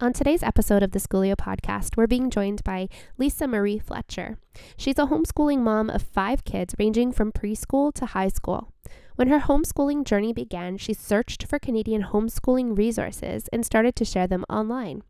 On 0.00 0.12
today's 0.12 0.44
episode 0.44 0.84
of 0.84 0.92
the 0.92 1.00
Schoolio 1.00 1.34
podcast, 1.34 1.96
we're 1.96 2.06
being 2.06 2.30
joined 2.30 2.62
by 2.62 2.88
Lisa 3.16 3.48
Marie 3.48 3.80
Fletcher. 3.80 4.38
She's 4.76 4.96
a 4.96 5.06
homeschooling 5.06 5.58
mom 5.58 5.90
of 5.90 6.02
five 6.02 6.44
kids 6.44 6.76
ranging 6.78 7.10
from 7.10 7.32
preschool 7.32 7.92
to 7.94 8.06
high 8.06 8.28
school. 8.28 8.72
When 9.16 9.26
her 9.26 9.40
homeschooling 9.40 10.04
journey 10.04 10.32
began, 10.32 10.76
she 10.76 10.94
searched 10.94 11.48
for 11.48 11.58
Canadian 11.58 12.04
homeschooling 12.12 12.78
resources 12.78 13.48
and 13.52 13.66
started 13.66 13.96
to 13.96 14.04
share 14.04 14.28
them 14.28 14.44
online. 14.48 15.02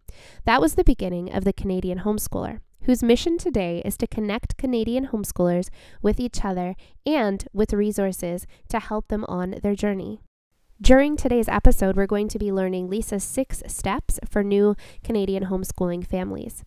That 0.47 0.63
was 0.63 0.75
the 0.75 0.85
beginning 0.85 1.35
of 1.35 1.45
the 1.45 1.53
Canadian 1.53 1.99
Homeschooler, 1.99 2.61
whose 2.85 3.03
mission 3.03 3.37
today 3.37 3.83
is 3.85 3.99
to 3.99 4.07
connect 4.07 4.57
Canadian 4.57 5.09
homeschoolers 5.09 5.69
with 6.01 6.19
each 6.19 6.47
other 6.47 6.77
and 7.05 7.47
with 7.53 7.75
resources 7.75 8.47
to 8.71 8.81
help 8.81 9.09
them 9.09 9.27
on 9.29 9.57
their 9.63 9.75
journey. 9.75 10.23
During 10.81 11.17
today's 11.17 11.49
episode, 11.49 11.97
we're 11.97 12.07
going 12.07 12.29
to 12.29 12.39
be 12.39 12.53
learning 12.53 12.89
Lisa's 12.89 13.25
six 13.25 13.65
steps 13.67 14.21
for 14.31 14.45
new 14.45 14.77
Canadian 15.03 15.47
homeschooling 15.47 16.07
families. 16.07 16.63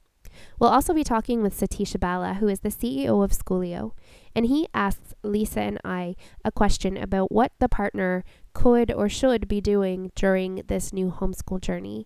We'll 0.60 0.70
also 0.70 0.94
be 0.94 1.06
talking 1.06 1.42
with 1.42 1.58
Sathish 1.58 1.98
Bala, 1.98 2.34
who 2.34 2.50
is 2.50 2.60
the 2.60 2.70
CEO 2.70 3.24
of 3.24 3.32
Schoolio, 3.32 3.92
and 4.36 4.48
he 4.48 4.68
asks 4.74 5.14
Lisa 5.24 5.62
and 5.62 5.80
I 5.86 6.18
a 6.44 6.52
question 6.52 6.98
about 6.98 7.32
what 7.32 7.54
the 7.60 7.70
partner 7.70 8.26
could 8.54 8.92
or 8.92 9.08
should 9.08 9.48
be 9.48 9.62
doing 9.62 10.12
during 10.14 10.64
this 10.68 10.92
new 10.92 11.10
homeschool 11.18 11.62
journey. 11.62 12.06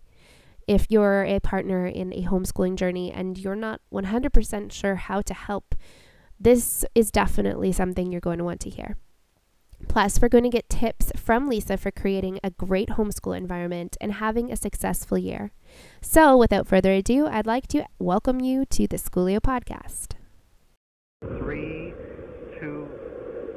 If 0.67 0.85
you're 0.89 1.23
a 1.23 1.39
partner 1.39 1.87
in 1.87 2.13
a 2.13 2.25
homeschooling 2.25 2.75
journey 2.75 3.11
and 3.11 3.35
you're 3.35 3.55
not 3.55 3.81
100% 3.91 4.71
sure 4.71 4.95
how 4.95 5.21
to 5.21 5.33
help, 5.33 5.73
this 6.39 6.85
is 6.93 7.09
definitely 7.09 7.71
something 7.71 8.11
you're 8.11 8.21
going 8.21 8.37
to 8.37 8.43
want 8.43 8.59
to 8.61 8.69
hear. 8.69 8.95
Plus, 9.87 10.21
we're 10.21 10.29
going 10.29 10.43
to 10.43 10.49
get 10.49 10.69
tips 10.69 11.11
from 11.15 11.47
Lisa 11.47 11.77
for 11.77 11.91
creating 11.91 12.39
a 12.43 12.49
great 12.51 12.89
homeschool 12.89 13.37
environment 13.37 13.97
and 14.01 14.13
having 14.13 14.51
a 14.51 14.55
successful 14.55 15.17
year. 15.17 15.51
So, 16.01 16.37
without 16.37 16.67
further 16.67 16.91
ado, 16.91 17.27
I'd 17.27 17.45
like 17.45 17.67
to 17.69 17.85
welcome 17.99 18.39
you 18.39 18.65
to 18.65 18.87
the 18.87 18.97
Schoolio 18.97 19.39
podcast. 19.39 20.13
Three, 21.37 21.93
two, 22.59 22.87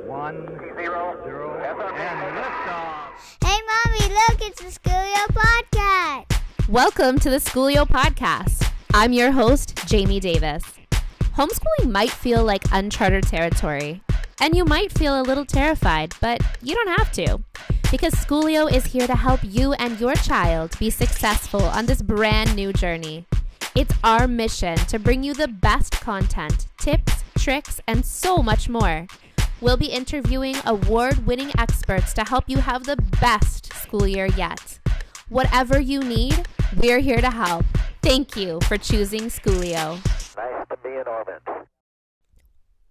one, 0.06 0.46
zero, 0.77 1.20
zero, 1.24 1.58
and 1.61 2.36
liftoff. 2.36 3.11
Hey, 3.44 3.58
Mommy, 3.69 4.14
look, 4.14 4.41
it's 4.42 4.61
the 4.61 4.80
Schoolio 4.80 5.27
podcast. 5.28 6.41
Welcome 6.69 7.19
to 7.20 7.30
the 7.30 7.36
Schoolio 7.39 7.86
podcast. 7.89 8.70
I'm 8.94 9.12
your 9.12 9.33
host, 9.33 9.78
Jamie 9.86 10.20
Davis. 10.20 10.62
Homeschooling 11.36 11.92
might 11.92 12.11
feel 12.11 12.42
like 12.42 12.64
uncharted 12.72 13.24
territory, 13.24 14.02
and 14.41 14.55
you 14.55 14.64
might 14.64 14.92
feel 14.92 15.20
a 15.20 15.22
little 15.22 15.44
terrified, 15.44 16.14
but 16.20 16.41
you 16.62 16.75
don't 16.75 16.98
have 16.98 17.12
to. 17.12 17.39
Because 17.91 18.14
Schoolio 18.14 18.70
is 18.70 18.86
here 18.86 19.06
to 19.06 19.14
help 19.14 19.41
you 19.42 19.72
and 19.75 19.98
your 19.98 20.14
child 20.14 20.78
be 20.78 20.91
successful 20.91 21.62
on 21.62 21.86
this 21.86 22.03
brand 22.03 22.55
new 22.55 22.72
journey. 22.72 23.27
It's 23.75 23.95
our 24.05 24.28
mission 24.28 24.77
to 24.77 24.98
bring 24.98 25.22
you 25.22 25.34
the 25.34 25.48
best 25.48 26.00
content, 26.00 26.67
tips, 26.78 27.25
tricks, 27.39 27.80
and 27.86 28.05
so 28.05 28.42
much 28.42 28.69
more. 28.69 29.06
We'll 29.61 29.77
be 29.77 29.86
interviewing 29.86 30.56
award 30.67 31.27
winning 31.27 31.50
experts 31.58 32.12
to 32.14 32.25
help 32.25 32.45
you 32.47 32.58
have 32.58 32.84
the 32.84 32.97
best 33.20 33.73
school 33.73 34.06
year 34.06 34.27
yet. 34.27 34.78
Whatever 35.28 35.80
you 35.80 36.00
need, 36.00 36.47
we're 36.77 37.00
here 37.00 37.20
to 37.20 37.30
help. 37.30 37.64
Thank 38.02 38.36
you 38.36 38.61
for 38.62 38.78
choosing 38.78 39.23
Schoolio. 39.23 39.97
Nice 40.36 40.67
to 40.70 40.77
be 40.83 40.91
in 40.91 41.06
orbit. 41.06 41.67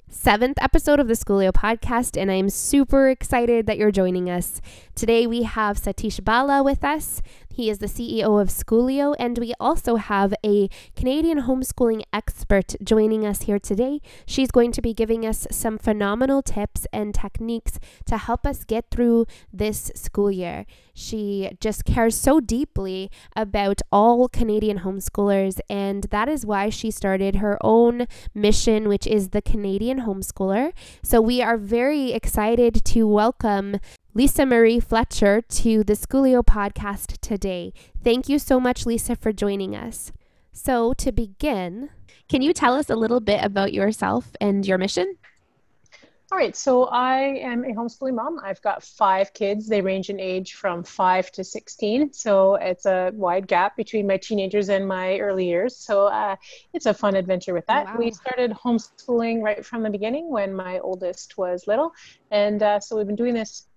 Seventh 0.10 0.58
episode 0.62 1.02
of 1.02 1.10
the 1.10 1.16
Schoolio 1.16 1.52
podcast, 1.52 2.20
and 2.20 2.32
I'm 2.32 2.50
super 2.50 3.10
excited 3.10 3.66
that 3.68 3.78
you're 3.78 3.92
joining 3.92 4.30
us. 4.30 4.62
Today 4.96 5.28
we 5.28 5.44
have 5.44 5.78
Sathish 5.82 6.24
Bala 6.24 6.64
with 6.64 6.82
us. 6.82 7.22
He 7.58 7.72
is 7.72 7.80
the 7.80 7.88
CEO 7.88 8.40
of 8.40 8.50
Schoolio, 8.50 9.16
and 9.18 9.40
we 9.40 9.52
also 9.60 9.96
have 9.96 10.32
a 10.46 10.70
Canadian 10.96 11.42
homeschooling 11.42 12.04
expert 12.14 12.76
joining 12.84 13.26
us 13.26 13.42
here 13.42 13.58
today. 13.58 14.00
She's 14.28 14.52
going 14.52 14.72
to 14.74 14.80
be 14.80 14.94
giving 14.94 15.26
us 15.26 15.48
some 15.50 15.80
phenomenal 15.80 16.44
tips 16.44 16.86
and 16.94 17.16
techniques 17.16 17.80
to 18.06 18.18
help 18.18 18.46
us 18.46 18.64
get 18.64 18.92
through 18.92 19.26
this 19.52 19.92
school 19.96 20.30
year. 20.30 20.68
She 20.94 21.50
just 21.60 21.84
cares 21.84 22.16
so 22.16 22.40
deeply 22.40 23.10
about 23.36 23.82
all 23.92 24.30
Canadian 24.30 24.82
homeschoolers, 24.82 25.60
and 25.68 26.04
that 26.12 26.30
is 26.30 26.46
why 26.46 26.70
she 26.70 26.92
started 26.92 27.38
her 27.38 27.58
own 27.62 28.06
mission, 28.36 28.88
which 28.88 29.08
is 29.08 29.30
the 29.30 29.42
Canadian 29.42 30.02
Homeschooler. 30.02 30.74
So 31.02 31.22
we 31.22 31.42
are 31.42 31.58
very 31.58 32.12
excited 32.12 32.86
to 32.86 33.08
welcome 33.08 33.80
Lisa 34.18 34.48
Marie 34.48 34.80
Fletcher 34.80 35.42
to 35.42 35.84
the 35.84 35.94
Schoolio 35.94 36.44
podcast 36.44 37.20
today. 37.22 37.72
Thank 38.04 38.28
you 38.28 38.40
so 38.40 38.60
much, 38.60 38.84
Lisa, 38.84 39.16
for 39.16 39.32
joining 39.32 39.76
us. 39.76 40.12
So, 40.52 40.94
to 40.94 41.12
begin, 41.12 41.92
can 42.28 42.42
you 42.42 42.52
tell 42.52 42.74
us 42.74 42.90
a 42.90 42.96
little 42.96 43.20
bit 43.20 43.46
about 43.46 43.74
yourself 43.74 44.32
and 44.42 44.66
your 44.66 44.80
mission? 44.80 45.18
All 46.32 46.38
right, 46.40 46.56
so 46.56 46.86
I 46.86 47.20
am 47.44 47.64
a 47.64 47.68
homeschooling 47.68 48.16
mom. 48.16 48.40
I've 48.44 48.60
got 48.64 48.82
five 48.82 49.34
kids. 49.36 49.68
They 49.68 49.82
range 49.82 50.10
in 50.10 50.20
age 50.20 50.56
from 50.56 50.84
five 50.84 51.32
to 51.34 51.44
16. 51.44 52.12
So 52.14 52.56
it's 52.56 52.88
a 52.88 53.12
wide 53.14 53.48
gap 53.48 53.78
between 53.78 54.08
my 54.08 54.18
teenagers 54.18 54.70
and 54.70 54.88
my 54.88 55.20
early 55.20 55.46
years. 55.46 55.78
So 55.78 56.08
uh, 56.08 56.38
it's 56.74 56.88
a 56.88 56.94
fun 56.96 57.16
adventure 57.16 57.54
with 57.54 57.68
that. 57.68 57.86
Wow. 57.86 57.98
We 58.00 58.10
started 58.10 58.50
homeschooling 58.50 59.44
right 59.44 59.64
from 59.64 59.84
the 59.84 59.92
beginning 59.92 60.32
when 60.32 60.56
my 60.56 60.80
oldest 60.80 61.38
was 61.38 61.68
little. 61.68 61.94
And 62.32 62.64
uh, 62.64 62.80
so 62.80 62.98
we've 62.98 63.06
been 63.06 63.16
doing 63.16 63.36
this 63.36 63.68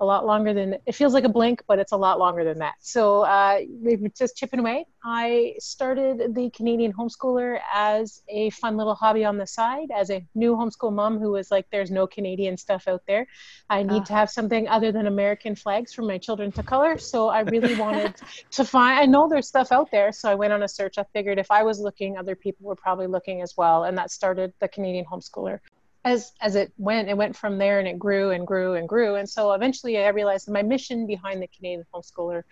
a 0.00 0.04
lot 0.04 0.26
longer 0.26 0.54
than 0.54 0.76
it 0.86 0.94
feels 0.94 1.12
like 1.12 1.24
a 1.24 1.28
blink, 1.28 1.62
but 1.68 1.78
it's 1.78 1.92
a 1.92 1.96
lot 1.96 2.18
longer 2.18 2.42
than 2.44 2.58
that. 2.58 2.74
So 2.80 3.22
uh, 3.22 3.60
we've 3.82 4.02
just 4.14 4.36
chipping 4.36 4.60
away. 4.60 4.86
I 5.04 5.54
started 5.58 6.34
the 6.34 6.50
Canadian 6.50 6.92
homeschooler 6.92 7.58
as 7.72 8.22
a 8.28 8.50
fun 8.50 8.76
little 8.76 8.94
hobby 8.94 9.24
on 9.24 9.36
the 9.38 9.46
side, 9.46 9.88
as 9.94 10.10
a 10.10 10.24
new 10.34 10.56
homeschool 10.56 10.92
mom 10.92 11.18
who 11.18 11.30
was 11.32 11.50
like, 11.50 11.66
"There's 11.70 11.90
no 11.90 12.06
Canadian 12.06 12.56
stuff 12.56 12.88
out 12.88 13.02
there. 13.06 13.26
I 13.68 13.82
need 13.82 14.02
Ah. 14.02 14.04
to 14.04 14.12
have 14.14 14.30
something 14.30 14.68
other 14.68 14.90
than 14.92 15.06
American 15.06 15.54
flags 15.54 15.92
for 15.92 16.02
my 16.02 16.18
children 16.18 16.50
to 16.52 16.62
color." 16.62 16.98
So 16.98 17.28
I 17.28 17.40
really 17.40 17.74
wanted 17.76 18.14
to 18.52 18.64
find. 18.64 18.98
I 18.98 19.06
know 19.06 19.28
there's 19.28 19.48
stuff 19.48 19.72
out 19.72 19.90
there, 19.90 20.12
so 20.12 20.30
I 20.30 20.34
went 20.34 20.52
on 20.52 20.62
a 20.62 20.68
search. 20.68 20.98
I 20.98 21.04
figured 21.12 21.38
if 21.38 21.50
I 21.50 21.62
was 21.62 21.78
looking, 21.80 22.16
other 22.16 22.34
people 22.34 22.66
were 22.66 22.76
probably 22.76 23.06
looking 23.06 23.42
as 23.42 23.54
well, 23.56 23.84
and 23.84 23.96
that 23.98 24.10
started 24.10 24.52
the 24.60 24.68
Canadian 24.68 25.04
homeschooler 25.04 25.60
as 26.04 26.32
as 26.40 26.54
it 26.54 26.72
went, 26.78 27.08
it 27.08 27.16
went 27.16 27.36
from 27.36 27.58
there 27.58 27.78
and 27.78 27.86
it 27.86 27.98
grew 27.98 28.30
and 28.30 28.46
grew 28.46 28.74
and 28.74 28.88
grew. 28.88 29.16
And 29.16 29.28
so 29.28 29.52
eventually 29.52 29.98
I 29.98 30.08
realized 30.08 30.46
that 30.46 30.52
my 30.52 30.62
mission 30.62 31.06
behind 31.06 31.42
the 31.42 31.48
Canadian 31.48 31.84
homeschooler 31.94 32.42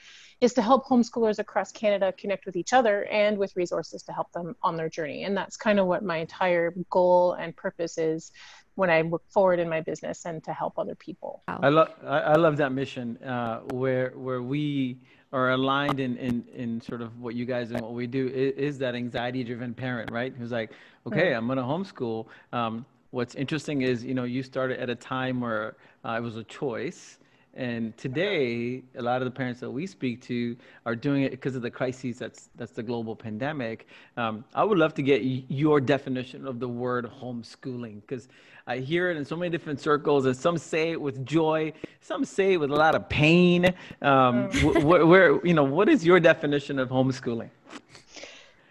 is 0.40 0.52
to 0.54 0.62
help 0.62 0.86
homeschoolers 0.86 1.38
across 1.38 1.72
Canada 1.72 2.12
connect 2.12 2.44
with 2.44 2.56
each 2.56 2.72
other 2.72 3.04
and 3.06 3.38
with 3.38 3.56
resources 3.56 4.02
to 4.04 4.12
help 4.12 4.30
them 4.32 4.54
on 4.62 4.76
their 4.76 4.88
journey. 4.90 5.24
And 5.24 5.36
that's 5.36 5.56
kind 5.56 5.80
of 5.80 5.86
what 5.86 6.04
my 6.04 6.18
entire 6.18 6.74
goal 6.90 7.32
and 7.32 7.56
purpose 7.56 7.96
is 7.96 8.32
when 8.74 8.90
I 8.90 9.00
look 9.00 9.22
forward 9.30 9.58
in 9.58 9.68
my 9.68 9.80
business 9.80 10.26
and 10.26 10.44
to 10.44 10.52
help 10.52 10.78
other 10.78 10.94
people. 10.94 11.42
I 11.48 11.70
love 11.70 11.88
I, 12.04 12.18
I 12.18 12.34
love 12.34 12.58
that 12.58 12.72
mission 12.72 13.16
uh, 13.24 13.60
where 13.72 14.10
where 14.10 14.42
we 14.42 14.98
are 15.32 15.50
aligned 15.50 16.00
in, 16.00 16.16
in 16.18 16.44
in 16.54 16.80
sort 16.82 17.00
of 17.00 17.18
what 17.18 17.34
you 17.34 17.46
guys 17.46 17.70
and 17.70 17.80
what 17.80 17.94
we 17.94 18.06
do 18.06 18.28
is, 18.28 18.52
is 18.56 18.78
that 18.78 18.94
anxiety 18.94 19.42
driven 19.42 19.74
parent 19.74 20.10
right 20.10 20.32
who's 20.38 20.52
like 20.52 20.70
okay 21.06 21.32
I'm 21.32 21.48
gonna 21.48 21.62
homeschool. 21.62 22.26
Um, 22.52 22.86
what's 23.10 23.34
interesting 23.34 23.82
is 23.82 24.04
you 24.04 24.14
know 24.14 24.24
you 24.24 24.42
started 24.42 24.80
at 24.80 24.90
a 24.90 24.94
time 24.94 25.40
where 25.40 25.76
uh, 26.04 26.12
it 26.12 26.22
was 26.22 26.36
a 26.36 26.44
choice. 26.44 27.18
And 27.54 27.96
today, 27.96 28.82
a 28.96 29.02
lot 29.02 29.20
of 29.20 29.24
the 29.24 29.32
parents 29.32 29.58
that 29.60 29.70
we 29.70 29.84
speak 29.84 30.22
to 30.26 30.56
are 30.86 30.94
doing 30.94 31.24
it 31.24 31.32
because 31.32 31.56
of 31.56 31.62
the 31.62 31.70
crises 31.70 32.16
that's 32.16 32.50
that's 32.54 32.70
the 32.70 32.84
global 32.84 33.16
pandemic. 33.16 33.88
Um, 34.16 34.44
I 34.54 34.62
would 34.62 34.78
love 34.78 34.94
to 34.94 35.02
get 35.02 35.22
your 35.22 35.80
definition 35.80 36.46
of 36.46 36.60
the 36.60 36.68
word 36.68 37.10
homeschooling 37.20 38.02
because 38.02 38.28
I 38.68 38.78
hear 38.78 39.10
it 39.10 39.16
in 39.16 39.24
so 39.24 39.34
many 39.34 39.50
different 39.50 39.80
circles, 39.80 40.26
and 40.26 40.36
some 40.36 40.56
say 40.58 40.90
it 40.92 41.00
with 41.00 41.24
joy, 41.26 41.72
some 42.00 42.24
say 42.24 42.52
it 42.52 42.56
with 42.58 42.70
a 42.70 42.76
lot 42.76 42.94
of 42.94 43.08
pain. 43.08 43.74
Um, 44.02 44.50
wh- 44.52 44.80
wh- 44.82 45.08
where 45.08 45.44
you 45.44 45.54
know, 45.54 45.64
what 45.64 45.88
is 45.88 46.04
your 46.04 46.20
definition 46.20 46.78
of 46.78 46.90
homeschooling? 46.90 47.48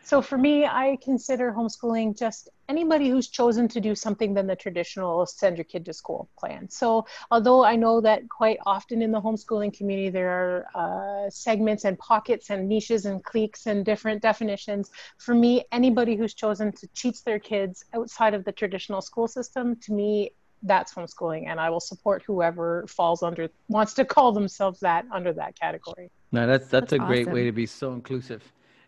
So 0.07 0.21
for 0.21 0.37
me, 0.37 0.65
I 0.65 0.97
consider 1.03 1.51
homeschooling 1.51 2.17
just 2.17 2.47
anybody 2.69 3.09
who's 3.09 3.27
chosen 3.27 3.67
to 3.67 3.81
do 3.81 3.93
something 3.93 4.33
than 4.33 4.47
the 4.47 4.55
traditional 4.55 5.25
send 5.25 5.57
your 5.57 5.65
kid 5.65 5.83
to 5.83 5.91
school 5.91 6.29
plan. 6.39 6.69
So 6.69 7.05
although 7.29 7.65
I 7.65 7.75
know 7.75 7.99
that 7.99 8.29
quite 8.29 8.57
often 8.65 9.01
in 9.01 9.11
the 9.11 9.19
homeschooling 9.19 9.77
community 9.77 10.09
there 10.09 10.29
are 10.29 11.25
uh, 11.25 11.29
segments 11.29 11.83
and 11.83 11.99
pockets 11.99 12.49
and 12.49 12.69
niches 12.69 13.05
and 13.05 13.21
cliques 13.21 13.65
and 13.65 13.83
different 13.83 14.21
definitions, 14.21 14.91
for 15.17 15.35
me, 15.35 15.65
anybody 15.73 16.15
who's 16.15 16.33
chosen 16.33 16.71
to 16.71 16.87
teach 16.95 17.25
their 17.25 17.37
kids 17.37 17.83
outside 17.93 18.33
of 18.33 18.45
the 18.45 18.53
traditional 18.53 19.01
school 19.01 19.27
system, 19.27 19.75
to 19.81 19.91
me, 19.91 20.31
that's 20.63 20.93
homeschooling, 20.93 21.47
and 21.49 21.59
I 21.59 21.69
will 21.69 21.81
support 21.81 22.23
whoever 22.25 22.85
falls 22.87 23.23
under 23.23 23.49
wants 23.67 23.93
to 23.95 24.05
call 24.05 24.31
themselves 24.31 24.79
that 24.79 25.03
under 25.11 25.33
that 25.33 25.59
category. 25.59 26.09
No, 26.31 26.47
that's 26.47 26.67
that's, 26.69 26.91
That's 26.91 26.93
a 26.93 26.99
great 26.99 27.27
way 27.27 27.43
to 27.43 27.51
be 27.51 27.65
so 27.65 27.91
inclusive. 27.91 28.41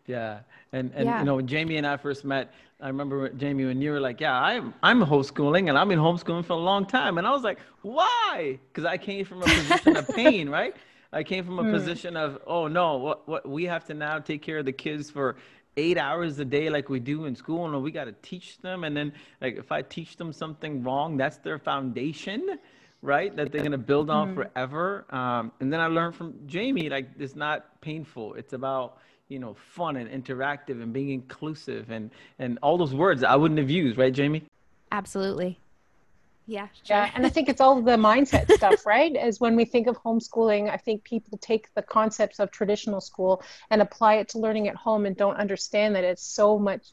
Yeah, 0.06 0.40
and 0.74 0.92
and 0.96 1.18
Yeah. 1.18 1.20
you 1.20 1.26
know 1.26 1.36
when 1.36 1.48
Jamie 1.48 1.78
and 1.78 1.86
I 1.86 1.98
first 1.98 2.26
met, 2.26 2.54
I 2.82 2.88
remember 2.88 3.30
Jamie 3.30 3.66
when 3.66 3.82
you 3.82 3.92
were 3.92 4.00
like, 4.00 4.20
"Yeah, 4.20 4.40
I'm 4.40 4.74
I'm 4.82 5.02
homeschooling 5.02 5.70
and 5.70 5.78
I've 5.78 5.88
been 5.88 6.00
homeschooling 6.00 6.46
for 6.46 6.54
a 6.54 6.58
long 6.58 6.86
time," 6.86 7.18
and 7.18 7.28
I 7.28 7.32
was 7.32 7.44
like, 7.44 7.60
"Why?" 7.82 8.60
Because 8.70 8.86
I 8.86 8.98
came 8.98 9.26
from 9.26 9.44
a 9.44 9.50
position 9.50 9.96
of 9.96 10.12
pain, 10.12 10.50
right? 10.50 10.76
I 11.12 11.24
came 11.24 11.44
from 11.44 11.60
a 11.60 11.64
Hmm. 11.64 11.66
position 11.66 12.16
of, 12.18 12.40
oh 12.48 12.68
no, 12.68 12.98
what 12.98 13.28
what 13.28 13.48
we 13.48 13.66
have 13.66 13.86
to 13.86 13.94
now 13.94 14.20
take 14.20 14.42
care 14.42 14.58
of 14.60 14.66
the 14.66 14.72
kids 14.74 15.10
for 15.12 15.36
eight 15.78 15.98
hours 15.98 16.40
a 16.40 16.46
day 16.46 16.70
like 16.70 16.90
we 16.90 17.00
do 17.00 17.26
in 17.26 17.36
school, 17.36 17.66
and 17.66 17.84
we 17.84 17.92
got 17.92 18.06
to 18.06 18.14
teach 18.22 18.60
them. 18.60 18.84
And 18.84 18.96
then 18.98 19.14
like 19.42 19.58
if 19.58 19.72
I 19.72 19.82
teach 19.82 20.18
them 20.18 20.34
something 20.34 20.84
wrong, 20.84 21.18
that's 21.18 21.38
their 21.38 21.60
foundation, 21.60 22.58
right? 23.02 23.36
That 23.36 23.52
they're 23.52 23.62
gonna 23.62 23.78
build 23.78 24.10
on 24.10 24.28
forever. 24.28 25.06
Um, 25.10 25.52
and 25.60 25.72
then 25.72 25.80
I 25.80 25.88
learned 25.88 26.16
from 26.16 26.34
Jamie, 26.48 26.90
like 26.90 27.10
it's 27.20 27.36
not 27.36 27.80
painful. 27.82 28.34
It's 28.34 28.54
about 28.54 28.98
you 29.30 29.40
know 29.40 29.54
fun 29.54 29.96
and 29.96 30.10
interactive 30.10 30.82
and 30.82 30.92
being 30.92 31.12
inclusive 31.12 31.90
and 31.90 32.12
and 32.40 32.60
all 32.62 32.78
those 32.78 32.94
words 32.94 33.24
I 33.24 33.36
wouldn't 33.36 33.60
have 33.60 33.70
used, 33.70 33.98
right, 33.98 34.14
Jamie? 34.14 34.44
Absolutely. 34.92 35.60
Yeah. 36.48 36.68
Sure. 36.84 36.98
Yeah, 36.98 37.12
and 37.14 37.28
I 37.28 37.30
think 37.30 37.48
it's 37.48 37.62
all 37.62 37.80
the 37.80 37.92
mindset 37.92 38.52
stuff, 38.58 38.84
right? 38.84 39.16
As 39.16 39.40
when 39.40 39.56
we 39.56 39.66
think 39.66 39.86
of 39.86 40.02
homeschooling, 40.02 40.68
I 40.68 40.78
think 40.78 41.04
people 41.04 41.38
take 41.38 41.72
the 41.76 41.84
concepts 41.84 42.40
of 42.40 42.50
traditional 42.50 43.00
school 43.02 43.44
and 43.70 43.84
apply 43.84 44.16
it 44.16 44.30
to 44.30 44.40
learning 44.40 44.68
at 44.68 44.76
home 44.76 45.06
and 45.06 45.16
don't 45.16 45.36
understand 45.36 45.96
that 45.96 46.04
it's 46.04 46.24
so 46.24 46.58
much 46.58 46.88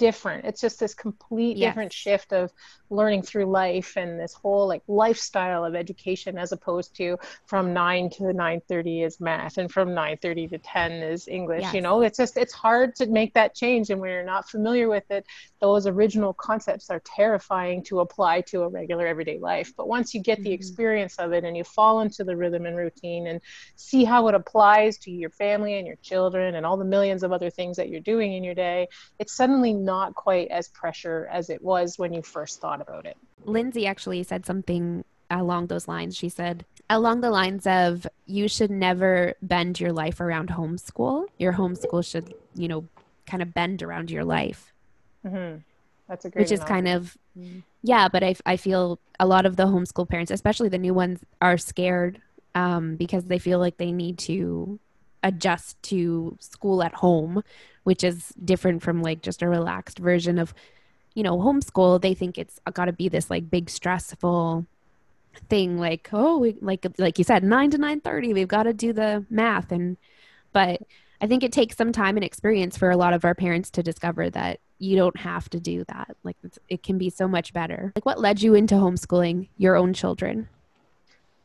different. 0.00 0.46
It's 0.46 0.60
just 0.60 0.80
this 0.80 0.94
complete 0.94 1.60
Yes. 1.60 1.60
different 1.60 1.92
shift 1.92 2.32
of 2.32 2.50
learning 2.90 3.22
through 3.22 3.46
life 3.46 3.92
and 3.96 4.18
this 4.18 4.34
whole 4.34 4.66
like 4.66 4.82
lifestyle 4.88 5.64
of 5.64 5.76
education 5.76 6.38
as 6.38 6.52
opposed 6.52 6.96
to 6.96 7.16
from 7.46 7.72
9 7.74 8.10
to 8.16 8.32
9:30 8.32 9.02
is 9.04 9.20
math 9.20 9.58
and 9.58 9.70
from 9.70 9.94
9:30 9.94 10.48
to 10.48 10.58
10 10.58 10.92
is 11.12 11.28
English, 11.28 11.72
you 11.74 11.82
know? 11.82 12.02
It's 12.02 12.18
just 12.18 12.36
it's 12.36 12.52
hard 12.54 12.96
to 12.96 13.06
make 13.06 13.34
that 13.34 13.54
change 13.54 13.90
and 13.90 14.00
when 14.00 14.10
you're 14.10 14.24
not 14.24 14.48
familiar 14.50 14.88
with 14.88 15.04
it, 15.10 15.24
those 15.60 15.86
original 15.86 16.34
concepts 16.34 16.90
are 16.90 17.02
terrifying 17.16 17.84
to 17.84 18.00
apply 18.00 18.40
to 18.50 18.62
a 18.62 18.68
regular 18.68 19.06
everyday 19.06 19.38
life. 19.38 19.72
But 19.76 19.88
once 19.88 20.14
you 20.14 20.22
get 20.22 20.42
the 20.42 20.52
Mhm. 20.52 20.52
experience 20.52 21.16
of 21.18 21.32
it 21.32 21.44
and 21.44 21.56
you 21.56 21.64
fall 21.64 22.00
into 22.00 22.24
the 22.24 22.36
rhythm 22.36 22.66
and 22.66 22.76
routine 22.76 23.26
and 23.28 23.40
see 23.76 24.04
how 24.04 24.28
it 24.28 24.34
applies 24.34 24.98
to 25.00 25.10
your 25.10 25.30
family 25.30 25.78
and 25.78 25.86
your 25.86 25.98
children 26.02 26.54
and 26.56 26.66
all 26.66 26.76
the 26.78 26.84
millions 26.84 27.22
of 27.22 27.32
other 27.32 27.50
things 27.50 27.76
that 27.76 27.88
you're 27.90 28.00
doing 28.00 28.32
in 28.34 28.44
your 28.44 28.54
day, 28.54 28.88
it's 29.18 29.36
suddenly 29.36 29.74
not 29.90 30.14
quite 30.14 30.48
as 30.58 30.68
pressure 30.68 31.28
as 31.38 31.50
it 31.50 31.60
was 31.62 31.98
when 31.98 32.12
you 32.16 32.22
first 32.22 32.60
thought 32.60 32.80
about 32.86 33.04
it. 33.10 33.16
Lindsay 33.44 33.84
actually 33.92 34.22
said 34.22 34.46
something 34.46 35.04
along 35.30 35.66
those 35.66 35.86
lines. 35.88 36.16
She 36.16 36.28
said, 36.28 36.64
along 36.88 37.20
the 37.20 37.30
lines 37.30 37.66
of, 37.66 38.06
you 38.26 38.46
should 38.48 38.70
never 38.70 39.34
bend 39.42 39.80
your 39.82 39.92
life 39.92 40.20
around 40.20 40.48
homeschool. 40.50 41.26
Your 41.38 41.54
homeschool 41.54 42.02
should, 42.10 42.34
you 42.54 42.68
know, 42.68 42.84
kind 43.26 43.42
of 43.42 43.54
bend 43.54 43.82
around 43.82 44.10
your 44.10 44.24
life, 44.24 44.72
hmm 45.22 45.56
That's 46.08 46.24
a 46.24 46.30
great 46.30 46.42
which 46.42 46.52
is 46.52 46.64
kind 46.64 46.88
of, 46.88 47.16
yeah, 47.82 48.08
but 48.08 48.22
I, 48.22 48.34
I 48.44 48.56
feel 48.56 48.98
a 49.18 49.26
lot 49.26 49.46
of 49.46 49.54
the 49.56 49.66
homeschool 49.66 50.08
parents, 50.08 50.30
especially 50.30 50.68
the 50.68 50.78
new 50.86 50.94
ones, 50.94 51.20
are 51.40 51.58
scared 51.58 52.20
um, 52.54 52.96
because 52.96 53.24
they 53.24 53.38
feel 53.38 53.58
like 53.58 53.76
they 53.76 53.92
need 53.92 54.18
to 54.30 54.78
adjust 55.22 55.82
to 55.84 56.36
school 56.40 56.82
at 56.82 56.94
home, 56.94 57.42
which 57.84 58.04
is 58.04 58.32
different 58.44 58.82
from 58.82 59.02
like 59.02 59.22
just 59.22 59.42
a 59.42 59.48
relaxed 59.48 59.98
version 59.98 60.38
of, 60.38 60.54
you 61.14 61.22
know, 61.22 61.38
homeschool. 61.38 62.00
They 62.00 62.14
think 62.14 62.38
it's 62.38 62.58
got 62.72 62.86
to 62.86 62.92
be 62.92 63.08
this 63.08 63.30
like 63.30 63.50
big 63.50 63.70
stressful 63.70 64.66
thing, 65.48 65.78
like 65.78 66.08
oh, 66.12 66.38
we, 66.38 66.56
like 66.60 66.86
like 66.98 67.18
you 67.18 67.24
said, 67.24 67.44
nine 67.44 67.70
to 67.70 67.78
nine 67.78 68.00
thirty, 68.00 68.32
we've 68.32 68.48
got 68.48 68.64
to 68.64 68.72
do 68.72 68.92
the 68.92 69.24
math, 69.30 69.72
and 69.72 69.96
but 70.52 70.82
I 71.20 71.26
think 71.26 71.42
it 71.42 71.52
takes 71.52 71.76
some 71.76 71.92
time 71.92 72.16
and 72.16 72.24
experience 72.24 72.76
for 72.76 72.90
a 72.90 72.96
lot 72.96 73.12
of 73.12 73.24
our 73.24 73.34
parents 73.34 73.70
to 73.72 73.82
discover 73.82 74.30
that 74.30 74.60
you 74.78 74.96
don't 74.96 75.18
have 75.18 75.50
to 75.50 75.60
do 75.60 75.84
that. 75.88 76.16
Like 76.24 76.36
it 76.68 76.82
can 76.82 76.96
be 76.96 77.10
so 77.10 77.28
much 77.28 77.52
better. 77.52 77.92
Like 77.94 78.06
what 78.06 78.18
led 78.18 78.40
you 78.40 78.54
into 78.54 78.74
homeschooling 78.76 79.48
your 79.58 79.76
own 79.76 79.92
children? 79.92 80.48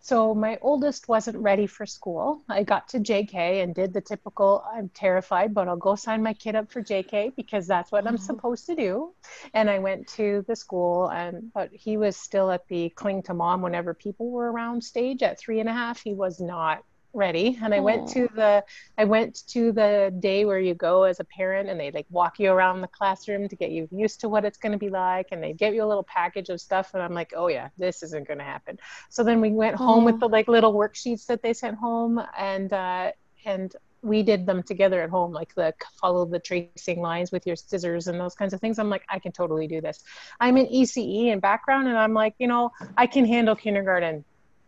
So 0.05 0.35
my 0.35 0.59
oldest 0.61 1.07
wasn't 1.07 1.37
ready 1.39 1.65
for 1.65 1.87
school. 1.87 2.43
I 2.47 2.61
got 2.61 2.89
to 2.89 2.99
JK 2.99 3.63
and 3.63 3.73
did 3.73 3.91
the 3.91 4.01
typical 4.01 4.63
I'm 4.71 4.89
terrified, 4.89 5.55
but 5.55 5.67
I'll 5.67 5.77
go 5.77 5.95
sign 5.95 6.21
my 6.21 6.35
kid 6.35 6.53
up 6.53 6.71
for 6.71 6.83
JK 6.83 7.35
because 7.35 7.65
that's 7.65 7.91
what 7.91 8.05
I'm 8.05 8.13
Oh. 8.13 8.17
supposed 8.17 8.67
to 8.67 8.75
do. 8.75 9.15
And 9.55 9.67
I 9.67 9.79
went 9.79 10.07
to 10.09 10.45
the 10.47 10.55
school 10.55 11.09
and 11.09 11.51
but 11.55 11.71
he 11.73 11.97
was 11.97 12.17
still 12.17 12.51
at 12.51 12.67
the 12.67 12.89
cling 12.91 13.23
to 13.23 13.33
mom 13.33 13.63
whenever 13.63 13.95
people 13.95 14.29
were 14.29 14.51
around 14.51 14.83
stage 14.83 15.23
at 15.23 15.39
three 15.39 15.59
and 15.59 15.69
a 15.69 15.73
half. 15.73 16.03
He 16.03 16.13
was 16.13 16.39
not 16.39 16.83
ready. 17.15 17.57
And 17.61 17.73
I 17.73 17.79
went 17.79 18.09
to 18.09 18.27
the 18.35 18.63
I 18.97 19.05
went 19.05 19.47
to 19.47 19.71
the 19.71 20.13
day 20.19 20.45
where 20.45 20.59
you 20.59 20.73
go 20.75 21.03
as 21.03 21.19
a 21.19 21.23
parent 21.23 21.69
and 21.69 21.79
they 21.79 21.91
like 21.91 22.05
walk 22.09 22.39
you 22.39 22.51
around 22.51 22.81
the 22.81 22.87
classroom 22.87 23.47
to 23.49 23.55
get 23.55 23.71
you 23.71 23.87
used 23.91 24.21
to 24.21 24.29
what 24.29 24.45
it's 24.45 24.57
going 24.57 24.73
to 24.73 24.77
be 24.77 24.89
like 24.89 25.27
and 25.31 25.41
they 25.41 25.53
give 25.53 25.73
you 25.73 25.83
a 25.83 25.87
little 25.87 26.03
package 26.03 26.49
of 26.49 26.59
stuff 26.59 26.93
and 26.93 27.01
I'm 27.01 27.13
like, 27.13 27.33
"Oh 27.35 27.47
yeah, 27.47 27.69
this 27.77 28.03
isn't 28.03 28.27
going 28.27 28.39
to 28.39 28.45
happen." 28.45 28.77
So 29.09 29.23
then 29.23 29.41
we 29.41 29.51
went 29.51 29.75
home 29.75 30.03
with 30.03 30.19
the 30.19 30.27
like 30.27 30.47
little 30.47 30.73
worksheets 30.73 31.25
that 31.27 31.41
they 31.41 31.53
sent 31.53 31.77
home 31.77 32.21
and 32.37 32.71
uh 32.71 33.11
and 33.45 33.75
we 34.05 34.21
did 34.21 34.45
them 34.45 34.61
together 34.61 35.01
at 35.01 35.09
home, 35.09 35.31
like 35.31 35.53
the 35.55 35.73
follow 35.99 36.25
the 36.25 36.39
tracing 36.39 37.01
lines 37.01 37.31
with 37.31 37.45
your 37.47 37.55
scissors 37.55 38.07
and 38.07 38.19
those 38.19 38.35
kinds 38.35 38.53
of 38.53 38.61
things. 38.61 38.77
I'm 38.77 38.89
like, 38.89 39.03
I 39.09 39.19
can 39.19 39.31
totally 39.31 39.67
do 39.67 39.81
this. 39.81 40.03
I'm 40.39 40.57
an 40.57 40.67
ECE 40.67 41.31
in 41.31 41.39
background, 41.39 41.87
and 41.87 41.97
I'm 41.97 42.13
like, 42.13 42.35
you 42.37 42.47
know, 42.47 42.71
I 42.95 43.07
can 43.07 43.25
handle 43.25 43.55
kindergarten. 43.55 44.23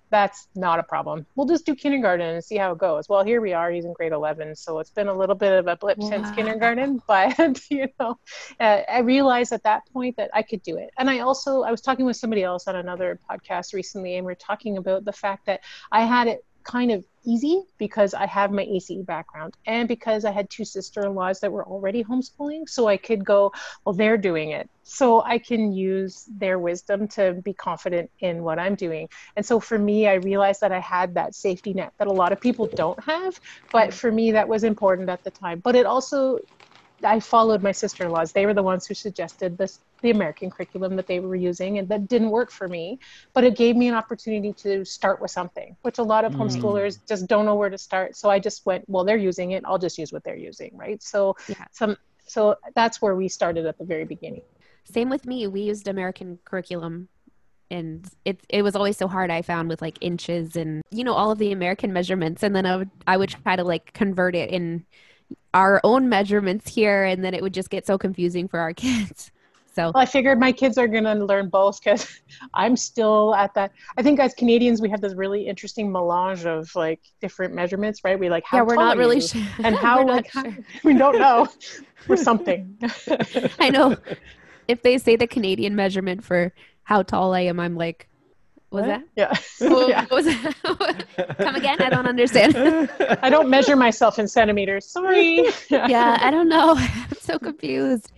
That's 0.10 0.48
not 0.56 0.80
a 0.80 0.84
problem. 0.84 1.26
We'll 1.36 1.48
just 1.48 1.66
do 1.66 1.76
kindergarten 1.76 2.28
and 2.28 2.44
see 2.44 2.56
how 2.56 2.72
it 2.72 2.78
goes. 2.78 3.10
Well, 3.10 3.24
here 3.24 3.42
we 3.42 3.54
are. 3.54 3.70
He's 3.72 3.86
in 3.86 3.94
grade 3.94 4.14
11, 4.14 4.56
so 4.56 4.80
it's 4.80 4.90
been 4.90 5.08
a 5.08 5.14
little 5.14 5.36
bit 5.36 5.52
of 5.52 5.68
a 5.68 5.76
blip 5.76 6.02
since 6.02 6.30
kindergarten. 6.32 7.02
But 7.08 7.60
you 7.70 7.88
know, 8.00 8.18
uh, 8.60 8.82
I 8.90 9.00
realized 9.00 9.52
at 9.54 9.64
that 9.64 9.84
point 9.92 10.18
that 10.18 10.30
I 10.34 10.42
could 10.42 10.62
do 10.64 10.78
it. 10.78 10.92
And 10.98 11.10
I 11.10 11.20
also 11.20 11.64
I 11.64 11.72
was 11.72 11.82
talking 11.82 12.06
with 12.06 12.18
somebody 12.18 12.44
else 12.44 12.68
on 12.68 12.76
another 12.76 13.20
podcast 13.30 13.74
recently, 13.74 14.16
and 14.16 14.26
we 14.26 14.32
are 14.32 14.36
talking 14.36 14.78
about 14.78 15.06
the 15.06 15.14
fact 15.14 15.46
that 15.48 15.62
I 15.92 16.06
had 16.06 16.28
it 16.28 16.46
kind 16.64 16.92
of 16.92 17.04
easy 17.28 17.62
because 17.78 18.14
I 18.14 18.26
have 18.26 18.52
my 18.52 18.66
ECE 18.66 19.06
background 19.06 19.56
and 19.66 19.88
because 19.88 20.26
I 20.26 20.32
had 20.32 20.50
two 20.50 20.66
sister-in-laws 20.66 21.42
that 21.42 21.52
were 21.52 21.66
already 21.66 22.04
homeschooling, 22.04 22.70
so 22.70 22.88
I 22.88 22.98
could 22.98 23.26
go, 23.26 23.52
well, 23.84 23.94
they're 23.94 24.18
doing 24.18 24.52
it, 24.52 24.70
so 24.84 25.22
I 25.22 25.38
can 25.38 25.74
use 25.74 26.26
their 26.38 26.58
wisdom 26.58 27.08
to 27.10 27.34
be 27.34 27.54
confident 27.54 28.10
in 28.20 28.44
what 28.44 28.58
I'm 28.58 28.76
doing. 28.76 29.10
And 29.36 29.46
so 29.46 29.60
for 29.60 29.78
me, 29.78 30.08
I 30.08 30.14
realized 30.14 30.62
that 30.62 30.72
I 30.72 30.80
had 30.80 31.16
that 31.16 31.36
safety 31.36 31.74
net 31.74 31.92
that 31.98 32.08
a 32.08 32.14
lot 32.14 32.32
of 32.32 32.40
people 32.40 32.68
don't 32.68 33.04
have, 33.04 33.40
but 33.72 33.90
mm. 33.90 33.94
for 33.94 34.12
me, 34.12 34.32
that 34.32 34.48
was 34.48 34.64
important 34.64 35.10
at 35.10 35.24
the 35.24 35.32
time. 35.32 35.60
But 35.60 35.76
it 35.76 35.86
also 35.86 36.40
I 37.04 37.20
followed 37.20 37.62
my 37.62 37.72
sister-in-laws. 37.72 38.32
They 38.32 38.46
were 38.46 38.54
the 38.54 38.64
ones 38.64 38.88
who 38.88 38.94
suggested 38.94 39.58
this 39.58 39.80
the 40.02 40.12
American 40.12 40.52
curriculum 40.52 40.96
that 40.96 41.08
they 41.08 41.20
were 41.20 41.36
using 41.36 41.80
and 41.80 41.90
that 41.90 42.08
didn't 42.08 42.30
work 42.30 42.52
for 42.52 42.68
me, 42.68 43.00
but 43.34 43.44
it 43.44 43.56
gave 43.56 43.76
me 43.76 43.88
an 43.88 43.96
opportunity 43.96 44.54
to 44.54 44.86
start 44.86 45.20
with 45.20 45.32
something, 45.32 45.76
which 45.82 45.98
a 45.98 46.04
lot 46.04 46.24
of 46.24 46.34
Mm. 46.34 46.38
homeschoolers 46.40 47.00
just 47.08 47.28
don't 47.28 47.46
know 47.46 47.56
where 47.56 47.70
to 47.70 47.78
start. 47.80 48.16
So 48.16 48.30
I 48.30 48.38
just 48.40 48.66
went, 48.66 48.86
well, 48.88 49.04
they're 49.04 49.18
using 49.18 49.52
it, 49.52 49.64
I'll 49.66 49.80
just 49.80 49.98
use 49.98 50.14
what 50.14 50.24
they're 50.24 50.38
using, 50.38 50.78
right? 50.78 51.02
So 51.02 51.36
Yeah. 51.50 51.66
some 51.72 51.98
so 52.30 52.56
that's 52.76 53.02
where 53.02 53.16
we 53.16 53.28
started 53.30 53.66
at 53.66 53.78
the 53.78 53.86
very 53.86 54.04
beginning. 54.06 54.42
Same 54.84 55.10
with 55.10 55.26
me. 55.26 55.48
We 55.48 55.62
used 55.62 55.88
American 55.88 56.40
curriculum 56.46 57.10
and 57.72 58.08
it 58.24 58.40
it 58.50 58.62
was 58.62 58.76
always 58.76 58.98
so 58.98 59.08
hard 59.08 59.30
I 59.32 59.42
found 59.42 59.68
with 59.70 59.82
like 59.82 59.98
inches 60.00 60.56
and 60.56 60.82
you 60.92 61.04
know 61.04 61.14
all 61.14 61.32
of 61.32 61.38
the 61.40 61.52
American 61.52 61.92
measurements 61.92 62.44
and 62.44 62.56
then 62.56 62.66
I 62.66 62.76
would 62.78 62.90
I 63.06 63.18
would 63.18 63.30
try 63.30 63.56
to 63.56 63.64
like 63.64 63.94
convert 63.94 64.36
it 64.36 64.50
in 64.52 64.86
our 65.58 65.82
own 65.84 66.08
measurements 66.08 66.70
here 66.70 67.04
and 67.04 67.26
then 67.26 67.34
it 67.34 67.42
would 67.42 67.54
just 67.54 67.72
get 67.72 67.86
so 67.86 67.98
confusing 67.98 68.48
for 68.48 68.60
our 68.60 68.74
kids. 68.86 69.32
So 69.74 69.92
Well, 69.94 69.98
I 69.98 70.06
figured 70.06 70.40
my 70.40 70.52
kids 70.52 70.78
are 70.78 70.88
going 70.88 71.04
to 71.04 71.14
learn 71.14 71.50
both 71.50 71.84
because 71.84 72.22
I'm 72.54 72.76
still 72.78 73.34
at 73.36 73.54
that. 73.56 73.72
I 73.98 74.04
think 74.04 74.20
as 74.20 74.34
Canadians, 74.36 74.82
we 74.82 74.90
have 74.90 75.02
this 75.02 75.16
really 75.16 75.48
interesting 75.48 75.92
melange 75.92 76.46
of 76.46 76.70
like 76.76 77.00
different 77.22 77.56
measurements, 77.56 78.04
right? 78.04 78.20
We 78.20 78.30
like 78.30 78.44
how 78.46 78.58
yeah, 78.58 78.64
we're 78.64 78.76
tall 78.76 78.86
not 78.86 78.98
really 78.98 79.20
sure. 79.20 79.42
and 79.64 79.76
how 79.88 80.06
like 80.06 80.30
how- 80.32 80.46
we 80.84 80.96
don't 80.96 81.18
know 81.20 81.48
for 82.06 82.16
something. 82.16 82.78
I 83.60 83.70
know. 83.70 83.98
If 84.68 84.84
they 84.84 84.98
say 85.00 85.16
the 85.16 85.28
Canadian 85.28 85.76
measurement 85.76 86.24
for 86.24 86.54
how 86.84 87.02
tall 87.02 87.34
I 87.34 87.42
am, 87.42 87.60
I'm 87.60 87.76
like, 87.76 88.08
was 88.72 88.82
What? 88.82 88.88
that? 88.88 89.04
Yeah. 89.16 89.34
What 89.70 89.90
yeah. 89.90 90.06
was 90.12 90.26
that? 90.26 91.06
Come 91.38 91.56
again? 91.56 91.82
I 91.82 91.90
don't 91.90 92.08
understand. 92.08 92.56
I 93.22 93.30
don't 93.30 93.50
measure 93.50 93.76
myself 93.76 94.20
in 94.20 94.28
centimeters. 94.28 94.86
Sorry. 94.86 95.46
yeah, 95.70 96.18
I 96.22 96.30
don't 96.32 96.50
know. 96.50 96.76
I'm 96.78 97.18
so 97.20 97.40
confused. 97.40 98.12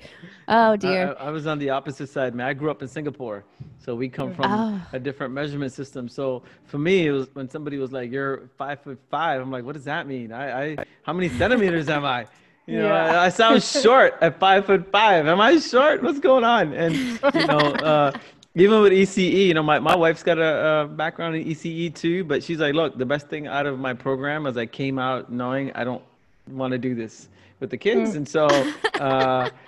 Oh 0.47 0.75
dear. 0.75 1.15
I- 1.19 1.27
I 1.27 1.29
was 1.29 1.45
on 1.45 1.59
the 1.59 1.69
opposite 1.69 2.09
side, 2.09 2.33
man. 2.33 2.47
I 2.47 2.53
grew 2.53 2.71
up 2.71 2.81
in 2.81 2.87
Singapore, 2.87 3.43
so 3.77 3.93
we 3.95 4.09
come 4.09 4.33
from 4.33 4.45
Oh. 4.51 4.81
a 4.93 4.99
different 4.99 5.31
measurement 5.33 5.71
system. 5.71 6.09
So 6.09 6.41
for 6.65 6.79
me, 6.79 7.05
it 7.05 7.11
was 7.11 7.27
when 7.33 7.47
somebody 7.49 7.77
was 7.77 7.91
like, 7.91 8.11
"You're 8.11 8.49
five 8.57 8.81
foot 8.81 8.97
five. 9.11 9.41
I'm 9.41 9.51
like, 9.51 9.63
"What 9.63 9.73
does 9.75 9.85
that 9.85 10.07
mean? 10.07 10.31
I, 10.31 10.45
I 10.71 10.77
how 11.03 11.13
many 11.13 11.29
centimeters 11.29 11.87
am 11.89 12.03
I?" 12.05 12.25
You 12.65 12.79
know, 12.79 12.87
Yeah. 12.87 13.21
I, 13.21 13.25
I 13.25 13.29
sound 13.29 13.61
short 13.61 14.15
at 14.21 14.39
five 14.39 14.65
foot 14.65 14.91
five. 14.91 15.27
Am 15.27 15.39
I 15.39 15.59
short? 15.59 16.01
What's 16.01 16.19
going 16.19 16.43
on? 16.43 16.73
And 16.73 16.95
you 16.95 17.45
know, 17.47 17.57
uh, 17.91 18.11
even 18.59 18.81
with 18.81 18.93
ECE, 18.93 19.47
you 19.47 19.53
know, 19.53 19.63
my, 19.63 19.79
my 19.79 19.95
wife's 19.95 20.23
got 20.23 20.37
a, 20.37 20.81
a 20.81 20.87
background 20.87 21.35
in 21.35 21.45
ECE 21.45 21.93
too, 21.93 22.23
but 22.23 22.43
she's 22.43 22.59
like, 22.59 22.73
"Look, 22.73 22.97
the 22.97 23.05
best 23.05 23.27
thing 23.27 23.47
out 23.47 23.65
of 23.65 23.79
my 23.79 23.93
program 23.93 24.45
is 24.45 24.57
I 24.57 24.65
came 24.65 24.99
out 24.99 25.31
knowing 25.31 25.71
I 25.73 25.83
don't 25.83 26.03
want 26.47 26.71
to 26.71 26.77
do 26.77 26.95
this 26.95 27.29
with 27.59 27.69
the 27.69 27.77
kids, 27.77 28.15
and 28.15 28.27
so." 28.27 28.47
Uh, 28.99 29.49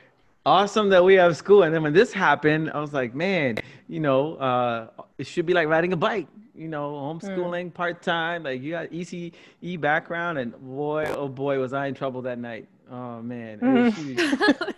awesome 0.45 0.89
that 0.89 1.03
we 1.03 1.15
have 1.15 1.37
school. 1.37 1.63
And 1.63 1.73
then 1.73 1.83
when 1.83 1.93
this 1.93 2.11
happened, 2.11 2.71
I 2.73 2.79
was 2.79 2.93
like, 2.93 3.13
man, 3.13 3.57
you 3.87 3.99
know, 3.99 4.35
uh, 4.35 4.87
it 5.17 5.27
should 5.27 5.45
be 5.45 5.53
like 5.53 5.67
riding 5.67 5.93
a 5.93 5.97
bike. 5.97 6.27
You 6.53 6.67
know, 6.67 6.91
homeschooling 6.91 7.67
mm. 7.67 7.73
part 7.73 8.01
time. 8.01 8.43
Like 8.43 8.61
you 8.61 8.71
got 8.71 8.89
ECE 8.89 9.33
background, 9.79 10.37
and 10.37 10.53
boy, 10.61 11.05
oh 11.05 11.27
boy, 11.27 11.57
was 11.59 11.73
I 11.73 11.87
in 11.87 11.95
trouble 11.95 12.21
that 12.23 12.37
night. 12.37 12.67
Oh 12.91 13.21
man, 13.21 13.59
mm. 13.59 13.93
it, 14.59 14.75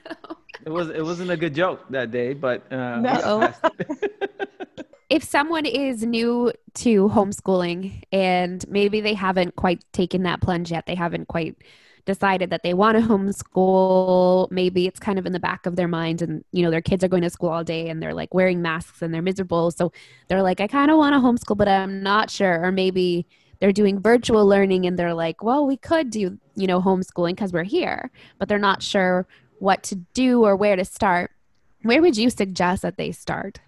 it, 0.66 0.70
was 0.70 0.90
it 0.90 1.04
wasn't 1.04 1.32
a 1.32 1.36
good 1.36 1.56
joke 1.56 1.84
that 1.90 2.12
day, 2.12 2.34
but 2.34 2.72
uh, 2.72 3.00
no. 3.00 3.54
if 5.14 5.24
someone 5.24 5.68
is 5.68 6.02
new 6.02 6.52
to 6.74 7.08
homeschooling 7.10 8.02
and 8.12 8.68
maybe 8.68 9.00
they 9.00 9.14
haven't 9.14 9.56
quite 9.56 9.86
taken 9.94 10.24
that 10.24 10.42
plunge 10.42 10.72
yet, 10.72 10.88
they 10.88 10.96
haven't 10.96 11.28
quite 11.28 11.56
decided 12.06 12.50
that 12.50 12.64
they 12.64 12.74
want 12.74 12.98
to 12.98 13.04
homeschool 13.04 14.50
maybe 14.50 14.88
it's 14.88 15.00
kind 15.00 15.20
of 15.20 15.26
in 15.28 15.32
the 15.32 15.40
back 15.40 15.68
of 15.68 15.76
their 15.76 15.88
mind 15.88 16.22
and 16.22 16.44
you 16.52 16.64
know 16.64 16.72
their 16.72 16.82
kids 16.82 17.02
are 17.04 17.08
going 17.08 17.22
to 17.22 17.30
school 17.30 17.48
all 17.50 17.64
day 17.64 17.90
and 17.90 18.02
they're 18.02 18.16
like 18.16 18.34
wearing 18.34 18.62
masks 18.62 19.04
and 19.04 19.14
they're 19.14 19.22
miserable. 19.22 19.70
So 19.70 19.94
they're 20.28 20.42
like 20.42 20.60
i 20.60 20.68
kind 20.68 20.90
of 20.90 20.98
want 20.98 21.14
to 21.14 21.20
homeschool 21.20 21.58
but 21.58 21.68
i'm 21.68 22.02
not 22.02 22.32
sure. 22.32 22.66
Or 22.66 22.72
maybe 22.72 23.28
they're 23.60 23.72
doing 23.72 24.00
virtual 24.00 24.48
learning 24.48 24.88
and 24.88 24.98
they're 24.98 25.14
like 25.14 25.44
well 25.44 25.68
we 25.68 25.78
could 25.78 26.10
do 26.10 26.40
you 26.56 26.66
know 26.66 26.82
homeschooling 26.82 27.36
because 27.36 27.54
we're 27.54 27.64
here 27.64 28.10
but 28.40 28.50
they're 28.50 28.58
not 28.58 28.82
sure 28.82 29.28
what 29.60 29.84
to 29.84 29.96
do 29.96 30.44
or 30.44 30.56
where 30.56 30.76
to 30.76 30.84
start. 30.84 31.30
Where 31.84 32.02
would 32.02 32.18
you 32.18 32.32
suggest 32.32 32.82
that 32.82 32.98
they 32.98 33.12
start 33.12 33.60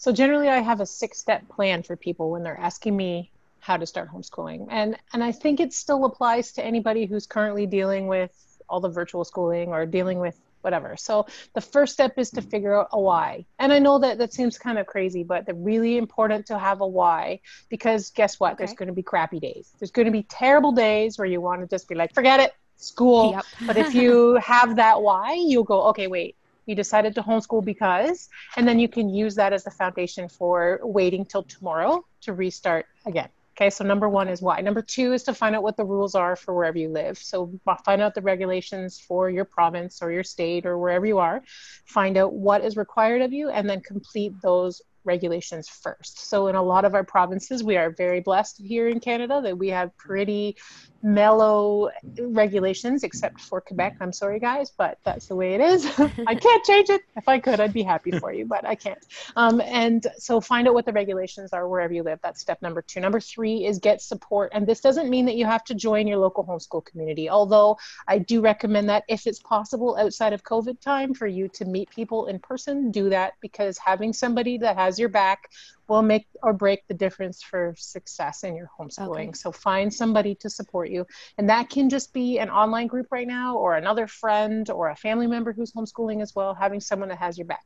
so 0.00 0.10
generally 0.10 0.48
i 0.48 0.58
have 0.58 0.80
a 0.80 0.86
six 0.86 1.18
step 1.18 1.48
plan 1.48 1.84
for 1.84 1.94
people 1.94 2.32
when 2.32 2.42
they're 2.42 2.58
asking 2.58 2.96
me 2.96 3.30
how 3.60 3.76
to 3.76 3.86
start 3.86 4.10
homeschooling. 4.12 4.66
And 4.70 4.96
and 5.12 5.22
I 5.22 5.32
think 5.32 5.60
it 5.60 5.72
still 5.72 6.04
applies 6.04 6.52
to 6.52 6.64
anybody 6.64 7.06
who's 7.06 7.26
currently 7.26 7.66
dealing 7.66 8.08
with 8.08 8.32
all 8.68 8.80
the 8.80 8.88
virtual 8.88 9.24
schooling 9.24 9.68
or 9.68 9.86
dealing 9.86 10.18
with 10.18 10.38
whatever. 10.62 10.96
So 10.96 11.26
the 11.54 11.60
first 11.60 11.94
step 11.94 12.18
is 12.18 12.30
to 12.32 12.42
figure 12.42 12.78
out 12.78 12.88
a 12.92 13.00
why. 13.00 13.46
And 13.58 13.72
I 13.72 13.78
know 13.78 13.98
that 13.98 14.18
that 14.18 14.34
seems 14.34 14.58
kind 14.58 14.78
of 14.78 14.86
crazy, 14.86 15.22
but 15.22 15.46
they're 15.46 15.54
really 15.54 15.96
important 15.96 16.46
to 16.46 16.58
have 16.58 16.80
a 16.80 16.86
why 16.86 17.40
because 17.68 18.10
guess 18.10 18.38
what? 18.38 18.52
Okay. 18.52 18.64
There's 18.64 18.74
going 18.74 18.88
to 18.88 18.94
be 18.94 19.02
crappy 19.02 19.40
days. 19.40 19.72
There's 19.78 19.90
going 19.90 20.06
to 20.06 20.12
be 20.12 20.22
terrible 20.24 20.72
days 20.72 21.18
where 21.18 21.26
you 21.26 21.40
want 21.40 21.62
to 21.62 21.66
just 21.66 21.88
be 21.88 21.94
like, 21.94 22.12
forget 22.14 22.40
it, 22.40 22.52
school. 22.76 23.32
Yep. 23.32 23.44
but 23.66 23.76
if 23.78 23.94
you 23.94 24.34
have 24.42 24.76
that 24.76 25.00
why, 25.00 25.32
you'll 25.34 25.64
go, 25.64 25.88
okay, 25.88 26.08
wait. 26.08 26.36
You 26.70 26.76
decided 26.76 27.16
to 27.16 27.22
homeschool 27.22 27.64
because, 27.64 28.28
and 28.56 28.66
then 28.68 28.78
you 28.78 28.86
can 28.86 29.08
use 29.08 29.34
that 29.34 29.52
as 29.52 29.64
the 29.64 29.72
foundation 29.72 30.28
for 30.28 30.78
waiting 30.84 31.24
till 31.24 31.42
tomorrow 31.42 32.04
to 32.20 32.32
restart 32.32 32.86
again. 33.04 33.28
Okay, 33.56 33.70
so 33.70 33.84
number 33.84 34.08
one 34.08 34.28
is 34.28 34.40
why. 34.40 34.60
Number 34.60 34.80
two 34.80 35.12
is 35.12 35.24
to 35.24 35.34
find 35.34 35.56
out 35.56 35.64
what 35.64 35.76
the 35.76 35.84
rules 35.84 36.14
are 36.14 36.36
for 36.36 36.54
wherever 36.54 36.78
you 36.78 36.88
live. 36.88 37.18
So 37.18 37.50
find 37.84 38.00
out 38.00 38.14
the 38.14 38.22
regulations 38.22 39.00
for 39.00 39.28
your 39.28 39.44
province 39.44 40.00
or 40.00 40.12
your 40.12 40.22
state 40.22 40.64
or 40.64 40.78
wherever 40.78 41.04
you 41.04 41.18
are. 41.18 41.42
Find 41.86 42.16
out 42.16 42.34
what 42.34 42.64
is 42.64 42.76
required 42.76 43.20
of 43.20 43.32
you 43.32 43.50
and 43.50 43.68
then 43.68 43.80
complete 43.80 44.32
those 44.40 44.80
regulations 45.04 45.68
first. 45.68 46.28
So 46.28 46.48
in 46.48 46.56
a 46.56 46.62
lot 46.62 46.84
of 46.84 46.94
our 46.94 47.04
provinces, 47.04 47.62
we 47.62 47.76
are 47.76 47.90
very 47.90 48.20
blessed 48.20 48.58
here 48.58 48.88
in 48.88 49.00
Canada 49.00 49.40
that 49.42 49.56
we 49.56 49.68
have 49.68 49.96
pretty 49.96 50.56
mellow 51.02 51.90
regulations, 52.18 53.04
except 53.04 53.40
for 53.40 53.60
Quebec. 53.60 53.96
I'm 54.00 54.12
sorry, 54.12 54.38
guys, 54.38 54.70
but 54.70 54.98
that's 55.04 55.26
the 55.26 55.34
way 55.34 55.54
it 55.54 55.60
is. 55.60 55.86
I 56.26 56.34
can't 56.34 56.64
change 56.64 56.90
it. 56.90 57.02
If 57.16 57.26
I 57.26 57.38
could, 57.38 57.60
I'd 57.60 57.72
be 57.72 57.82
happy 57.82 58.10
for 58.12 58.32
you, 58.32 58.44
but 58.44 58.66
I 58.66 58.74
can't. 58.74 58.98
Um, 59.36 59.60
and 59.60 60.06
so 60.18 60.40
find 60.40 60.68
out 60.68 60.74
what 60.74 60.84
the 60.84 60.92
regulations 60.92 61.52
are 61.52 61.68
wherever 61.68 61.92
you 61.92 62.02
live. 62.02 62.18
That's 62.22 62.40
step 62.40 62.60
number 62.60 62.82
two. 62.82 63.00
Number 63.00 63.20
three 63.20 63.64
is 63.64 63.78
get 63.78 64.02
support. 64.02 64.52
And 64.54 64.66
this 64.66 64.80
doesn't 64.80 65.08
mean 65.08 65.24
that 65.26 65.36
you 65.36 65.46
have 65.46 65.64
to 65.64 65.74
join 65.74 66.06
your 66.06 66.18
local 66.18 66.44
homeschool 66.44 66.84
community, 66.84 67.30
although 67.30 67.78
I 68.06 68.18
do 68.18 68.40
recommend 68.40 68.88
that 68.90 69.04
if 69.08 69.26
it's 69.26 69.40
possible 69.40 69.96
outside 69.96 70.32
of 70.32 70.44
COVID 70.44 70.80
time 70.80 71.14
for 71.14 71.26
you 71.26 71.48
to 71.48 71.64
meet 71.64 71.88
people 71.90 72.26
in 72.26 72.38
person, 72.38 72.90
do 72.90 73.08
that 73.08 73.34
because 73.40 73.78
having 73.78 74.12
somebody 74.12 74.58
that 74.58 74.76
has 74.76 74.98
your 75.00 75.08
back 75.08 75.50
will 75.88 76.02
make 76.02 76.28
or 76.42 76.52
break 76.52 76.86
the 76.86 76.94
difference 76.94 77.42
for 77.42 77.74
success 77.76 78.44
in 78.44 78.54
your 78.54 78.70
homeschooling. 78.78 79.28
Okay. 79.28 79.32
So 79.32 79.50
find 79.50 79.92
somebody 79.92 80.36
to 80.36 80.48
support 80.48 80.88
you. 80.90 81.04
And 81.36 81.50
that 81.50 81.68
can 81.68 81.90
just 81.90 82.12
be 82.12 82.38
an 82.38 82.48
online 82.48 82.86
group 82.86 83.08
right 83.10 83.26
now, 83.26 83.56
or 83.56 83.74
another 83.74 84.06
friend, 84.06 84.70
or 84.70 84.90
a 84.90 84.96
family 84.96 85.26
member 85.26 85.52
who's 85.52 85.72
homeschooling 85.72 86.22
as 86.22 86.34
well, 86.36 86.54
having 86.54 86.80
someone 86.80 87.08
that 87.08 87.18
has 87.18 87.36
your 87.36 87.46
back. 87.46 87.64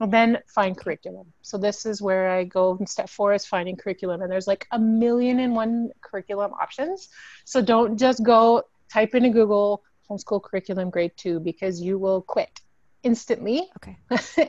And 0.00 0.12
then 0.12 0.38
find 0.48 0.76
curriculum. 0.76 1.26
So 1.42 1.58
this 1.58 1.86
is 1.86 2.02
where 2.02 2.30
I 2.30 2.44
go 2.44 2.76
and 2.76 2.88
step 2.88 3.08
four 3.08 3.34
is 3.34 3.46
finding 3.46 3.76
curriculum. 3.76 4.22
And 4.22 4.32
there's 4.32 4.48
like 4.48 4.66
a 4.72 4.78
million 4.78 5.38
and 5.38 5.54
one 5.54 5.90
curriculum 6.00 6.52
options. 6.54 7.08
So 7.44 7.62
don't 7.62 7.96
just 7.98 8.24
go 8.24 8.64
type 8.92 9.14
into 9.14 9.30
Google 9.30 9.84
homeschool 10.10 10.42
curriculum 10.42 10.90
grade 10.90 11.12
two 11.16 11.38
because 11.38 11.80
you 11.80 11.98
will 11.98 12.22
quit 12.22 12.60
instantly 13.02 13.68
okay. 13.76 13.96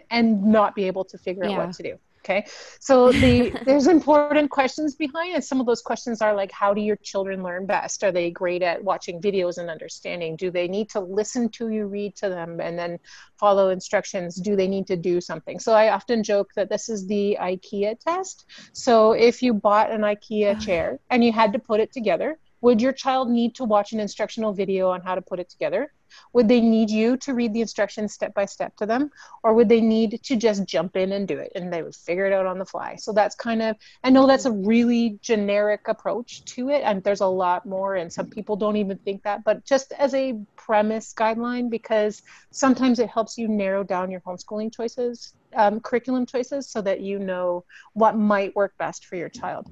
and 0.11 0.43
not 0.43 0.75
be 0.75 0.85
able 0.85 1.05
to 1.05 1.17
figure 1.17 1.45
yeah. 1.45 1.51
out 1.51 1.67
what 1.67 1.75
to 1.75 1.83
do. 1.83 1.99
Okay, 2.23 2.45
so 2.79 3.11
the 3.11 3.49
there's 3.65 3.87
important 3.87 4.51
questions 4.51 4.95
behind 4.95 5.35
it. 5.35 5.43
Some 5.43 5.59
of 5.59 5.65
those 5.65 5.81
questions 5.81 6.21
are 6.21 6.35
like, 6.35 6.51
how 6.51 6.73
do 6.73 6.81
your 6.81 6.97
children 6.97 7.41
learn 7.41 7.65
best? 7.65 8.03
Are 8.03 8.11
they 8.11 8.29
great 8.29 8.61
at 8.61 8.83
watching 8.83 9.19
videos 9.19 9.57
and 9.57 9.69
understanding? 9.69 10.35
Do 10.35 10.51
they 10.51 10.67
need 10.67 10.89
to 10.91 10.99
listen 10.99 11.49
to 11.49 11.69
you 11.69 11.87
read 11.87 12.15
to 12.17 12.29
them 12.29 12.59
and 12.59 12.77
then 12.77 12.99
follow 13.39 13.69
instructions? 13.69 14.35
Do 14.35 14.55
they 14.55 14.67
need 14.67 14.85
to 14.87 14.95
do 14.95 15.19
something? 15.19 15.59
So 15.59 15.73
I 15.73 15.91
often 15.91 16.23
joke 16.23 16.51
that 16.55 16.69
this 16.69 16.89
is 16.89 17.07
the 17.07 17.37
IKEA 17.41 17.99
test. 17.99 18.45
So 18.73 19.13
if 19.13 19.41
you 19.41 19.53
bought 19.55 19.91
an 19.91 20.01
IKEA 20.01 20.61
chair 20.65 20.99
and 21.09 21.23
you 21.23 21.31
had 21.31 21.53
to 21.53 21.59
put 21.59 21.79
it 21.79 21.91
together, 21.91 22.37
would 22.61 22.79
your 22.81 22.93
child 22.93 23.31
need 23.31 23.55
to 23.55 23.63
watch 23.63 23.93
an 23.93 23.99
instructional 23.99 24.53
video 24.53 24.89
on 24.89 25.01
how 25.01 25.15
to 25.15 25.21
put 25.21 25.39
it 25.39 25.49
together? 25.49 25.91
Would 26.33 26.47
they 26.47 26.61
need 26.61 26.89
you 26.89 27.17
to 27.17 27.33
read 27.33 27.53
the 27.53 27.61
instructions 27.61 28.13
step 28.13 28.33
by 28.33 28.45
step 28.45 28.75
to 28.77 28.85
them? 28.85 29.11
Or 29.43 29.53
would 29.53 29.69
they 29.69 29.81
need 29.81 30.21
to 30.23 30.35
just 30.35 30.65
jump 30.65 30.95
in 30.95 31.11
and 31.11 31.27
do 31.27 31.37
it 31.37 31.51
and 31.55 31.71
they 31.71 31.83
would 31.83 31.95
figure 31.95 32.25
it 32.25 32.33
out 32.33 32.45
on 32.45 32.59
the 32.59 32.65
fly? 32.65 32.95
So 32.95 33.13
that's 33.13 33.35
kind 33.35 33.61
of, 33.61 33.75
I 34.03 34.09
know 34.09 34.27
that's 34.27 34.45
a 34.45 34.51
really 34.51 35.19
generic 35.21 35.81
approach 35.87 36.43
to 36.55 36.69
it. 36.69 36.81
And 36.83 37.03
there's 37.03 37.21
a 37.21 37.27
lot 37.27 37.65
more, 37.65 37.95
and 37.95 38.11
some 38.11 38.27
people 38.27 38.55
don't 38.55 38.77
even 38.77 38.97
think 38.99 39.23
that, 39.23 39.43
but 39.43 39.65
just 39.65 39.93
as 39.93 40.13
a 40.13 40.39
premise 40.55 41.13
guideline, 41.13 41.69
because 41.69 42.21
sometimes 42.51 42.99
it 42.99 43.09
helps 43.09 43.37
you 43.37 43.47
narrow 43.47 43.83
down 43.83 44.11
your 44.11 44.21
homeschooling 44.21 44.73
choices, 44.73 45.33
um, 45.55 45.79
curriculum 45.79 46.25
choices, 46.25 46.69
so 46.69 46.81
that 46.81 47.01
you 47.01 47.19
know 47.19 47.65
what 47.93 48.17
might 48.17 48.55
work 48.55 48.73
best 48.77 49.05
for 49.05 49.15
your 49.15 49.29
child 49.29 49.67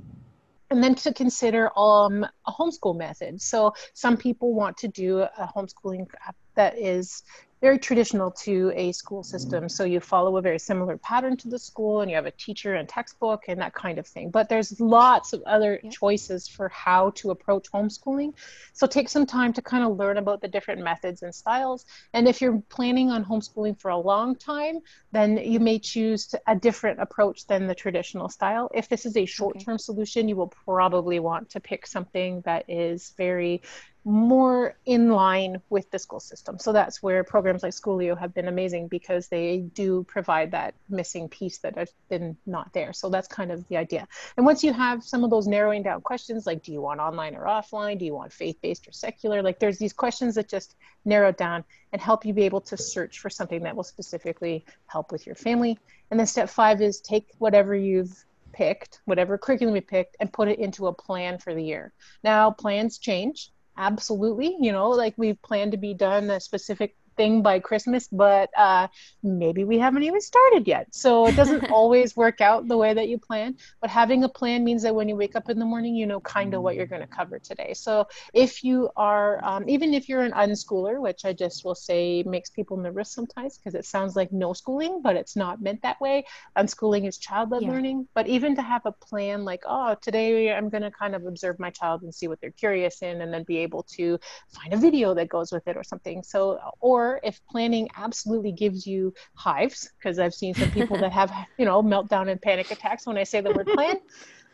and 0.70 0.84
then 0.84 0.96
to 0.96 1.14
consider 1.14 1.78
um, 1.78 2.26
a 2.46 2.52
homeschool 2.52 2.98
method. 2.98 3.42
So 3.42 3.74
some 3.94 4.18
people 4.18 4.54
want 4.54 4.78
to 4.78 4.88
do 4.88 5.20
a 5.22 5.52
homeschooling 5.56 6.08
that 6.56 6.78
is 6.78 7.24
very 7.62 7.78
traditional 7.78 8.32
to 8.32 8.72
a 8.76 8.92
school 8.94 9.24
system. 9.24 9.68
So 9.68 9.84
you 9.84 10.00
follow 10.00 10.38
a 10.38 10.42
very 10.42 10.60
similar 10.60 10.98
pattern 10.98 11.36
to 11.38 11.50
the 11.50 11.60
school 11.60 12.02
and 12.02 12.10
you 12.10 12.16
have 12.16 12.26
a 12.26 12.32
teacher 12.32 12.76
and 12.76 12.88
textbook 12.88 13.44
and 13.48 13.60
that 13.60 13.74
kind 13.74 14.00
of 14.00 14.08
thing. 14.08 14.32
But 14.32 14.48
there's 14.48 14.80
lots 14.80 15.34
of 15.34 15.42
other 15.44 15.82
choices 15.92 16.48
for 16.48 16.70
how 16.70 17.10
to 17.12 17.32
approach 17.32 17.70
homeschooling. 17.72 18.34
So 18.74 18.88
take 18.88 19.10
some 19.10 19.26
time 19.26 19.52
to 19.54 19.62
kind 19.62 19.84
of 19.84 19.98
learn 19.98 20.18
about 20.18 20.42
the 20.42 20.48
different 20.48 20.82
methods 20.82 21.22
and 21.22 21.36
styles. 21.36 21.86
And 22.14 22.28
if 22.28 22.40
you're 22.40 22.62
planning 22.70 23.10
on 23.10 23.26
homeschooling 23.26 23.80
for 23.80 23.92
a 23.92 23.98
long 23.98 24.36
time, 24.36 24.80
then 25.12 25.38
you 25.38 25.60
may 25.60 25.80
choose 25.80 26.34
a 26.48 26.56
different 26.56 27.02
approach 27.02 27.46
than 27.48 27.68
the 27.68 27.76
traditional 27.76 28.30
style. 28.30 28.70
If 28.74 28.88
this 28.88 29.06
is 29.06 29.18
a 29.18 29.26
short 29.26 29.60
term 29.60 29.76
okay. 29.76 29.84
solution, 29.84 30.30
you 30.30 30.36
will 30.38 30.54
probably 30.66 31.20
want 31.20 31.50
to 31.50 31.60
pick 31.60 31.86
something 31.86 32.42
that 32.46 32.70
is 32.70 33.14
very 33.18 33.62
more 34.06 34.76
in 34.86 35.10
line 35.10 35.62
with 35.70 35.90
the 35.92 36.00
school 36.00 36.20
system. 36.20 36.58
So 36.58 36.72
that's 36.72 37.04
where 37.04 37.24
programs 37.50 37.64
like 37.64 37.74
Schoolio 37.74 38.16
have 38.16 38.32
been 38.32 38.48
amazing 38.48 38.88
because 38.90 39.28
they 39.28 39.58
do 39.74 40.04
provide 40.04 40.52
that 40.52 40.76
missing 40.88 41.28
piece 41.28 41.58
that 41.58 41.76
has 41.76 41.92
been 42.08 42.38
not 42.46 42.72
there. 42.74 42.94
So 42.94 43.10
that's 43.10 43.28
kind 43.28 43.52
of 43.52 43.68
the 43.70 43.78
idea. 43.78 44.08
And 44.38 44.46
once 44.46 44.64
you 44.64 44.72
have 44.72 45.04
some 45.04 45.24
of 45.24 45.32
those 45.32 45.48
narrowing 45.48 45.82
down 45.82 46.02
questions, 46.02 46.46
like 46.46 46.62
do 46.62 46.72
you 46.72 46.80
want 46.80 47.00
online 47.00 47.36
or 47.36 47.46
offline? 47.46 47.98
Do 47.98 48.06
you 48.06 48.14
want 48.14 48.32
faith 48.32 48.60
based 48.62 48.88
or 48.88 48.92
secular? 48.92 49.42
Like 49.42 49.58
there's 49.58 49.80
these 49.80 49.94
questions 49.94 50.36
that 50.36 50.48
just 50.48 50.76
narrow 51.06 51.32
down 51.32 51.64
and 51.92 52.00
help 52.00 52.24
you 52.24 52.34
be 52.34 52.44
able 52.44 52.62
to 52.62 52.78
search 52.78 53.18
for 53.18 53.32
something 53.32 53.64
that 53.64 53.76
will 53.76 53.84
specifically 53.84 54.64
help 54.86 55.12
with 55.12 55.26
your 55.26 55.36
family. 55.36 55.80
And 56.12 56.20
then 56.20 56.28
step 56.28 56.52
five 56.52 56.84
is 56.84 57.02
take 57.02 57.26
whatever 57.40 57.74
you've 57.76 58.26
picked, 58.52 59.02
whatever 59.06 59.40
curriculum 59.40 59.76
you 59.76 59.82
picked, 59.82 60.18
and 60.20 60.32
put 60.32 60.50
it 60.50 60.60
into 60.60 60.86
a 60.86 60.94
plan 60.94 61.40
for 61.40 61.56
the 61.56 61.64
year. 61.64 61.94
Now, 62.24 62.52
plans 62.52 63.00
change 63.00 63.50
absolutely 63.80 64.58
you 64.60 64.74
know 64.74 64.90
like 64.90 65.14
we 65.16 65.32
plan 65.34 65.72
to 65.72 65.78
be 65.78 65.94
done 65.94 66.30
a 66.30 66.40
specific 66.40 66.98
thing 67.20 67.42
by 67.42 67.60
Christmas, 67.60 68.08
but 68.08 68.50
uh, 68.58 68.88
maybe 69.24 69.66
we 69.66 69.78
haven't 69.78 70.04
even 70.04 70.22
started 70.22 70.66
yet. 70.66 70.88
So 70.92 71.28
it 71.28 71.36
doesn't 71.36 71.70
always 71.80 72.16
work 72.16 72.40
out 72.40 72.70
the 72.70 72.78
way 72.78 72.94
that 72.94 73.10
you 73.10 73.18
plan. 73.18 73.58
But 73.82 73.90
having 73.90 74.24
a 74.24 74.30
plan 74.30 74.64
means 74.64 74.84
that 74.84 74.96
when 74.96 75.10
you 75.10 75.18
wake 75.18 75.36
up 75.36 75.50
in 75.50 75.60
the 75.60 75.66
morning, 75.66 75.96
you 75.96 76.08
know 76.08 76.22
kind 76.22 76.54
of 76.54 76.62
what 76.62 76.76
you're 76.76 76.86
going 76.94 77.02
to 77.02 77.14
cover 77.20 77.38
today. 77.38 77.74
So 77.74 78.08
if 78.34 78.64
you 78.64 78.90
are, 78.96 79.44
um, 79.44 79.68
even 79.68 79.94
if 79.94 80.08
you're 80.08 80.22
an 80.22 80.32
unschooler, 80.32 81.02
which 81.02 81.26
I 81.26 81.34
just 81.34 81.66
will 81.66 81.76
say 81.76 82.24
makes 82.24 82.50
people 82.50 82.78
nervous 82.78 83.12
sometimes 83.12 83.58
because 83.58 83.76
it 83.76 83.84
sounds 83.84 84.16
like 84.16 84.32
no 84.32 84.54
schooling, 84.54 85.02
but 85.02 85.18
it's 85.18 85.36
not 85.36 85.62
meant 85.62 85.82
that 85.82 86.00
way. 86.00 86.24
Unschooling 86.58 87.06
is 87.06 87.18
child 87.18 87.52
led 87.52 87.64
yeah. 87.64 87.72
learning. 87.72 88.08
But 88.14 88.28
even 88.28 88.56
to 88.56 88.62
have 88.62 88.84
a 88.86 88.94
plan 88.94 89.44
like, 89.44 89.64
oh, 89.68 89.98
today 90.02 90.54
I'm 90.54 90.70
going 90.70 90.84
to 90.84 90.92
kind 90.92 91.16
of 91.16 91.26
observe 91.26 91.60
my 91.60 91.70
child 91.70 92.04
and 92.04 92.16
see 92.16 92.30
what 92.30 92.40
they're 92.40 92.60
curious 92.64 93.02
in, 93.02 93.20
and 93.20 93.34
then 93.34 93.44
be 93.44 93.58
able 93.58 93.84
to 93.98 94.18
find 94.56 94.72
a 94.74 94.78
video 94.78 95.14
that 95.16 95.28
goes 95.28 95.52
with 95.52 95.68
it 95.68 95.76
or 95.76 95.84
something. 95.84 96.24
So, 96.24 96.60
or 96.80 97.09
or 97.10 97.20
if 97.24 97.40
planning 97.50 97.90
absolutely 97.96 98.52
gives 98.52 98.86
you 98.86 99.14
hives, 99.36 99.90
because 99.98 100.20
I've 100.20 100.34
seen 100.34 100.54
some 100.54 100.72
people 100.72 100.98
that 101.00 101.12
have, 101.14 101.32
you 101.58 101.66
know, 101.66 101.82
meltdown 101.82 102.30
and 102.30 102.42
panic 102.42 102.72
attacks 102.72 103.06
when 103.06 103.18
I 103.18 103.24
say 103.24 103.42
the 103.42 103.52
word 103.52 103.68
plan. 103.76 103.96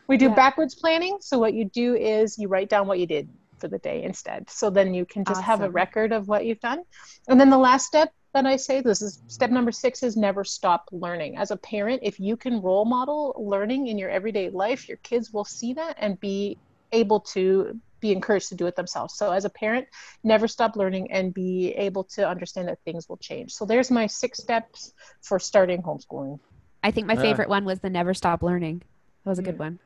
We 0.08 0.16
do 0.16 0.28
Yeah. 0.28 0.34
backwards 0.36 0.74
planning. 0.74 1.18
So 1.20 1.38
what 1.38 1.54
you 1.54 1.64
do 1.66 1.94
is 1.96 2.38
you 2.38 2.48
write 2.48 2.68
down 2.68 2.86
what 2.86 2.98
you 2.98 3.06
did 3.06 3.28
for 3.60 3.68
the 3.68 3.78
day 3.78 4.02
instead. 4.04 4.50
So 4.50 4.70
then 4.70 4.94
you 4.94 5.06
can 5.06 5.24
just 5.24 5.42
have 5.42 5.62
a 5.62 5.70
record 5.70 6.12
of 6.12 6.28
what 6.28 6.44
you've 6.44 6.60
done. 6.60 6.82
And 7.28 7.40
then 7.40 7.50
the 7.50 7.58
last 7.58 7.86
step 7.86 8.10
that 8.34 8.46
I 8.46 8.56
say, 8.56 8.80
this 8.80 9.02
is 9.02 9.22
step 9.28 9.50
number 9.50 9.72
six, 9.72 10.02
is 10.02 10.16
never 10.16 10.44
stop 10.44 10.84
learning. 10.92 11.38
As 11.38 11.50
a 11.50 11.56
parent, 11.56 12.00
if 12.02 12.20
you 12.20 12.36
can 12.36 12.60
role 12.62 12.84
model 12.84 13.34
learning 13.38 13.88
in 13.88 13.98
your 13.98 14.10
everyday 14.10 14.50
life, 14.50 14.88
your 14.88 14.98
kids 14.98 15.32
will 15.32 15.44
see 15.44 15.74
that 15.74 15.96
and 15.98 16.20
be 16.20 16.58
able 16.92 17.20
to 17.20 17.80
be 18.00 18.12
encouraged 18.12 18.48
to 18.50 18.54
do 18.54 18.66
it 18.66 18.76
themselves. 18.76 19.14
So 19.16 19.32
as 19.32 19.44
a 19.44 19.50
parent, 19.50 19.86
never 20.24 20.48
stop 20.48 20.76
learning 20.76 21.10
and 21.12 21.32
be 21.34 21.72
able 21.76 22.04
to 22.16 22.28
understand 22.28 22.68
that 22.68 22.78
things 22.84 23.08
will 23.08 23.18
change. 23.18 23.52
So 23.52 23.64
there's 23.64 23.90
my 23.90 24.06
six 24.06 24.38
steps 24.38 24.92
for 25.22 25.38
starting 25.38 25.82
homeschooling. 25.82 26.38
I 26.82 26.90
think 26.90 27.06
my 27.06 27.16
Yeah. 27.16 27.22
favorite 27.22 27.48
one 27.48 27.64
was 27.64 27.80
the 27.80 27.90
never 27.90 28.14
stop 28.14 28.42
learning. 28.42 28.82
That 29.24 29.30
was 29.30 29.38
a 29.38 29.42
good 29.42 29.58
one. 29.58 29.80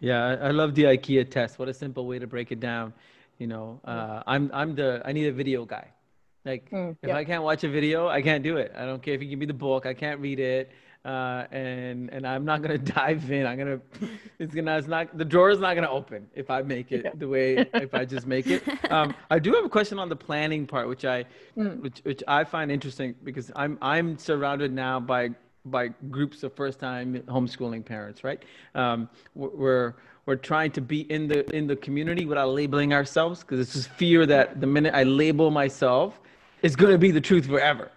Yeah, 0.00 0.24
I, 0.24 0.48
I 0.48 0.50
love 0.50 0.74
the 0.74 0.84
IKEA 0.84 1.30
test. 1.30 1.58
What 1.58 1.68
a 1.68 1.74
simple 1.74 2.06
way 2.06 2.18
to 2.18 2.26
break 2.26 2.52
it 2.52 2.60
down. 2.60 2.92
You 3.38 3.46
know, 3.46 3.80
uh, 3.84 4.22
I'm 4.26 4.50
I'm 4.52 4.74
the 4.74 5.02
I 5.04 5.12
need 5.12 5.26
a 5.26 5.32
video 5.32 5.64
guy. 5.64 5.88
Like 6.44 6.72
Mm, 6.72 6.96
if 7.02 7.10
yeah. 7.10 7.14
I 7.14 7.24
can't 7.24 7.42
watch 7.42 7.64
a 7.64 7.68
video, 7.68 8.08
I 8.08 8.22
can't 8.22 8.42
do 8.44 8.56
it. 8.56 8.72
I 8.76 8.84
don't 8.86 9.02
care 9.02 9.14
if 9.14 9.22
you 9.22 9.28
give 9.28 9.38
me 9.38 9.46
the 9.46 9.54
book, 9.54 9.86
I 9.86 9.94
can't 9.94 10.20
read 10.20 10.38
it. 10.40 10.70
Uh, 11.04 11.44
and 11.52 12.08
and 12.14 12.26
I'm 12.26 12.46
not 12.46 12.62
gonna 12.62 12.78
dive 12.98 13.30
in. 13.30 13.44
I'm 13.46 13.58
gonna 13.58 13.80
it's 14.38 14.54
gonna 14.54 14.78
it's 14.78 14.88
not 14.88 15.16
the 15.18 15.24
drawer 15.24 15.50
is 15.50 15.58
not 15.60 15.74
gonna 15.74 15.90
open 15.90 16.26
if 16.34 16.50
I 16.50 16.62
make 16.62 16.92
it 16.92 17.02
Yeah. 17.04 17.10
the 17.14 17.28
way 17.28 17.58
if 17.74 17.94
I 17.94 18.06
just 18.06 18.26
make 18.26 18.46
it. 18.46 18.62
Um, 18.90 19.14
I 19.30 19.38
do 19.38 19.52
have 19.52 19.64
a 19.64 19.68
question 19.68 19.98
on 19.98 20.08
the 20.08 20.16
planning 20.16 20.66
part, 20.66 20.88
which 20.88 21.04
I 21.04 21.26
Mm. 21.58 21.80
which 21.82 21.98
which 22.04 22.22
I 22.26 22.42
find 22.44 22.70
interesting 22.72 23.14
because 23.22 23.50
I'm 23.54 23.76
I'm 23.82 24.16
surrounded 24.16 24.72
now 24.72 24.98
by 24.98 25.30
by 25.66 25.88
groups 26.10 26.42
of 26.42 26.54
first 26.54 26.78
time 26.80 27.20
homeschooling 27.26 27.84
parents, 27.84 28.24
right? 28.24 28.42
Um, 28.74 29.08
we're- 29.34 29.92
we're 30.26 30.36
trying 30.36 30.70
to 30.72 30.80
be 30.80 31.00
in 31.12 31.28
the 31.28 31.40
in 31.54 31.66
the 31.66 31.76
community 31.76 32.24
without 32.24 32.48
labeling 32.48 32.94
ourselves 32.94 33.40
because 33.40 33.60
it's 33.60 33.74
this 33.74 33.86
fear 33.86 34.24
that 34.24 34.58
the 34.58 34.66
minute 34.66 34.94
I 34.94 35.02
label 35.02 35.50
myself, 35.50 36.18
it's 36.62 36.76
going 36.76 36.92
to 36.92 36.98
be 36.98 37.10
the 37.10 37.20
truth 37.20 37.44
forever. 37.46 37.90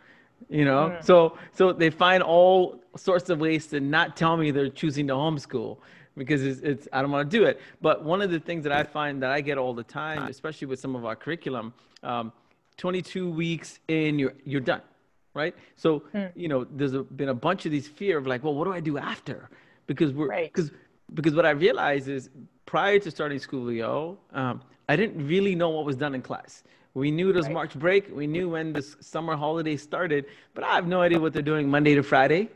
You 0.50 0.66
know, 0.66 0.98
so 1.02 1.38
so 1.54 1.74
they 1.74 1.90
find 1.90 2.24
all 2.24 2.82
sorts 2.96 3.30
of 3.30 3.40
ways 3.40 3.68
to 3.68 3.80
not 3.80 4.16
tell 4.16 4.38
me 4.38 4.52
they're 4.52 4.70
choosing 4.70 5.08
to 5.08 5.14
homeschool 5.14 5.78
because 6.16 6.42
it's, 6.44 6.62
it's 6.62 6.88
I 6.94 7.02
don't 7.02 7.12
want 7.12 7.30
to 7.30 7.38
do 7.38 7.44
it. 7.46 7.60
But 7.82 8.04
one 8.04 8.22
of 8.22 8.32
the 8.32 8.40
things 8.40 8.64
that 8.64 8.72
I 8.72 8.84
find 8.84 9.22
that 9.24 9.32
I 9.32 9.42
get 9.42 9.58
all 9.58 9.74
the 9.74 9.84
time, 9.84 10.24
especially 10.30 10.68
with 10.68 10.80
some 10.80 10.96
of 10.96 11.04
our 11.06 11.16
curriculum, 11.16 11.74
um, 12.04 12.32
22 12.78 13.30
weeks 13.30 13.80
in, 13.88 14.18
you're 14.20 14.34
you're 14.46 14.62
done, 14.62 14.82
right? 15.34 15.54
So 15.76 16.04
you 16.36 16.48
know, 16.48 16.66
there's 16.72 16.94
a, 16.94 17.04
been 17.04 17.30
a 17.30 17.34
bunch 17.34 17.66
of 17.66 17.72
these 17.72 17.88
fear 17.88 18.18
of 18.18 18.26
like, 18.26 18.44
well, 18.44 18.56
what 18.56 18.66
do 18.66 18.74
I 18.74 18.80
do 18.80 18.98
after? 18.98 19.50
Because 19.86 20.14
we're 20.14 20.28
Right. 20.28 20.52
because 20.54 20.72
because 21.14 21.34
what 21.36 21.46
I 21.46 21.52
realized 21.52 22.08
is 22.08 22.30
prior 22.66 23.00
to 23.00 23.12
starting 23.12 23.40
Schoolio, 23.40 24.18
um, 24.34 24.62
I 24.90 24.96
didn't 24.96 25.28
really 25.28 25.56
know 25.56 25.70
what 25.70 25.86
was 25.86 25.96
done 25.98 26.16
in 26.16 26.22
class. 26.22 26.64
We 26.98 27.12
knew 27.12 27.30
it 27.30 27.36
was 27.36 27.46
Right. 27.46 27.54
March 27.54 27.76
break. 27.76 28.04
We 28.22 28.26
knew 28.26 28.50
when 28.50 28.74
the 28.74 28.82
summer 28.82 29.36
holiday 29.36 29.78
started, 29.78 30.26
but 30.56 30.64
I 30.64 30.74
have 30.74 30.88
no 30.88 31.02
idea 31.02 31.20
what 31.20 31.32
they're 31.32 31.44
doing 31.54 31.70
Monday 31.70 31.94
to 31.94 32.02
Friday. 32.02 32.50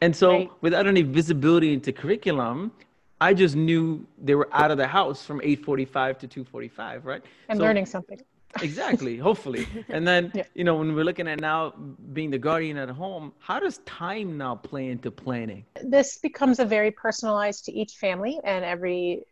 And 0.00 0.16
so, 0.16 0.30
Right. 0.30 0.50
without 0.62 0.86
any 0.86 1.02
visibility 1.02 1.74
into 1.74 1.92
curriculum, 1.92 2.72
I 3.20 3.34
just 3.34 3.54
knew 3.54 4.06
they 4.18 4.34
were 4.34 4.48
out 4.52 4.70
of 4.70 4.78
the 4.78 4.86
house 4.86 5.26
from 5.26 5.40
8:45 5.42 6.18
to 6.20 6.26
2:45, 6.26 7.04
right? 7.04 7.22
And 7.50 7.58
So- 7.58 7.64
learning 7.64 7.86
something. 7.86 8.18
exactly 8.62 9.18
hopefully 9.28 9.66
and 9.90 10.08
then 10.08 10.32
Yeah. 10.34 10.44
you 10.54 10.64
know 10.64 10.76
when 10.76 10.94
we're 10.94 11.04
looking 11.10 11.28
at 11.28 11.40
now 11.40 11.74
being 12.16 12.30
the 12.30 12.38
guardian 12.38 12.78
at 12.78 12.88
home 12.88 13.24
how 13.38 13.58
does 13.60 13.76
time 13.84 14.38
now 14.38 14.54
play 14.54 14.84
into 14.94 15.10
planning 15.10 15.62
this 15.96 16.16
becomes 16.28 16.58
a 16.58 16.64
very 16.64 16.90
personalized 16.90 17.66
to 17.66 17.72
each 17.80 17.92
family 18.04 18.40
and 18.44 18.64
every 18.64 19.26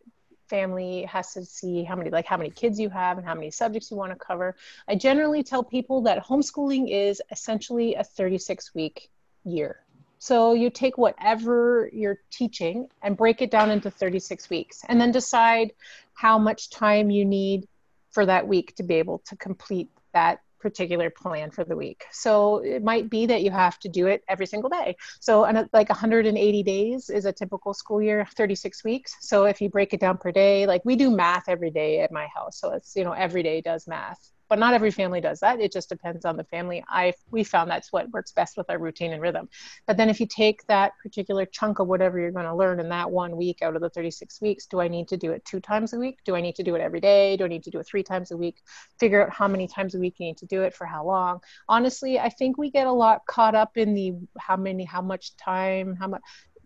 family 0.49 1.03
has 1.03 1.33
to 1.33 1.45
see 1.45 1.83
how 1.83 1.95
many 1.95 2.09
like 2.09 2.25
how 2.25 2.37
many 2.37 2.49
kids 2.49 2.79
you 2.79 2.89
have 2.89 3.17
and 3.17 3.25
how 3.25 3.35
many 3.35 3.51
subjects 3.51 3.91
you 3.91 3.97
want 3.97 4.11
to 4.11 4.17
cover. 4.17 4.55
I 4.87 4.95
generally 4.95 5.43
tell 5.43 5.63
people 5.63 6.01
that 6.03 6.25
homeschooling 6.25 6.89
is 6.89 7.21
essentially 7.31 7.95
a 7.95 8.03
36 8.03 8.73
week 8.73 9.09
year. 9.43 9.81
So 10.17 10.53
you 10.53 10.69
take 10.69 10.97
whatever 10.97 11.89
you're 11.93 12.19
teaching 12.31 12.87
and 13.03 13.15
break 13.15 13.41
it 13.41 13.51
down 13.51 13.69
into 13.69 13.91
36 13.91 14.49
weeks 14.49 14.83
and 14.87 14.99
then 14.99 15.11
decide 15.11 15.71
how 16.13 16.39
much 16.39 16.69
time 16.69 17.11
you 17.11 17.25
need 17.25 17.67
for 18.11 18.25
that 18.25 18.47
week 18.47 18.75
to 18.77 18.83
be 18.83 18.95
able 18.95 19.19
to 19.27 19.35
complete 19.35 19.89
that 20.13 20.39
particular 20.65 21.11
plan 21.11 21.51
for 21.51 21.63
the 21.63 21.75
week. 21.75 22.05
So 22.11 22.57
it 22.57 22.83
might 22.83 23.07
be 23.07 23.27
that 23.27 23.43
you 23.43 23.51
have 23.51 23.77
to 23.81 23.89
do 23.99 24.07
it 24.07 24.23
every 24.27 24.47
single 24.47 24.67
day. 24.69 24.95
So 25.19 25.41
like 25.73 25.89
180 25.89 26.63
days 26.63 27.11
is 27.11 27.25
a 27.25 27.31
typical 27.31 27.75
school 27.75 28.01
year, 28.01 28.27
36 28.35 28.83
weeks. 28.83 29.15
So 29.19 29.45
if 29.45 29.61
you 29.61 29.69
break 29.69 29.93
it 29.93 29.99
down 29.99 30.17
per 30.17 30.31
day, 30.31 30.65
like 30.65 30.83
we 30.83 30.95
do 30.95 31.11
math 31.11 31.47
every 31.47 31.69
day 31.69 31.99
at 31.99 32.11
my 32.11 32.25
house. 32.33 32.59
So 32.59 32.71
it's, 32.71 32.95
you 32.95 33.03
know, 33.03 33.11
every 33.11 33.43
day 33.43 33.61
does 33.61 33.85
math. 33.85 34.31
But 34.55 34.59
not 34.61 34.73
every 34.73 34.91
family 34.91 35.19
does 35.19 35.41
that. 35.41 35.59
It 35.59 35.73
just 35.73 35.89
depends 35.89 36.23
on 36.23 36.37
the 36.37 36.45
family. 36.45 36.81
I 36.87 37.11
we 37.29 37.43
found 37.43 37.69
that's 37.69 37.91
what 37.91 38.09
works 38.11 38.31
best 38.31 38.55
with 38.55 38.69
our 38.69 38.79
routine 38.79 39.11
and 39.11 39.21
rhythm. 39.21 39.49
But 39.85 39.97
then 39.97 40.09
if 40.09 40.21
you 40.21 40.27
take 40.27 40.65
that 40.67 40.93
particular 41.03 41.45
chunk 41.45 41.79
of 41.79 41.89
whatever 41.89 42.17
you're 42.17 42.31
going 42.31 42.45
to 42.45 42.55
learn 42.55 42.79
in 42.79 42.87
that 42.87 43.11
one 43.11 43.35
week 43.35 43.61
out 43.61 43.75
of 43.75 43.81
the 43.81 43.89
36 43.89 44.39
weeks, 44.39 44.65
do 44.65 44.79
I 44.79 44.87
need 44.87 45.09
to 45.09 45.17
do 45.17 45.33
it 45.33 45.43
two 45.43 45.59
times 45.59 45.91
a 45.91 45.99
week? 45.99 46.19
Do 46.23 46.37
I 46.37 46.39
need 46.39 46.55
to 46.55 46.63
do 46.63 46.73
it 46.73 46.79
every 46.79 47.01
day? 47.01 47.35
Do 47.35 47.43
I 47.43 47.49
need 47.49 47.65
to 47.65 47.69
do 47.69 47.79
it 47.79 47.85
three 47.85 48.01
times 48.01 48.31
a 48.31 48.37
week? 48.37 48.61
Figure 48.97 49.25
out 49.27 49.33
how 49.33 49.49
many 49.49 49.67
times 49.67 49.93
a 49.93 49.99
week 49.99 50.15
you 50.19 50.27
need 50.27 50.37
to 50.37 50.45
do 50.45 50.61
it 50.61 50.73
for 50.73 50.85
how 50.85 51.05
long. 51.05 51.41
Honestly, 51.67 52.17
I 52.17 52.29
think 52.29 52.57
we 52.57 52.71
get 52.71 52.87
a 52.87 52.93
lot 52.93 53.25
caught 53.27 53.55
up 53.55 53.75
in 53.75 53.93
the 53.93 54.13
how 54.39 54.55
many, 54.55 54.85
how 54.85 55.01
much 55.01 55.35
time, 55.35 55.97
how 55.97 56.07
much 56.07 56.21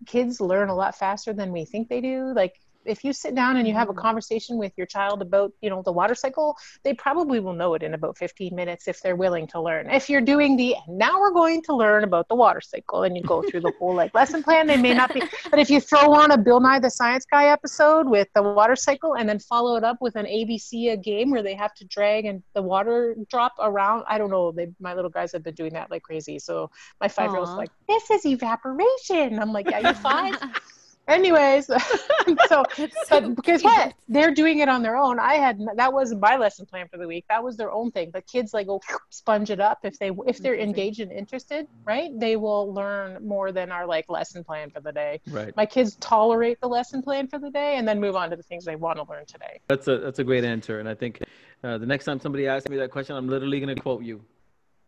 kids 0.05 0.39
learn 0.39 0.69
a 0.69 0.75
lot 0.75 0.95
faster 0.95 1.33
than 1.33 1.51
we 1.51 1.65
think 1.65 1.89
they 1.89 2.01
do. 2.01 2.33
Like 2.35 2.53
if 2.85 3.03
you 3.03 3.13
sit 3.13 3.35
down 3.35 3.57
and 3.57 3.67
you 3.67 3.73
have 3.73 3.89
a 3.89 3.91
mm-hmm. 3.91 4.01
conversation 4.01 4.57
with 4.57 4.71
your 4.77 4.87
child 4.87 5.21
about, 5.21 5.51
you 5.61 5.69
know, 5.69 5.81
the 5.81 5.91
water 5.91 6.15
cycle, 6.15 6.57
they 6.83 6.93
probably 6.93 7.39
will 7.39 7.53
know 7.53 7.73
it 7.73 7.83
in 7.83 7.93
about 7.93 8.17
15 8.17 8.55
minutes 8.55 8.87
if 8.87 9.01
they're 9.01 9.15
willing 9.15 9.47
to 9.47 9.61
learn. 9.61 9.89
If 9.89 10.09
you're 10.09 10.21
doing 10.21 10.55
the 10.57 10.75
now 10.87 11.19
we're 11.19 11.33
going 11.33 11.61
to 11.63 11.75
learn 11.75 12.03
about 12.03 12.27
the 12.27 12.35
water 12.35 12.61
cycle 12.61 13.03
and 13.03 13.15
you 13.15 13.23
go 13.23 13.41
through 13.41 13.61
the 13.61 13.73
whole 13.79 13.95
like 13.95 14.13
lesson 14.13 14.43
plan, 14.43 14.67
they 14.67 14.77
may 14.77 14.93
not 14.93 15.13
be. 15.13 15.21
But 15.49 15.59
if 15.59 15.69
you 15.69 15.79
throw 15.79 16.13
on 16.13 16.31
a 16.31 16.37
Bill 16.37 16.59
Nye 16.59 16.79
the 16.79 16.89
Science 16.89 17.25
Guy 17.29 17.45
episode 17.45 18.07
with 18.07 18.27
the 18.35 18.43
water 18.43 18.75
cycle 18.75 19.15
and 19.15 19.27
then 19.27 19.39
follow 19.39 19.75
it 19.77 19.83
up 19.83 19.97
with 20.01 20.15
an 20.15 20.25
ABCya 20.25 21.01
game 21.01 21.31
where 21.31 21.41
they 21.41 21.55
have 21.55 21.73
to 21.75 21.85
drag 21.85 22.25
and 22.25 22.43
the 22.53 22.61
water 22.61 23.15
drop 23.29 23.53
around, 23.59 24.03
I 24.07 24.17
don't 24.17 24.29
know. 24.29 24.51
They 24.51 24.67
my 24.79 24.93
little 24.93 25.09
guys 25.09 25.31
have 25.33 25.43
been 25.43 25.55
doing 25.55 25.73
that 25.73 25.89
like 25.91 26.03
crazy. 26.03 26.39
So 26.39 26.69
my 27.01 27.07
five 27.07 27.31
year 27.31 27.39
old's 27.39 27.51
like, 27.51 27.69
this 27.87 28.09
is 28.11 28.25
evaporation. 28.25 29.39
I'm 29.39 29.51
like, 29.51 29.69
yeah, 29.69 29.79
you're 29.79 29.93
five. 29.93 30.35
Anyways, 31.09 31.65
so 32.47 32.63
but 33.09 33.43
guess 33.43 33.63
what? 33.63 33.93
They're 34.07 34.33
doing 34.33 34.59
it 34.59 34.69
on 34.69 34.81
their 34.83 34.95
own. 34.95 35.19
I 35.19 35.35
had 35.35 35.59
that 35.75 35.91
wasn't 35.91 36.21
my 36.21 36.37
lesson 36.37 36.65
plan 36.65 36.87
for 36.87 36.97
the 36.97 37.07
week. 37.07 37.25
That 37.29 37.43
was 37.43 37.57
their 37.57 37.71
own 37.71 37.91
thing. 37.91 38.11
but 38.11 38.25
kids 38.27 38.53
like 38.53 38.67
go 38.67 38.79
sponge 39.09 39.49
it 39.49 39.59
up 39.59 39.79
if 39.83 39.97
they 39.99 40.11
if 40.27 40.37
they're 40.37 40.55
engaged 40.57 40.99
and 40.99 41.11
interested, 41.11 41.67
right? 41.83 42.11
They 42.17 42.35
will 42.35 42.73
learn 42.73 43.25
more 43.27 43.51
than 43.51 43.71
our 43.71 43.85
like 43.87 44.09
lesson 44.09 44.43
plan 44.43 44.69
for 44.69 44.79
the 44.81 44.91
day. 44.91 45.19
right 45.29 45.55
My 45.57 45.65
kids 45.65 45.95
tolerate 45.99 46.61
the 46.61 46.67
lesson 46.69 47.01
plan 47.01 47.27
for 47.27 47.39
the 47.39 47.49
day 47.49 47.75
and 47.77 47.87
then 47.87 47.99
move 47.99 48.15
on 48.15 48.29
to 48.29 48.35
the 48.35 48.43
things 48.43 48.63
they 48.65 48.75
want 48.75 48.97
to 48.97 49.05
learn 49.09 49.25
today. 49.25 49.59
that's 49.67 49.87
a 49.87 49.97
that's 49.97 50.19
a 50.19 50.23
great 50.23 50.43
answer 50.43 50.79
and 50.79 50.87
i 50.87 50.93
think 50.93 51.21
uh, 51.63 51.77
the 51.77 51.85
next 51.85 52.05
time 52.05 52.19
somebody 52.19 52.47
asks 52.47 52.69
me 52.69 52.77
that 52.77 52.91
question 52.91 53.15
i'm 53.15 53.27
literally 53.27 53.59
going 53.59 53.73
to 53.75 53.81
quote 53.81 54.03
you 54.03 54.21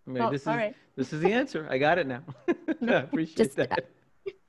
I 0.07 0.11
mean, 0.11 0.23
Oh, 0.23 0.29
this 0.31 0.41
is 0.43 0.47
all 0.47 0.55
right. 0.55 0.75
this 0.95 1.13
is 1.13 1.19
the 1.21 1.31
answer 1.33 1.67
i 1.69 1.77
got 1.77 1.97
it 1.97 2.07
now 2.07 2.21
i 2.47 2.93
appreciate 2.93 3.37
Just- 3.37 3.55
that 3.57 3.85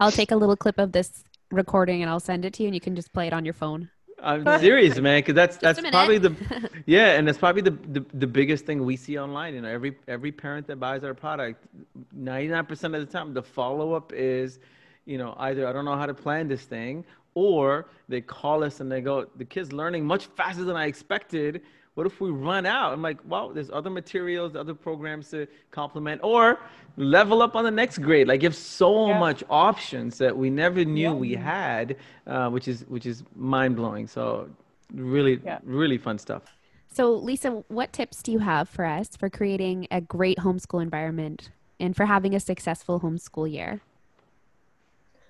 I'll 0.01 0.11
take 0.13 0.31
a 0.33 0.37
little 0.37 0.57
clip 0.57 0.79
of 0.79 0.93
this 0.93 1.25
recording 1.53 2.03
and 2.03 2.11
I'll 2.11 2.21
send 2.21 2.45
it 2.45 2.55
to 2.55 2.63
you 2.63 2.69
and 2.69 2.75
you 2.75 2.81
can 2.81 2.97
just 2.97 3.13
play 3.13 3.27
it 3.27 3.33
on 3.33 3.45
your 3.45 3.55
phone. 3.55 3.91
I'm 4.23 4.45
serious, 4.61 4.99
man, 4.99 5.19
because 5.19 5.35
that's 5.35 5.57
that's 5.57 5.81
probably 5.81 6.19
the 6.19 6.35
yeah, 6.87 7.17
and 7.19 7.27
that's 7.27 7.39
probably 7.39 7.63
the, 7.63 7.71
the 7.71 8.05
the 8.15 8.27
biggest 8.27 8.65
thing 8.65 8.85
we 8.85 8.97
see 8.97 9.19
online. 9.19 9.55
You 9.55 9.63
know, 9.63 9.69
every 9.69 9.97
every 10.09 10.33
parent 10.33 10.67
that 10.69 10.79
buys 10.79 11.03
our 11.05 11.15
product, 11.15 11.67
ninety 12.13 12.49
nine 12.49 12.67
percent 12.67 12.95
of 12.95 13.05
the 13.05 13.13
time, 13.13 13.35
the 13.35 13.43
follow 13.43 13.95
up 13.95 14.13
is, 14.13 14.61
you 15.07 15.19
know, 15.19 15.35
either 15.39 15.67
I 15.67 15.73
don't 15.73 15.85
know 15.85 15.97
how 15.97 16.07
to 16.07 16.15
plan 16.15 16.47
this 16.47 16.63
thing, 16.63 17.05
or 17.35 17.89
they 18.09 18.21
call 18.21 18.63
us 18.63 18.81
and 18.81 18.91
they 18.91 19.01
go, 19.01 19.27
the 19.37 19.45
kid's 19.45 19.73
learning 19.73 20.05
much 20.05 20.27
faster 20.27 20.65
than 20.65 20.77
I 20.77 20.87
expected. 20.87 21.63
What 21.95 22.07
if 22.07 22.21
we 22.23 22.31
run 22.31 22.65
out? 22.65 22.93
I'm 22.93 23.03
like, 23.03 23.19
well, 23.29 23.51
there's 23.51 23.71
other 23.71 23.91
materials, 23.91 24.57
other 24.57 24.73
programs 24.75 25.29
to 25.31 25.47
complement, 25.71 26.23
or 26.25 26.59
level 26.97 27.43
up 27.43 27.55
on 27.55 27.65
the 27.65 27.71
next 27.71 27.99
grade. 27.99 28.29
Like, 28.29 28.43
you 28.43 28.47
have 28.49 28.57
so 28.57 29.09
Yeah. 29.09 29.19
much 29.19 29.45
options 29.51 30.17
that 30.19 30.35
we 30.37 30.49
never 30.49 30.85
knew 30.87 31.03
Yeah. 31.03 31.13
we 31.13 31.35
had, 31.35 31.97
uh, 32.27 32.49
which 32.49 32.67
is 32.67 32.87
which 32.89 33.05
is 33.05 33.25
mind 33.37 33.77
blowing. 33.77 34.07
So, 34.07 34.49
really, 34.95 35.41
Yeah. 35.45 35.59
really 35.65 35.99
fun 35.99 36.19
stuff. 36.19 36.57
So, 36.89 37.13
Lisa, 37.13 37.63
what 37.69 37.93
tips 37.93 38.23
do 38.23 38.33
you 38.33 38.39
have 38.39 38.69
for 38.71 38.85
us 38.87 39.15
for 39.17 39.29
creating 39.29 39.87
a 39.91 40.01
great 40.01 40.39
homeschool 40.39 40.83
environment 40.83 41.51
and 41.79 41.95
for 41.95 42.07
having 42.07 42.35
a 42.35 42.41
successful 42.41 43.01
homeschool 43.01 43.51
year? 43.51 43.81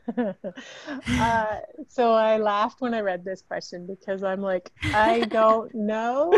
uh, 0.17 1.57
so 1.89 2.13
I 2.13 2.39
laughed 2.39 2.81
when 2.81 2.95
I 2.95 3.01
read 3.01 3.25
this 3.25 3.43
question 3.43 3.87
because 3.87 4.23
I'm 4.23 4.41
like, 4.41 4.71
I 4.95 5.21
don't 5.21 5.75
know. 5.75 6.33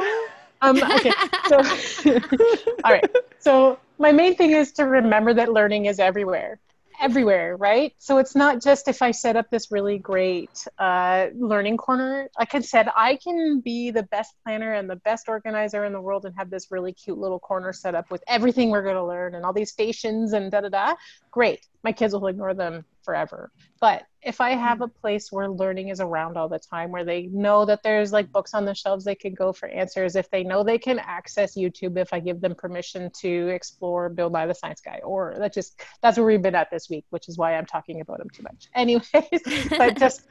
Um, 0.61 0.83
okay, 0.83 1.13
so 1.49 1.57
all 2.85 2.93
right. 2.93 3.05
So 3.39 3.79
my 3.99 4.13
main 4.13 4.35
thing 4.35 4.53
is 4.53 4.73
to 4.73 4.85
remember 4.85 5.35
that 5.35 5.53
learning 5.53 5.87
is 5.87 5.99
everywhere 5.99 6.59
everywhere, 7.01 7.57
right? 7.57 7.93
So 7.99 8.19
it's 8.19 8.35
not 8.35 8.63
just 8.63 8.89
if 8.89 9.03
I 9.03 9.11
set 9.11 9.37
up 9.37 9.51
this 9.51 9.71
really 9.71 9.99
great 9.99 10.67
uh, 10.79 11.27
learning 11.35 11.77
corner. 11.77 12.29
Like 12.39 12.55
I 12.55 12.61
said, 12.61 12.89
I 12.97 13.17
can 13.17 13.61
be 13.61 13.91
the 13.91 14.05
best 14.05 14.35
planner 14.45 14.75
and 14.75 14.89
the 14.89 14.97
best 14.97 15.29
organizer 15.29 15.85
in 15.85 15.93
the 15.93 16.01
world 16.01 16.25
and 16.25 16.35
have 16.37 16.51
this 16.51 16.71
really 16.71 16.93
cute 16.93 17.19
little 17.19 17.39
corner 17.39 17.73
set 17.73 17.95
up 17.95 18.11
with 18.11 18.23
everything 18.27 18.71
we're 18.71 18.83
going 18.83 18.95
to 18.97 19.05
learn 19.05 19.35
and 19.35 19.45
all 19.45 19.53
these 19.53 19.71
stations 19.71 20.33
and 20.33 20.51
da 20.51 20.61
da 20.61 20.69
da. 20.69 20.95
Great. 21.31 21.67
My 21.83 21.93
kids 21.93 22.15
will 22.15 22.27
ignore 22.27 22.55
them 22.55 22.85
forever. 23.03 23.51
But 23.81 24.05
if 24.25 24.41
I 24.41 24.51
have 24.51 24.79
mm. 24.79 24.85
a 24.85 24.89
place 24.89 25.31
where 25.31 25.49
learning 25.51 25.89
is 25.89 26.01
around 26.01 26.37
all 26.37 26.49
the 26.49 26.59
time, 26.59 26.91
where 26.91 27.05
they 27.05 27.27
know 27.27 27.65
that 27.65 27.83
there's 27.83 28.13
like 28.13 28.33
books 28.33 28.55
on 28.55 28.65
the 28.65 28.75
shelves 28.75 29.05
they 29.05 29.15
can 29.15 29.35
go 29.35 29.53
for 29.53 29.69
answers, 29.69 30.17
if 30.17 30.31
they 30.31 30.43
know 30.43 30.65
they 30.65 30.79
can 30.79 30.99
access 30.99 31.57
YouTube 31.57 31.99
if 31.99 32.13
I 32.13 32.21
give 32.21 32.41
them 32.41 32.55
permission 32.55 33.11
to 33.21 33.49
explore 33.49 34.09
Bill 34.09 34.31
Nye 34.31 34.47
the 34.47 34.55
Science 34.55 34.81
Guy, 34.81 35.01
or 35.05 35.35
that 35.39 35.53
just 35.53 35.81
that's 36.03 36.17
where 36.17 36.27
we've 36.27 36.43
been 36.43 36.55
at 36.55 36.71
this 36.71 36.89
week, 36.89 37.05
which 37.11 37.29
is 37.29 37.37
why 37.37 37.55
I'm 37.55 37.67
talking 37.67 38.01
about 38.01 38.19
them 38.19 38.31
too 38.31 38.43
much. 38.43 38.69
Anyways, 38.75 39.71
but 39.71 39.99
just 39.99 40.23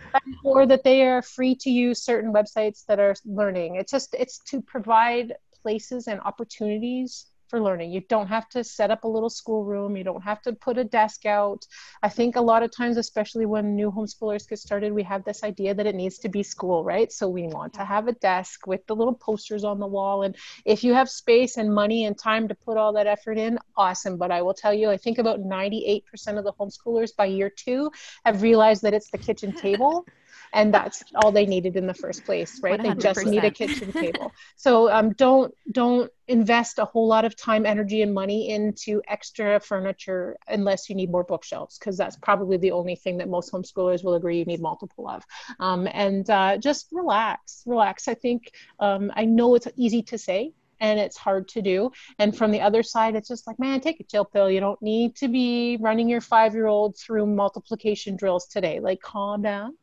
or 0.43 0.65
that 0.65 0.83
they 0.83 1.03
are 1.03 1.21
free 1.21 1.55
to 1.55 1.69
use 1.69 2.01
certain 2.01 2.33
websites 2.33 2.85
that 2.87 2.99
are 2.99 3.15
learning. 3.25 3.75
It's 3.75 3.91
just 3.91 4.15
it's 4.17 4.39
to 4.49 4.61
provide 4.61 5.33
places 5.61 6.07
and 6.07 6.19
opportunities 6.21 7.27
for 7.53 7.61
learning. 7.61 7.91
You 7.91 8.01
don't 8.09 8.25
have 8.29 8.49
to 8.49 8.63
set 8.63 8.89
up 8.89 9.03
a 9.03 9.07
little 9.07 9.29
schoolroom. 9.29 9.95
You 9.95 10.03
don't 10.03 10.23
have 10.23 10.41
to 10.41 10.53
put 10.53 10.79
a 10.79 10.83
desk 10.83 11.27
out. 11.27 11.67
I 12.01 12.09
think 12.09 12.35
a 12.35 12.41
lot 12.41 12.63
of 12.63 12.75
times, 12.75 12.97
especially 12.97 13.45
when 13.45 13.75
new 13.75 13.91
homeschoolers 13.91 14.49
get 14.49 14.57
started, 14.57 14.91
we 14.91 15.03
have 15.03 15.23
this 15.23 15.43
idea 15.43 15.75
that 15.75 15.85
it 15.85 15.93
needs 15.93 16.17
to 16.19 16.29
be 16.29 16.41
school, 16.41 16.83
right? 16.83 17.11
So 17.11 17.29
we 17.29 17.43
want 17.43 17.71
to 17.75 17.85
have 17.85 18.07
a 18.07 18.13
desk 18.13 18.65
with 18.65 18.83
the 18.87 18.95
little 18.95 19.13
posters 19.13 19.63
on 19.63 19.77
the 19.77 19.85
wall. 19.85 20.23
And 20.23 20.35
if 20.65 20.83
you 20.83 20.95
have 20.95 21.11
space 21.11 21.57
and 21.57 21.71
money 21.71 22.05
and 22.05 22.17
time 22.17 22.47
to 22.47 22.55
put 22.55 22.75
all 22.75 22.91
that 22.93 23.05
effort 23.05 23.37
in, 23.37 23.59
awesome. 23.77 24.17
But 24.17 24.31
I 24.31 24.41
will 24.41 24.55
tell 24.55 24.73
you, 24.73 24.89
I 24.89 24.97
think 24.97 25.19
about 25.19 25.41
98% 25.41 26.01
of 26.39 26.45
the 26.45 26.53
homeschoolers 26.53 27.15
by 27.15 27.25
year 27.25 27.51
two 27.51 27.91
have 28.25 28.41
realized 28.41 28.81
that 28.81 28.95
it's 28.95 29.11
the 29.11 29.19
kitchen 29.19 29.53
table 29.53 30.07
and 30.53 30.73
that's 30.73 31.03
all 31.15 31.31
they 31.31 31.45
needed 31.45 31.75
in 31.75 31.87
the 31.87 31.93
first 31.93 32.25
place 32.25 32.59
right 32.61 32.79
100%. 32.79 32.83
they 32.83 33.01
just 33.01 33.25
need 33.25 33.43
a 33.43 33.51
kitchen 33.51 33.91
table 33.91 34.31
so 34.55 34.91
um, 34.91 35.11
don't 35.13 35.53
don't 35.71 36.11
invest 36.27 36.79
a 36.79 36.85
whole 36.85 37.07
lot 37.07 37.25
of 37.25 37.35
time 37.35 37.65
energy 37.65 38.01
and 38.01 38.13
money 38.13 38.49
into 38.49 39.01
extra 39.07 39.59
furniture 39.59 40.37
unless 40.47 40.89
you 40.89 40.95
need 40.95 41.11
more 41.11 41.23
bookshelves 41.23 41.77
because 41.77 41.97
that's 41.97 42.15
probably 42.17 42.57
the 42.57 42.71
only 42.71 42.95
thing 42.95 43.17
that 43.17 43.27
most 43.27 43.51
homeschoolers 43.51 44.03
will 44.03 44.13
agree 44.13 44.39
you 44.39 44.45
need 44.45 44.61
multiple 44.61 45.07
of 45.09 45.23
um, 45.59 45.87
and 45.91 46.29
uh, 46.29 46.57
just 46.57 46.87
relax 46.91 47.63
relax 47.65 48.07
i 48.07 48.13
think 48.13 48.51
um, 48.79 49.11
i 49.15 49.25
know 49.25 49.55
it's 49.55 49.67
easy 49.75 50.01
to 50.01 50.17
say 50.17 50.53
and 50.83 50.99
it's 50.99 51.17
hard 51.17 51.47
to 51.47 51.61
do. 51.61 51.91
And 52.19 52.37
from 52.37 52.51
the 52.51 52.61
other 52.61 52.83
side, 52.83 53.15
it's 53.15 53.29
just 53.29 53.47
like, 53.47 53.57
man, 53.57 53.79
take 53.79 54.01
a 54.01 54.03
chill 54.03 54.25
pill. 54.25 54.51
You 54.51 54.59
don't 54.59 54.81
need 54.81 55.15
to 55.15 55.29
be 55.29 55.77
running 55.79 56.09
your 56.09 56.19
five 56.19 56.53
year 56.53 56.67
old 56.67 56.97
through 56.97 57.25
multiplication 57.25 58.17
drills 58.17 58.47
today. 58.47 58.81
Like, 58.81 59.01
calm 59.01 59.41
down, 59.41 59.77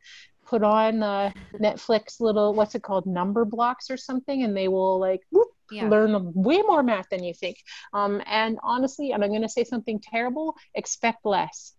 put 0.50 0.64
on 0.64 1.02
uh, 1.02 1.30
Netflix 1.54 2.20
little 2.20 2.52
what's 2.52 2.74
it 2.74 2.82
called 2.82 3.06
Numberblocks 3.06 3.88
or 3.88 3.96
something, 3.96 4.42
and 4.42 4.56
they 4.56 4.66
will 4.68 4.98
like 4.98 5.22
whoop, 5.30 5.48
yeah. 5.70 5.88
learn 5.88 6.32
way 6.34 6.58
more 6.62 6.82
math 6.82 7.08
than 7.10 7.22
you 7.22 7.32
think. 7.32 7.56
Um, 7.94 8.20
and 8.26 8.58
honestly, 8.62 9.12
and 9.12 9.22
I'm 9.22 9.30
going 9.30 9.42
to 9.42 9.48
say 9.48 9.64
something 9.64 10.00
terrible: 10.02 10.56
expect 10.74 11.24
less. 11.24 11.72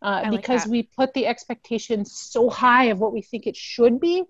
Uh, 0.00 0.30
because 0.30 0.66
we 0.66 0.84
put 0.84 1.12
the 1.12 1.26
expectations 1.26 2.10
so 2.14 2.48
high 2.48 2.84
of 2.84 2.98
what 2.98 3.12
we 3.12 3.20
think 3.20 3.46
it 3.46 3.54
should 3.54 4.00
be 4.00 4.24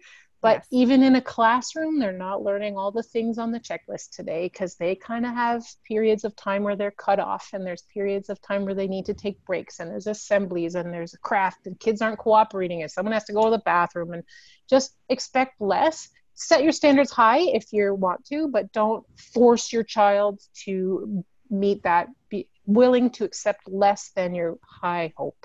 but 0.47 0.59
yes. 0.59 0.67
even 0.71 1.03
in 1.03 1.17
a 1.17 1.21
classroom, 1.21 1.99
they're 1.99 2.13
not 2.13 2.41
learning 2.41 2.77
all 2.77 2.93
the 2.93 3.03
things 3.03 3.37
on 3.37 3.51
the 3.51 3.59
checklist 3.59 4.11
today 4.13 4.49
because 4.49 4.77
they 4.77 4.95
kind 4.95 5.27
of 5.27 5.35
have 5.35 5.65
periods 5.85 6.23
of 6.23 6.37
time 6.37 6.63
where 6.63 6.77
they're 6.77 6.93
cut 6.93 7.19
off, 7.19 7.49
and 7.53 7.67
there's 7.67 7.83
periods 7.93 8.29
of 8.29 8.41
time 8.41 8.65
where 8.65 8.73
they 8.73 8.87
need 8.87 9.07
to 9.07 9.13
take 9.13 9.45
breaks, 9.45 9.81
and 9.81 9.91
there's 9.91 10.07
assemblies, 10.07 10.77
and 10.77 10.95
there's 10.95 11.15
a 11.15 11.19
craft, 11.19 11.67
and 11.67 11.81
kids 11.81 12.01
aren't 12.01 12.21
cooperating, 12.21 12.83
and 12.83 12.89
someone 12.89 13.13
has 13.13 13.25
to 13.25 13.33
go 13.33 13.47
to 13.47 13.51
the 13.51 13.59
bathroom, 13.59 14.13
and 14.13 14.23
just 14.71 14.95
expect 15.09 15.61
less. 15.61 16.11
Set 16.35 16.63
your 16.63 16.71
standards 16.71 17.11
high 17.11 17.41
if 17.41 17.73
you 17.73 17.93
want 17.97 18.25
to, 18.27 18.47
but 18.47 18.71
don't 18.71 19.05
force 19.35 19.73
your 19.73 19.83
child 19.83 20.41
to 20.65 21.25
meet 21.51 21.83
that. 21.83 22.07
Be 22.29 22.49
willing 22.67 23.11
to 23.11 23.25
accept 23.25 23.69
less 23.69 24.13
than 24.15 24.33
your 24.33 24.59
high 24.63 25.13
hope, 25.17 25.45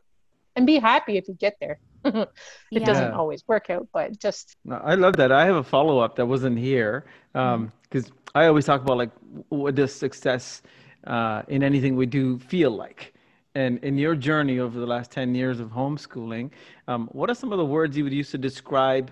and 0.55 0.67
be 0.67 0.77
happy 0.77 1.17
if 1.17 1.27
you 1.27 1.33
get 1.33 1.57
there. 1.59 1.79
it 2.05 2.29
yeah. 2.71 2.85
doesn't 2.85 3.11
always 3.11 3.43
work 3.47 3.69
out, 3.69 3.87
but 3.93 4.19
just. 4.19 4.55
I 4.69 4.95
love 4.95 5.15
that. 5.17 5.31
I 5.31 5.45
have 5.45 5.55
a 5.55 5.63
follow 5.63 5.99
up 5.99 6.15
that 6.15 6.25
wasn't 6.25 6.57
here 6.57 7.05
because 7.33 7.55
um, 7.55 7.71
mm-hmm. 7.91 8.37
I 8.37 8.47
always 8.47 8.65
talk 8.65 8.81
about 8.81 8.97
like 8.97 9.11
what 9.49 9.75
does 9.75 9.93
success 9.93 10.61
uh, 11.05 11.43
in 11.47 11.63
anything 11.63 11.95
we 11.95 12.05
do 12.05 12.39
feel 12.39 12.71
like. 12.71 13.13
And 13.53 13.83
in 13.83 13.97
your 13.97 14.15
journey 14.15 14.59
over 14.59 14.79
the 14.79 14.85
last 14.85 15.11
10 15.11 15.35
years 15.35 15.59
of 15.59 15.69
homeschooling, 15.69 16.51
um, 16.87 17.09
what 17.11 17.29
are 17.29 17.35
some 17.35 17.51
of 17.51 17.57
the 17.57 17.65
words 17.65 17.97
you 17.97 18.05
would 18.05 18.13
use 18.13 18.31
to 18.31 18.37
describe 18.37 19.11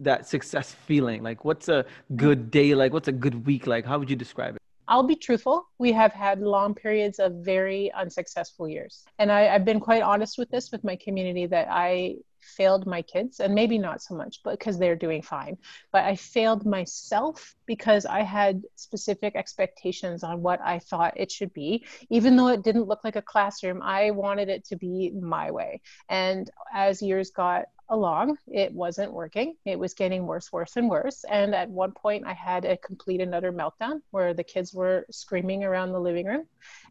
that 0.00 0.26
success 0.26 0.72
feeling? 0.72 1.22
Like, 1.22 1.44
what's 1.44 1.68
a 1.68 1.84
good 2.16 2.50
day 2.50 2.74
like? 2.74 2.92
What's 2.92 3.08
a 3.08 3.12
good 3.12 3.46
week 3.46 3.66
like? 3.68 3.86
How 3.86 3.98
would 3.98 4.10
you 4.10 4.16
describe 4.16 4.56
it? 4.56 4.62
I'll 4.88 5.02
be 5.02 5.16
truthful. 5.16 5.68
We 5.78 5.92
have 5.92 6.12
had 6.12 6.40
long 6.40 6.74
periods 6.74 7.18
of 7.18 7.44
very 7.44 7.92
unsuccessful 7.92 8.68
years. 8.68 9.04
And 9.18 9.30
I, 9.30 9.42
have 9.42 9.66
been 9.66 9.80
quite 9.80 10.02
honest 10.02 10.38
with 10.38 10.50
this 10.50 10.72
with 10.72 10.82
my 10.82 10.96
community 10.96 11.44
that 11.46 11.68
I 11.70 12.16
failed 12.40 12.86
my 12.86 13.02
kids, 13.02 13.40
and 13.40 13.54
maybe 13.54 13.76
not 13.76 14.02
so 14.02 14.14
much, 14.14 14.40
but 14.42 14.58
because 14.58 14.78
they're 14.78 14.96
doing 14.96 15.20
fine. 15.20 15.58
But 15.92 16.04
I 16.04 16.16
failed 16.16 16.64
myself 16.64 17.54
because 17.66 18.06
I 18.06 18.22
had 18.22 18.62
specific 18.76 19.36
expectations 19.36 20.24
on 20.24 20.42
what 20.42 20.60
I 20.62 20.78
thought 20.78 21.20
it 21.20 21.30
should 21.30 21.52
be. 21.52 21.84
Even 22.08 22.36
though 22.36 22.48
it 22.48 22.64
didn't 22.64 22.88
look 22.88 23.04
like 23.04 23.16
a 23.16 23.22
classroom, 23.22 23.82
I 23.82 24.10
wanted 24.12 24.48
it 24.48 24.64
to 24.66 24.76
be 24.76 25.10
my 25.10 25.50
way. 25.50 25.82
And 26.08 26.50
as 26.72 27.02
years 27.02 27.30
got 27.30 27.66
along. 27.88 28.36
It 28.46 28.72
wasn't 28.72 29.12
working. 29.12 29.54
It 29.64 29.78
was 29.78 29.94
getting 29.94 30.26
worse, 30.26 30.52
worse, 30.52 30.76
and 30.76 30.88
worse. 30.88 31.24
And 31.28 31.54
at 31.54 31.70
one 31.70 31.92
point, 31.92 32.26
I 32.26 32.34
had 32.34 32.64
a 32.64 32.76
complete 32.76 33.20
and 33.20 33.34
utter 33.34 33.52
meltdown 33.52 34.00
where 34.10 34.34
the 34.34 34.44
kids 34.44 34.74
were 34.74 35.06
screaming 35.10 35.64
around 35.64 35.92
the 35.92 36.00
living 36.00 36.26
room, 36.26 36.44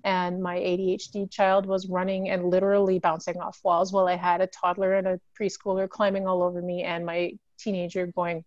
and 0.04 0.42
my 0.42 0.58
ADHD 0.58 1.30
child 1.32 1.66
was 1.66 1.88
running 1.88 2.30
and 2.30 2.50
literally 2.50 3.00
bouncing 3.00 3.38
off 3.38 3.60
walls 3.64 3.94
while 3.94 4.08
I 4.08 4.16
had 4.16 4.42
a 4.42 4.48
toddler 4.48 4.96
and 4.96 5.08
a 5.08 5.20
preschooler 5.40 5.90
climbing 5.90 6.28
all 6.28 6.42
over 6.44 6.62
me, 6.62 6.84
and 6.84 7.06
my 7.06 7.34
teenager 7.58 8.08
going 8.08 8.44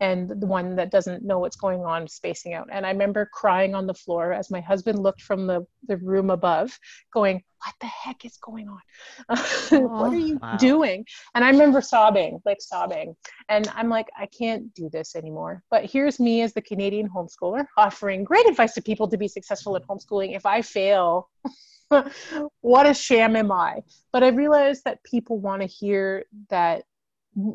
and 0.00 0.28
the 0.28 0.46
one 0.46 0.76
that 0.76 0.90
doesn't 0.90 1.24
know 1.24 1.38
what's 1.38 1.56
going 1.56 1.80
on 1.84 2.08
spacing 2.08 2.54
out. 2.54 2.68
And 2.70 2.86
I 2.86 2.90
remember 2.90 3.28
crying 3.32 3.74
on 3.74 3.86
the 3.86 3.94
floor 3.94 4.32
as 4.32 4.50
my 4.50 4.60
husband 4.60 5.02
looked 5.02 5.22
from 5.22 5.46
the, 5.46 5.66
the 5.86 5.96
room 5.98 6.30
above, 6.30 6.78
going, 7.12 7.42
What 7.64 7.74
the 7.80 7.86
heck 7.86 8.24
is 8.24 8.36
going 8.36 8.68
on? 8.68 8.80
what 9.28 9.72
are 9.72 10.08
oh, 10.08 10.12
you 10.12 10.38
wow. 10.38 10.56
doing? 10.56 11.04
And 11.34 11.44
I 11.44 11.50
remember 11.50 11.80
sobbing, 11.80 12.40
like 12.44 12.60
sobbing. 12.60 13.16
And 13.48 13.68
I'm 13.74 13.88
like, 13.88 14.08
I 14.18 14.26
can't 14.26 14.72
do 14.74 14.88
this 14.90 15.16
anymore. 15.16 15.62
But 15.70 15.84
here's 15.84 16.20
me 16.20 16.42
as 16.42 16.52
the 16.52 16.62
Canadian 16.62 17.08
homeschooler 17.08 17.66
offering 17.76 18.24
great 18.24 18.48
advice 18.48 18.74
to 18.74 18.82
people 18.82 19.08
to 19.08 19.18
be 19.18 19.28
successful 19.28 19.76
in 19.76 19.82
homeschooling. 19.82 20.36
If 20.36 20.46
I 20.46 20.62
fail, 20.62 21.28
what 22.60 22.86
a 22.86 22.94
sham 22.94 23.36
am 23.36 23.50
I? 23.50 23.82
But 24.12 24.22
I 24.22 24.28
realized 24.28 24.84
that 24.84 25.02
people 25.04 25.38
want 25.38 25.62
to 25.62 25.68
hear 25.68 26.24
that 26.50 26.84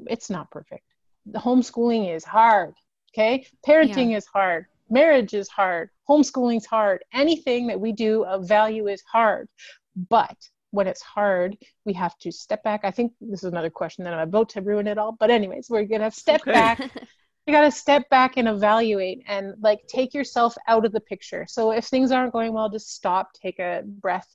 it's 0.07 0.29
not 0.29 0.49
perfect 0.49 0.92
homeschooling 1.31 2.13
is 2.13 2.23
hard. 2.23 2.73
Okay. 3.13 3.45
Parenting 3.65 4.11
yeah. 4.11 4.17
is 4.17 4.25
hard. 4.25 4.65
Marriage 4.89 5.33
is 5.33 5.49
hard. 5.49 5.89
Homeschooling 6.09 6.57
is 6.57 6.65
hard. 6.65 7.03
Anything 7.13 7.67
that 7.67 7.79
we 7.79 7.91
do 7.91 8.23
of 8.25 8.47
value 8.47 8.87
is 8.87 9.01
hard. 9.11 9.47
But 10.09 10.37
when 10.71 10.87
it's 10.87 11.01
hard, 11.01 11.55
we 11.85 11.93
have 11.93 12.17
to 12.17 12.31
step 12.31 12.63
back. 12.63 12.81
I 12.83 12.91
think 12.91 13.13
this 13.21 13.43
is 13.43 13.51
another 13.51 13.69
question 13.69 14.03
that 14.03 14.13
I'm 14.13 14.27
about 14.27 14.49
to 14.49 14.61
ruin 14.61 14.87
it 14.87 14.97
all. 14.97 15.11
But, 15.11 15.29
anyways, 15.29 15.69
we're 15.69 15.85
to 15.85 16.11
step 16.11 16.41
okay. 16.41 16.51
back. 16.51 16.79
you 17.45 17.53
got 17.53 17.61
to 17.61 17.71
step 17.71 18.09
back 18.09 18.37
and 18.37 18.47
evaluate 18.47 19.23
and 19.27 19.53
like 19.61 19.85
take 19.87 20.13
yourself 20.13 20.55
out 20.67 20.85
of 20.85 20.91
the 20.91 20.99
picture. 20.99 21.45
So, 21.47 21.71
if 21.71 21.85
things 21.85 22.11
aren't 22.11 22.33
going 22.33 22.53
well, 22.53 22.69
just 22.69 22.93
stop, 22.95 23.33
take 23.33 23.59
a 23.59 23.83
breath, 23.85 24.27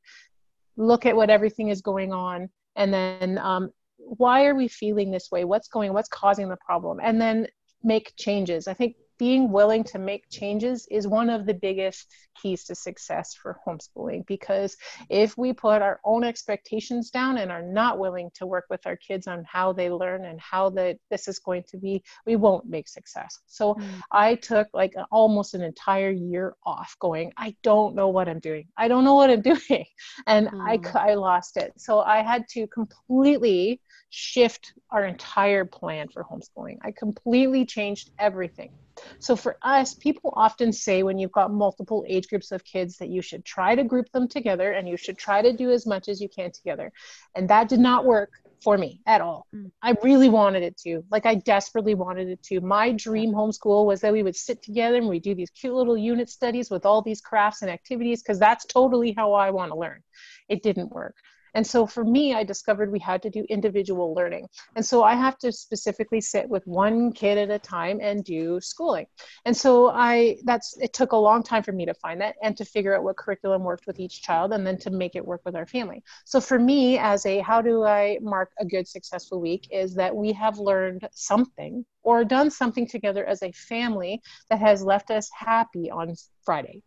look 0.77 1.07
at 1.07 1.17
what 1.17 1.29
everything 1.29 1.69
is 1.69 1.83
going 1.83 2.13
on, 2.13 2.49
and 2.77 2.95
then 2.95 3.39
um, 3.39 3.73
why 4.17 4.47
are 4.47 4.55
we 4.55 4.69
feeling 4.69 5.11
this 5.11 5.31
way? 5.31 5.45
What's 5.45 5.69
going 5.69 5.93
what's 5.93 6.09
causing 6.09 6.49
the 6.49 6.57
problem? 6.57 6.99
And 7.03 7.21
then 7.21 7.47
make 7.83 8.13
changes. 8.17 8.67
I 8.67 8.75
think 8.75 8.97
being 9.19 9.51
willing 9.51 9.85
to 9.85 9.99
make 9.99 10.29
changes 10.31 10.87
is 10.91 11.07
one 11.07 11.29
of 11.29 11.45
the 11.45 11.55
biggest 11.55 12.07
keys 12.41 12.65
to 12.65 12.75
success 12.75 13.35
for 13.35 13.59
homeschooling 13.67 14.25
because 14.27 14.77
if 15.09 15.37
we 15.37 15.53
put 15.53 15.83
our 15.83 16.01
own 16.05 16.23
expectations 16.25 17.11
down 17.11 17.39
and 17.39 17.51
are 17.51 17.63
not 17.63 17.99
willing 17.99 18.31
to 18.35 18.47
work 18.47 18.65
with 18.71 18.87
our 18.87 18.97
kids 18.97 19.27
on 19.27 19.45
how 19.51 19.73
they 19.73 19.91
learn 19.91 20.25
and 20.25 20.41
how 20.41 20.71
that 20.71 20.97
this 21.11 21.27
is 21.29 21.39
going 21.41 21.65
to 21.69 21.77
be 21.77 22.03
we 22.27 22.37
won't 22.37 22.69
make 22.69 22.89
success. 22.89 23.41
So 23.47 23.75
mm. 23.75 23.85
i 24.13 24.35
took 24.37 24.69
like 24.73 24.95
almost 25.11 25.55
an 25.55 25.63
entire 25.63 26.11
year 26.11 26.55
off 26.65 26.97
going 27.01 27.33
i 27.37 27.55
don't 27.63 27.95
know 27.95 28.09
what 28.09 28.29
i'm 28.29 28.41
doing. 28.41 28.69
I 28.77 28.89
don't 28.89 29.05
know 29.05 29.15
what 29.15 29.31
i'm 29.31 29.43
doing. 29.53 29.87
And 30.27 30.49
mm. 30.49 30.95
i 30.97 31.11
i 31.11 31.15
lost 31.15 31.57
it. 31.57 31.73
So 31.77 32.01
i 32.01 32.23
had 32.23 32.47
to 32.51 32.67
completely 32.69 33.81
shift 34.11 34.73
our 34.91 35.05
entire 35.05 35.65
plan 35.65 36.09
for 36.09 36.25
homeschooling. 36.25 36.79
I 36.83 36.93
completely 36.93 37.67
changed 37.67 38.11
everything 38.19 38.71
So 39.19 39.37
for 39.37 39.57
us, 39.63 39.95
people 39.95 40.33
often 40.37 40.73
say 40.73 41.03
when 41.03 41.19
you've 41.19 41.33
got 41.33 41.53
multiple 41.53 42.05
age 42.09 42.29
groups 42.29 42.53
of 42.53 42.65
kids 42.65 42.97
that 42.99 43.09
you 43.09 43.23
should 43.23 43.45
try 43.45 43.75
to 43.75 43.85
group 43.85 44.11
them 44.13 44.29
together 44.29 44.73
and 44.73 44.89
you 44.89 44.97
should 44.97 45.19
try 45.19 45.43
to 45.43 45.53
do 45.53 45.71
as 45.71 45.87
much 45.87 46.09
as 46.09 46.21
you 46.21 46.29
can 46.29 46.53
together. 46.53 46.93
And 47.35 47.49
that 47.49 47.69
did 47.69 47.81
not 47.81 48.05
work 48.05 48.31
for 48.63 48.77
me 48.77 49.01
at 49.07 49.21
all. 49.21 49.47
Mm. 49.55 49.71
I 49.83 49.95
really 50.03 50.29
wanted 50.29 50.63
it 50.63 50.77
to. 50.79 51.03
Like 51.11 51.27
I 51.27 51.37
desperately 51.37 51.95
wanted 51.95 52.29
it 52.29 52.43
to. 52.45 52.61
My 52.61 52.93
dream 52.93 53.33
homeschool 53.33 53.87
was 53.87 54.01
that 54.01 54.13
we 54.13 54.23
would 54.23 54.37
sit 54.37 54.63
together 54.63 54.97
and 54.97 55.09
we 55.09 55.21
do 55.21 55.35
these 55.35 55.51
cute 55.51 55.75
little 55.75 55.97
unit 55.97 56.29
studies 56.29 56.71
with 56.71 56.85
all 56.85 57.03
these 57.03 57.21
crafts 57.21 57.63
and 57.63 57.71
activities 57.71 58.23
because 58.23 58.39
that's 58.39 58.65
totally 58.67 59.13
how 59.13 59.33
I 59.33 59.51
want 59.51 59.73
to 59.73 59.79
learn. 59.79 60.03
It 60.49 60.63
didn't 60.63 60.91
work. 60.91 61.15
And 61.59 61.67
so 61.67 61.89
for 61.89 62.05
me, 62.05 62.35
I 62.35 62.45
discovered 62.45 62.93
we 62.93 63.01
had 63.01 63.21
to 63.23 63.31
do 63.31 63.45
individual 63.49 64.15
learning. 64.15 64.47
And 64.77 64.87
so 64.87 65.03
I 65.03 65.17
have 65.17 65.39
to 65.39 65.51
specifically 65.51 66.21
sit 66.21 66.49
with 66.49 66.65
one 66.69 67.11
kid 67.11 67.37
at 67.37 67.51
a 67.51 67.59
time 67.59 67.99
and 68.01 68.23
do 68.23 68.61
schooling. 68.61 69.07
And 69.45 69.57
so 69.57 69.89
I, 69.89 70.37
that's, 70.45 70.77
it 70.81 70.93
took 70.93 71.11
a 71.11 71.17
long 71.17 71.43
time 71.43 71.65
for 71.65 71.73
me 71.73 71.85
to 71.85 71.95
find 71.95 72.21
that 72.21 72.37
and 72.45 72.57
to 72.59 72.65
figure 72.65 72.97
out 72.97 73.03
what 73.03 73.17
curriculum 73.17 73.65
worked 73.65 73.89
with 73.89 73.99
each 73.99 74.23
child 74.23 74.53
and 74.53 74.65
then 74.65 74.79
to 74.79 74.91
make 74.91 75.17
it 75.17 75.27
work 75.27 75.41
with 75.45 75.57
our 75.57 75.67
family. 75.67 76.05
So 76.27 76.41
for 76.41 76.61
me, 76.61 76.97
as 76.97 77.27
a 77.27 77.41
how 77.41 77.61
do 77.61 77.83
I 77.83 78.19
mark 78.23 78.53
a 78.61 78.65
good, 78.65 78.87
successful 78.87 79.41
week, 79.41 79.67
is 79.73 79.97
that 79.97 80.15
we 80.15 80.33
have 80.35 80.59
learned 80.59 81.09
something 81.11 81.85
or 82.05 82.23
done 82.23 82.53
something 82.53 82.87
together 82.87 83.27
as 83.27 83.43
a 83.43 83.51
family 83.51 84.23
that 84.49 84.61
has 84.61 84.85
left 84.85 85.11
us 85.11 85.29
happy 85.37 85.91
on 85.91 86.15
Friday. 86.45 86.85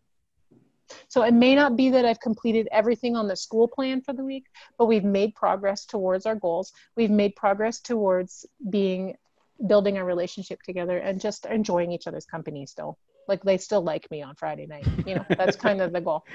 So 1.07 1.23
it 1.23 1.33
may 1.33 1.55
not 1.55 1.75
be 1.75 1.89
that 1.89 2.05
I've 2.05 2.19
completed 2.19 2.67
everything 2.71 3.15
on 3.15 3.27
the 3.27 3.35
school 3.35 3.67
plan 3.67 4.01
for 4.01 4.13
the 4.13 4.23
week, 4.23 4.45
but 4.77 4.85
we've 4.85 5.03
made 5.03 5.35
progress 5.35 5.85
towards 5.85 6.25
our 6.25 6.35
goals. 6.35 6.71
We've 6.95 7.11
made 7.11 7.35
progress 7.35 7.79
towards 7.79 8.45
being 8.69 9.17
building 9.67 9.97
a 9.97 10.03
relationship 10.03 10.61
together 10.63 10.97
and 10.97 11.19
just 11.19 11.45
enjoying 11.45 11.91
each 11.91 12.07
other's 12.07 12.25
company 12.25 12.65
still. 12.65 12.97
Like 13.27 13.43
they 13.43 13.57
still 13.57 13.81
like 13.81 14.09
me 14.09 14.21
on 14.23 14.35
Friday 14.35 14.65
night. 14.65 14.87
You 15.05 15.15
know, 15.15 15.25
that's 15.29 15.55
kind 15.55 15.81
of 15.81 15.93
the 15.93 16.01
goal. 16.01 16.25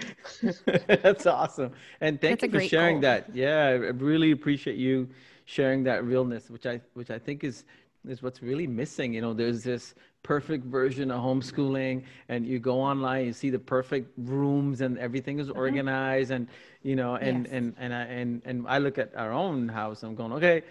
That's 0.86 1.26
awesome. 1.26 1.72
And 2.00 2.20
thank 2.20 2.40
That's 2.40 2.52
you 2.54 2.60
for 2.60 2.66
sharing 2.66 2.96
goal. 2.96 3.02
that. 3.02 3.34
Yeah, 3.34 3.66
I 3.66 3.70
really 3.72 4.30
appreciate 4.30 4.76
you 4.76 5.08
sharing 5.44 5.82
that 5.84 6.04
realness, 6.04 6.48
which 6.48 6.64
I 6.64 6.80
which 6.94 7.10
I 7.10 7.18
think 7.18 7.42
is 7.42 7.64
is 8.08 8.22
what's 8.22 8.40
really 8.42 8.66
missing. 8.66 9.14
You 9.14 9.20
know, 9.20 9.34
there's 9.34 9.64
this 9.64 9.94
perfect 10.26 10.64
version 10.64 11.10
of 11.12 11.22
homeschooling 11.22 12.02
and 12.28 12.44
you 12.46 12.58
go 12.58 12.80
online, 12.80 13.26
you 13.26 13.32
see 13.32 13.50
the 13.50 13.64
perfect 13.76 14.10
rooms 14.18 14.80
and 14.80 14.98
everything 14.98 15.38
is 15.38 15.48
mm-hmm. 15.48 15.58
organized 15.58 16.32
and 16.32 16.48
you 16.82 16.96
know, 16.96 17.16
and 17.16 17.44
Yes. 17.44 17.52
and 17.56 17.74
and 17.78 17.94
I 17.94 18.02
and 18.20 18.42
and 18.44 18.56
I 18.74 18.78
look 18.78 18.98
at 18.98 19.10
our 19.16 19.32
own 19.32 19.68
house, 19.68 20.02
I'm 20.02 20.16
going, 20.16 20.32
okay, 20.32 20.62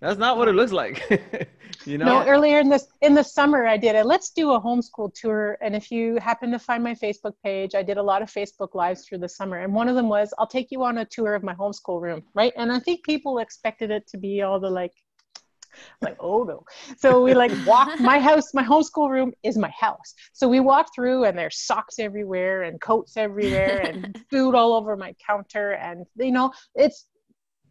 that's 0.00 0.18
not 0.18 0.36
what 0.38 0.48
it 0.48 0.54
looks 0.60 0.72
like. 0.72 0.96
you 1.84 1.98
know? 1.98 2.04
No, 2.04 2.26
earlier 2.26 2.58
in 2.60 2.68
this 2.68 2.86
in 3.00 3.14
the 3.14 3.22
summer 3.22 3.66
I 3.66 3.76
did 3.76 3.96
a 3.96 4.04
let's 4.04 4.30
do 4.30 4.52
a 4.52 4.60
homeschool 4.60 5.12
tour. 5.20 5.58
And 5.60 5.74
if 5.74 5.90
you 5.90 6.04
happen 6.30 6.50
to 6.52 6.58
find 6.58 6.84
my 6.84 6.94
Facebook 6.94 7.34
page, 7.42 7.74
I 7.74 7.82
did 7.82 7.96
a 7.96 8.02
lot 8.02 8.22
of 8.22 8.28
Facebook 8.30 8.74
lives 8.74 9.00
through 9.04 9.18
the 9.26 9.32
summer. 9.38 9.58
And 9.58 9.74
one 9.74 9.88
of 9.88 9.96
them 9.96 10.08
was 10.08 10.32
I'll 10.38 10.54
take 10.58 10.70
you 10.70 10.84
on 10.84 10.98
a 10.98 11.04
tour 11.16 11.34
of 11.34 11.42
my 11.42 11.54
homeschool 11.54 12.00
room, 12.00 12.22
right? 12.34 12.52
And 12.56 12.70
I 12.70 12.78
think 12.78 13.04
people 13.04 13.38
expected 13.38 13.90
it 13.90 14.06
to 14.12 14.16
be 14.18 14.42
all 14.42 14.60
the 14.60 14.70
like 14.70 14.94
like 16.02 16.16
oh 16.20 16.42
no 16.44 16.64
so 16.96 17.22
we 17.22 17.34
like 17.34 17.52
walk 17.66 17.98
my 18.00 18.18
house 18.18 18.52
my 18.54 18.62
homeschool 18.62 19.10
room 19.10 19.32
is 19.42 19.56
my 19.56 19.70
house 19.70 20.14
so 20.32 20.48
we 20.48 20.60
walk 20.60 20.86
through 20.94 21.24
and 21.24 21.38
there's 21.38 21.58
socks 21.58 21.98
everywhere 21.98 22.62
and 22.62 22.80
coats 22.80 23.16
everywhere 23.16 23.80
and 23.80 24.16
food 24.30 24.54
all 24.54 24.74
over 24.74 24.96
my 24.96 25.14
counter 25.26 25.72
and 25.72 26.06
you 26.16 26.32
know 26.32 26.52
it's 26.74 27.06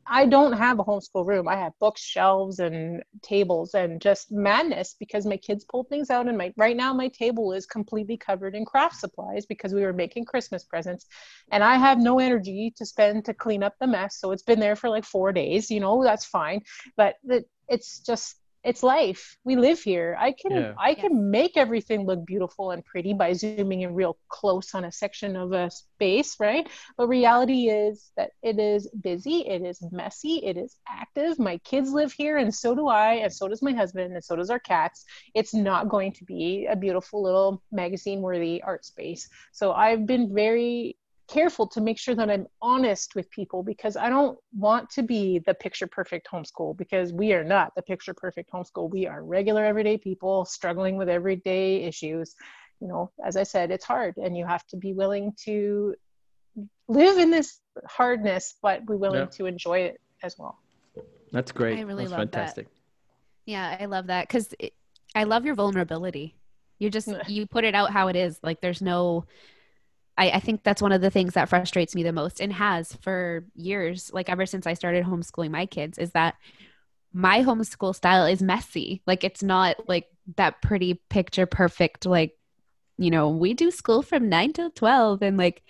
I 0.05 0.25
don't 0.25 0.53
have 0.53 0.79
a 0.79 0.83
homeschool 0.83 1.25
room. 1.25 1.47
I 1.47 1.55
have 1.55 1.71
books, 1.79 2.01
shelves, 2.01 2.59
and 2.59 3.01
tables, 3.21 3.73
and 3.73 4.01
just 4.01 4.31
madness 4.31 4.95
because 4.99 5.25
my 5.25 5.37
kids 5.37 5.63
pulled 5.63 5.87
things 5.87 6.09
out. 6.09 6.27
And 6.27 6.37
my 6.37 6.53
right 6.57 6.75
now 6.75 6.93
my 6.93 7.07
table 7.07 7.53
is 7.53 7.65
completely 7.65 8.17
covered 8.17 8.53
in 8.53 8.65
craft 8.65 8.97
supplies 8.97 9.45
because 9.45 9.73
we 9.73 9.83
were 9.83 9.93
making 9.93 10.25
Christmas 10.25 10.65
presents, 10.65 11.05
and 11.51 11.63
I 11.63 11.75
have 11.75 11.99
no 11.99 12.19
energy 12.19 12.73
to 12.77 12.85
spend 12.85 13.25
to 13.25 13.33
clean 13.33 13.63
up 13.63 13.75
the 13.79 13.87
mess. 13.87 14.19
So 14.19 14.31
it's 14.31 14.43
been 14.43 14.59
there 14.59 14.75
for 14.75 14.89
like 14.89 15.05
four 15.05 15.31
days. 15.31 15.71
You 15.71 15.79
know 15.79 16.03
that's 16.03 16.25
fine, 16.25 16.61
but 16.97 17.15
it, 17.23 17.45
it's 17.67 17.99
just 17.99 18.35
it's 18.63 18.81
life. 18.81 19.37
We 19.43 19.57
live 19.57 19.81
here. 19.81 20.15
I 20.17 20.31
can 20.31 20.51
Yeah. 20.51 20.73
I 20.77 20.95
can 20.95 21.29
make 21.29 21.57
everything 21.57 22.05
look 22.05 22.25
beautiful 22.25 22.71
and 22.71 22.83
pretty 22.85 23.13
by 23.13 23.33
zooming 23.33 23.81
in 23.81 23.93
real 23.93 24.17
close 24.29 24.73
on 24.73 24.85
a 24.85 24.91
section 24.91 25.35
of 25.35 25.51
a 25.51 25.69
space, 25.69 26.39
right? 26.39 26.67
But 26.97 27.07
reality 27.07 27.67
is 27.69 28.11
that 28.15 28.31
it 28.41 28.59
is 28.59 28.87
busy, 29.01 29.45
it 29.47 29.63
is 29.63 29.83
messy, 29.91 30.37
it 30.45 30.55
is 30.57 30.77
active. 30.87 31.39
My 31.39 31.57
kids 31.59 31.91
live 31.91 32.13
here, 32.13 32.37
and 32.37 32.55
so 32.55 32.73
do 32.73 32.87
I, 32.87 33.15
and 33.15 33.33
so 33.33 33.49
does 33.49 33.61
my 33.61 33.73
husband, 33.73 34.13
and 34.13 34.23
so 34.23 34.37
does 34.37 34.49
our 34.49 34.59
cats. 34.59 35.03
It's 35.33 35.53
not 35.53 35.89
going 35.89 36.13
to 36.13 36.23
be 36.23 36.65
a 36.69 36.75
beautiful 36.75 37.21
little 37.21 37.61
magazine 37.71 38.21
worthy 38.21 38.61
art 38.63 38.85
space. 38.85 39.27
So 39.51 39.73
I've 39.73 40.05
been 40.05 40.33
very 40.33 40.95
careful 41.33 41.67
to 41.67 41.81
make 41.81 41.97
sure 41.97 42.13
that 42.15 42.29
I'm 42.29 42.45
honest 42.61 43.15
with 43.15 43.29
people 43.31 43.63
because 43.63 43.97
I 43.97 44.09
don't 44.09 44.37
want 44.55 44.89
to 44.91 45.01
be 45.01 45.39
the 45.39 45.55
picture 45.55 45.87
perfect 45.87 46.27
homeschool 46.31 46.77
because 46.77 47.11
we 47.11 47.33
are 47.33 47.43
not 47.43 47.73
the 47.75 47.81
picture 47.81 48.13
perfect 48.13 48.51
homeschool. 48.51 48.89
We 48.91 49.07
are 49.07 49.23
regular 49.23 49.65
everyday 49.65 49.97
people 49.97 50.45
struggling 50.45 50.95
with 50.95 51.09
everyday 51.09 51.83
issues. 51.83 52.35
You 52.79 52.87
know, 52.87 53.11
as 53.25 53.35
I 53.35 53.43
said, 53.43 53.71
it's 53.71 53.85
hard 53.85 54.17
and 54.17 54.37
you 54.37 54.45
have 54.45 54.65
to 54.67 54.77
be 54.77 54.93
willing 54.93 55.33
to 55.45 55.95
live 56.87 57.17
in 57.17 57.31
this 57.31 57.59
hardness, 57.87 58.55
but 58.61 58.85
be 58.85 58.93
willing 58.95 59.21
Yeah. 59.21 59.37
to 59.37 59.45
enjoy 59.47 59.79
it 59.79 59.99
as 60.21 60.35
well. 60.37 60.59
That's 61.31 61.51
great. 61.51 61.79
I 61.79 61.81
really 61.81 62.03
That's 62.03 62.11
love 62.11 62.19
that. 62.19 62.31
fantastic. 62.31 62.67
Yeah, 63.45 63.75
I 63.79 63.85
love 63.85 64.07
that 64.07 64.27
because 64.27 64.53
I 65.15 65.23
love 65.23 65.45
your 65.45 65.55
vulnerability. 65.55 66.35
You 66.77 66.91
just 66.91 67.07
you 67.27 67.47
put 67.47 67.63
it 67.63 67.73
out 67.73 67.91
how 67.91 68.07
it 68.09 68.15
is. 68.15 68.39
Like 68.43 68.61
there's 68.61 68.81
no. 68.81 69.25
I, 70.17 70.31
I 70.31 70.39
think 70.39 70.63
that's 70.63 70.81
one 70.81 70.91
of 70.91 71.01
the 71.01 71.09
things 71.09 71.33
that 71.33 71.49
frustrates 71.49 71.95
me 71.95 72.03
the 72.03 72.13
most 72.13 72.39
and 72.39 72.53
has 72.53 72.93
for 73.01 73.45
years, 73.55 74.11
like 74.13 74.29
ever 74.29 74.45
since 74.45 74.67
I 74.67 74.73
started 74.73 75.05
homeschooling 75.05 75.51
my 75.51 75.65
kids, 75.65 75.97
is 75.97 76.11
that 76.11 76.35
my 77.13 77.43
homeschool 77.43 77.95
style 77.95 78.25
is 78.25 78.41
messy. 78.41 79.01
Like 79.05 79.23
it's 79.23 79.43
not 79.43 79.87
like 79.87 80.07
that 80.35 80.61
pretty 80.61 80.95
picture 81.09 81.45
perfect, 81.45 82.05
like, 82.05 82.37
you 82.97 83.09
know, 83.09 83.29
we 83.29 83.53
do 83.53 83.71
school 83.71 84.01
from 84.01 84.29
nine 84.29 84.53
till 84.53 84.69
12 84.69 85.23
and 85.23 85.37
like 85.37 85.63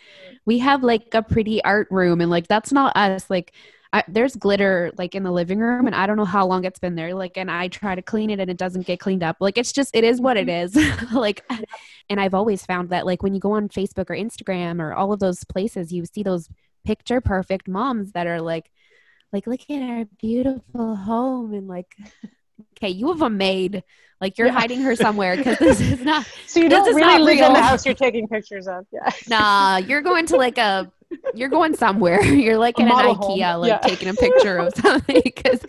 we 0.46 0.60
have 0.60 0.84
like 0.84 1.14
a 1.14 1.22
pretty 1.22 1.64
art 1.64 1.88
room 1.90 2.20
and 2.20 2.30
like 2.30 2.48
that's 2.48 2.72
not 2.72 2.96
us. 2.98 3.30
Like 3.30 3.54
I, 3.96 4.04
there's 4.08 4.36
glitter 4.36 4.92
like 4.98 5.14
in 5.14 5.22
the 5.22 5.32
living 5.32 5.60
room 5.60 5.86
and 5.86 5.96
I 5.96 6.08
don't 6.08 6.18
know 6.18 6.26
how 6.26 6.48
long 6.48 6.66
it's 6.66 6.80
been 6.80 6.96
there. 6.96 7.14
Like, 7.14 7.38
and 7.38 7.52
I 7.52 7.68
try 7.68 7.94
to 7.94 8.02
clean 8.02 8.32
it 8.32 8.40
and 8.40 8.50
it 8.50 8.58
doesn't 8.58 8.88
get 8.88 9.00
cleaned 9.00 9.22
up. 9.22 9.38
Like, 9.40 9.56
it's 9.56 9.72
just, 9.72 9.96
it 9.96 10.04
is 10.04 10.20
what 10.20 10.36
it 10.36 10.50
is. 10.62 10.76
like, 11.14 11.46
and 12.10 12.20
I've 12.20 12.34
always 12.34 12.66
found 12.66 12.90
that 12.90 13.06
like 13.06 13.22
when 13.22 13.36
you 13.36 13.40
go 13.40 13.52
on 13.52 13.70
Facebook 13.70 14.10
or 14.10 14.16
Instagram 14.16 14.82
or 14.82 14.94
all 14.94 15.14
of 15.14 15.20
those 15.20 15.44
places, 15.44 15.92
you 15.94 16.06
see 16.06 16.24
those 16.24 16.50
picture 16.84 17.22
perfect 17.22 17.68
moms 17.68 18.14
that 18.14 18.26
are 18.26 18.42
like, 18.42 18.72
like, 19.32 19.46
look 19.48 19.62
at 19.70 19.82
our 19.82 20.06
beautiful 20.20 20.96
home 20.96 21.54
and 21.54 21.68
like, 21.68 21.96
okay, 22.78 22.90
you 22.90 23.10
have 23.10 23.22
a 23.22 23.30
maid. 23.30 23.84
Like 24.20 24.38
you're 24.38 24.48
Yeah. 24.48 24.54
hiding 24.54 24.82
her 24.82 24.96
somewhere 24.96 25.36
because 25.38 25.60
this 25.60 25.82
is 25.82 26.00
not, 26.02 26.26
So 26.48 26.62
you 26.62 26.70
This 26.70 26.80
don't 26.80 26.88
is 26.90 26.96
really 26.96 27.08
not 27.14 27.22
live 27.22 27.34
in 27.38 27.44
real. 27.44 27.54
the 27.54 27.62
house 27.62 27.86
you're 27.86 27.94
taking 27.94 28.28
pictures 28.28 28.68
of. 28.68 28.86
Yeah. 28.92 29.10
nah, 29.28 29.78
you're 29.78 30.02
going 30.02 30.26
to 30.28 30.38
like 30.38 30.58
a, 30.58 30.92
you're 31.36 31.50
going 31.50 31.76
somewhere. 31.76 32.24
You're 32.44 32.58
like 32.58 32.78
A 32.78 32.82
in 32.82 32.88
an 32.88 32.94
model 32.94 33.16
home. 33.16 33.40
IKEA, 33.40 33.60
like 33.60 33.70
Yeah. 33.70 33.78
taking 33.80 34.10
a 34.10 34.14
picture 34.14 34.58
of 34.58 34.74
something 34.78 35.22
because 35.24 35.60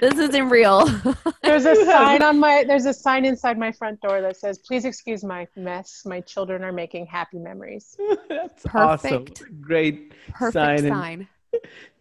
this 0.00 0.14
isn't 0.18 0.48
real. 0.48 0.84
There's 1.42 1.64
a 1.64 1.74
sign 1.84 2.22
on 2.22 2.38
my 2.38 2.64
there's 2.66 2.86
a 2.86 2.92
sign 2.94 3.24
inside 3.24 3.58
my 3.58 3.72
front 3.72 4.00
door 4.00 4.20
that 4.20 4.36
says, 4.36 4.58
"Please 4.58 4.84
excuse 4.84 5.24
my 5.24 5.46
mess. 5.56 6.02
My 6.04 6.20
children 6.20 6.62
are 6.64 6.72
making 6.72 7.06
happy 7.06 7.38
memories." 7.38 7.96
That's 8.28 8.62
Perfect. 8.64 9.40
awesome. 9.42 9.60
Great 9.60 10.12
Perfect 10.32 10.52
sign. 10.52 10.78
and- 10.78 10.88
sign. 10.88 11.28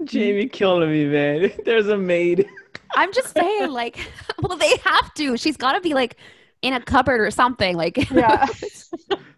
Jamie 0.03 0.47
killing 0.47 0.91
me, 0.91 1.05
man. 1.05 1.51
There's 1.65 1.87
a 1.87 1.97
maid. 1.97 2.47
I'm 2.95 3.13
just 3.13 3.33
saying, 3.33 3.71
like, 3.71 3.97
well, 4.41 4.57
they 4.57 4.75
have 4.83 5.13
to. 5.15 5.37
She's 5.37 5.55
got 5.57 5.73
to 5.73 5.81
be 5.81 5.93
like 5.93 6.17
in 6.61 6.73
a 6.73 6.81
cupboard 6.81 7.21
or 7.21 7.31
something. 7.31 7.75
Like, 7.75 8.09
Yeah. 8.11 8.45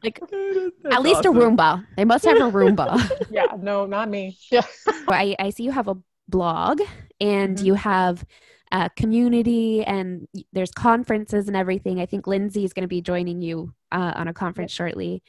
like 0.04 0.20
That's 0.32 0.94
at 0.96 1.02
least 1.02 1.20
awesome. 1.26 1.38
a 1.38 1.40
Roomba. 1.42 1.86
They 1.98 2.06
must 2.06 2.26
have 2.26 2.38
a 2.38 2.52
Roomba. 2.52 3.28
yeah, 3.30 3.48
no, 3.60 3.86
not 3.86 4.10
me. 4.10 4.38
Yeah. 4.52 4.66
I, 5.08 5.36
I 5.40 5.50
see 5.50 5.64
you 5.64 5.72
have 5.72 5.88
a 5.88 5.98
blog 6.28 6.82
and 7.20 7.58
Mhm. 7.58 7.64
you 7.66 7.74
have 7.74 8.26
a 8.72 8.90
community 8.96 9.84
and 9.84 10.28
there's 10.54 10.72
conferences 10.72 11.48
and 11.48 11.58
everything. 11.58 12.00
I 12.00 12.06
think 12.06 12.28
Lindsay 12.28 12.64
is 12.64 12.72
going 12.74 12.84
to 12.84 12.88
be 12.88 13.02
joining 13.02 13.42
you 13.42 13.74
uh, 13.92 14.14
on 14.16 14.28
a 14.28 14.34
conference 14.34 14.72
shortly. 14.72 15.24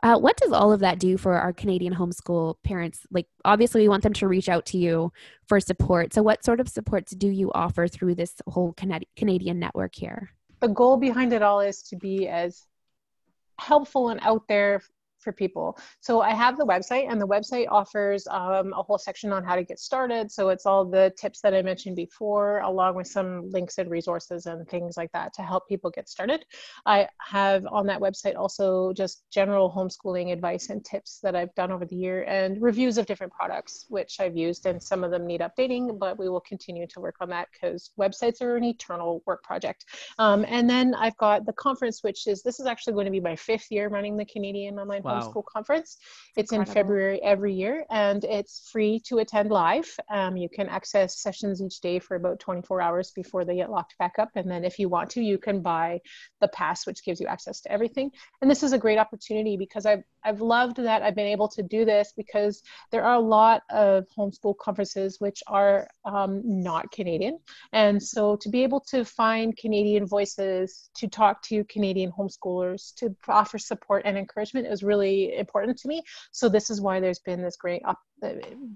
Uh, 0.00 0.16
what 0.16 0.36
does 0.36 0.52
all 0.52 0.70
of 0.72 0.78
that 0.80 1.00
do 1.00 1.16
for 1.16 1.34
our 1.34 1.52
Canadian 1.52 1.92
homeschool 1.94 2.54
parents? 2.62 3.00
Like, 3.10 3.26
obviously, 3.44 3.80
we 3.80 3.88
want 3.88 4.04
them 4.04 4.12
to 4.12 4.28
reach 4.28 4.48
out 4.48 4.64
to 4.66 4.78
you 4.78 5.10
for 5.48 5.58
support. 5.58 6.12
So, 6.14 6.22
what 6.22 6.44
sort 6.44 6.60
of 6.60 6.68
supports 6.68 7.10
do 7.16 7.26
you 7.28 7.50
offer 7.52 7.88
through 7.88 8.14
this 8.14 8.34
whole 8.46 8.74
Canadian 9.16 9.58
network 9.58 9.96
here? 9.96 10.30
The 10.60 10.68
goal 10.68 10.96
behind 10.96 11.32
it 11.32 11.42
all 11.42 11.60
is 11.60 11.82
to 11.84 11.96
be 11.96 12.28
as 12.28 12.66
helpful 13.58 14.08
and 14.08 14.20
out 14.22 14.46
there 14.48 14.82
for 15.20 15.32
people. 15.32 15.78
So 16.00 16.20
I 16.20 16.30
have 16.30 16.56
the 16.56 16.66
website, 16.66 17.10
and 17.10 17.20
the 17.20 17.26
website 17.26 17.66
offers 17.70 18.26
um, 18.28 18.72
a 18.72 18.82
whole 18.82 18.98
section 18.98 19.32
on 19.32 19.44
how 19.44 19.56
to 19.56 19.64
get 19.64 19.78
started. 19.78 20.30
So 20.30 20.48
it's 20.48 20.66
all 20.66 20.84
the 20.84 21.12
tips 21.18 21.40
that 21.42 21.54
I 21.54 21.62
mentioned 21.62 21.96
before, 21.96 22.60
along 22.60 22.94
with 22.94 23.06
some 23.06 23.50
links 23.50 23.78
and 23.78 23.90
resources 23.90 24.46
and 24.46 24.68
things 24.68 24.96
like 24.96 25.12
that 25.12 25.32
to 25.34 25.42
help 25.42 25.68
people 25.68 25.90
get 25.90 26.08
started. 26.08 26.44
I 26.86 27.08
have 27.20 27.66
on 27.70 27.86
that 27.86 28.00
website 28.00 28.36
also 28.36 28.92
just 28.92 29.24
general 29.30 29.70
homeschooling 29.70 30.32
advice 30.32 30.70
and 30.70 30.84
tips 30.84 31.20
that 31.22 31.34
I've 31.34 31.54
done 31.54 31.72
over 31.72 31.84
the 31.84 31.96
year 31.96 32.24
and 32.24 32.60
reviews 32.60 32.98
of 32.98 33.06
different 33.06 33.32
products, 33.32 33.86
which 33.88 34.20
I've 34.20 34.36
used, 34.36 34.66
and 34.66 34.82
some 34.82 35.04
of 35.04 35.10
them 35.10 35.26
need 35.26 35.40
updating, 35.40 35.98
but 35.98 36.18
we 36.18 36.28
will 36.28 36.40
continue 36.40 36.86
to 36.86 37.00
work 37.00 37.16
on 37.20 37.28
that 37.30 37.48
because 37.52 37.90
websites 37.98 38.40
are 38.42 38.56
an 38.56 38.64
eternal 38.64 39.22
work 39.26 39.42
project. 39.42 39.84
Um, 40.18 40.44
and 40.48 40.68
then 40.68 40.94
I've 40.94 41.16
got 41.16 41.46
the 41.46 41.52
conference, 41.52 42.02
which 42.02 42.26
is 42.26 42.42
this 42.42 42.60
is 42.60 42.66
actually 42.66 42.94
going 42.94 43.06
to 43.06 43.10
be 43.10 43.20
my 43.20 43.36
fifth 43.36 43.66
year 43.70 43.88
running 43.88 44.16
the 44.16 44.24
Canadian 44.24 44.78
Online 44.78 45.02
Wow. 45.08 45.20
Homeschool 45.20 45.44
Conference. 45.44 45.96
It's 46.36 46.52
in 46.52 46.64
February 46.64 47.20
every 47.22 47.54
year, 47.54 47.84
and 47.90 48.22
it's 48.24 48.68
free 48.70 49.00
to 49.06 49.18
attend 49.18 49.50
live. 49.50 49.88
Um, 50.10 50.36
you 50.36 50.48
can 50.48 50.68
access 50.68 51.20
sessions 51.20 51.60
each 51.62 51.80
day 51.80 51.98
for 51.98 52.16
about 52.16 52.40
24 52.40 52.80
hours 52.80 53.10
before 53.10 53.44
they 53.44 53.56
get 53.56 53.70
locked 53.70 53.96
back 53.98 54.18
up. 54.18 54.30
And 54.34 54.50
then, 54.50 54.64
if 54.64 54.78
you 54.78 54.88
want 54.88 55.10
to, 55.10 55.20
you 55.20 55.38
can 55.38 55.62
buy 55.62 56.00
the 56.40 56.48
pass, 56.48 56.86
which 56.86 57.04
gives 57.04 57.20
you 57.20 57.26
access 57.26 57.60
to 57.62 57.72
everything. 57.72 58.10
And 58.40 58.50
this 58.50 58.62
is 58.62 58.72
a 58.72 58.78
great 58.78 58.98
opportunity 58.98 59.56
because 59.56 59.86
I've 59.86 60.02
I've 60.24 60.40
loved 60.40 60.76
that 60.76 61.02
I've 61.02 61.14
been 61.14 61.26
able 61.26 61.48
to 61.48 61.62
do 61.62 61.84
this 61.84 62.12
because 62.16 62.62
there 62.90 63.04
are 63.04 63.14
a 63.14 63.20
lot 63.20 63.62
of 63.70 64.04
homeschool 64.16 64.56
conferences 64.58 65.20
which 65.20 65.42
are 65.46 65.88
um, 66.04 66.42
not 66.44 66.90
Canadian, 66.90 67.38
and 67.72 68.02
so 68.02 68.36
to 68.36 68.48
be 68.48 68.62
able 68.62 68.80
to 68.90 69.04
find 69.04 69.56
Canadian 69.56 70.06
voices 70.06 70.90
to 70.96 71.08
talk 71.08 71.42
to 71.42 71.64
Canadian 71.64 72.12
homeschoolers 72.12 72.94
to 72.96 73.14
offer 73.28 73.58
support 73.58 74.02
and 74.04 74.18
encouragement 74.18 74.66
is 74.66 74.82
really 74.82 74.97
important 75.02 75.78
to 75.78 75.88
me. 75.88 76.02
So 76.32 76.48
this 76.48 76.70
is 76.70 76.80
why 76.80 77.00
there's 77.00 77.20
been 77.20 77.42
this 77.42 77.56
great 77.56 77.82
uh, 77.84 77.94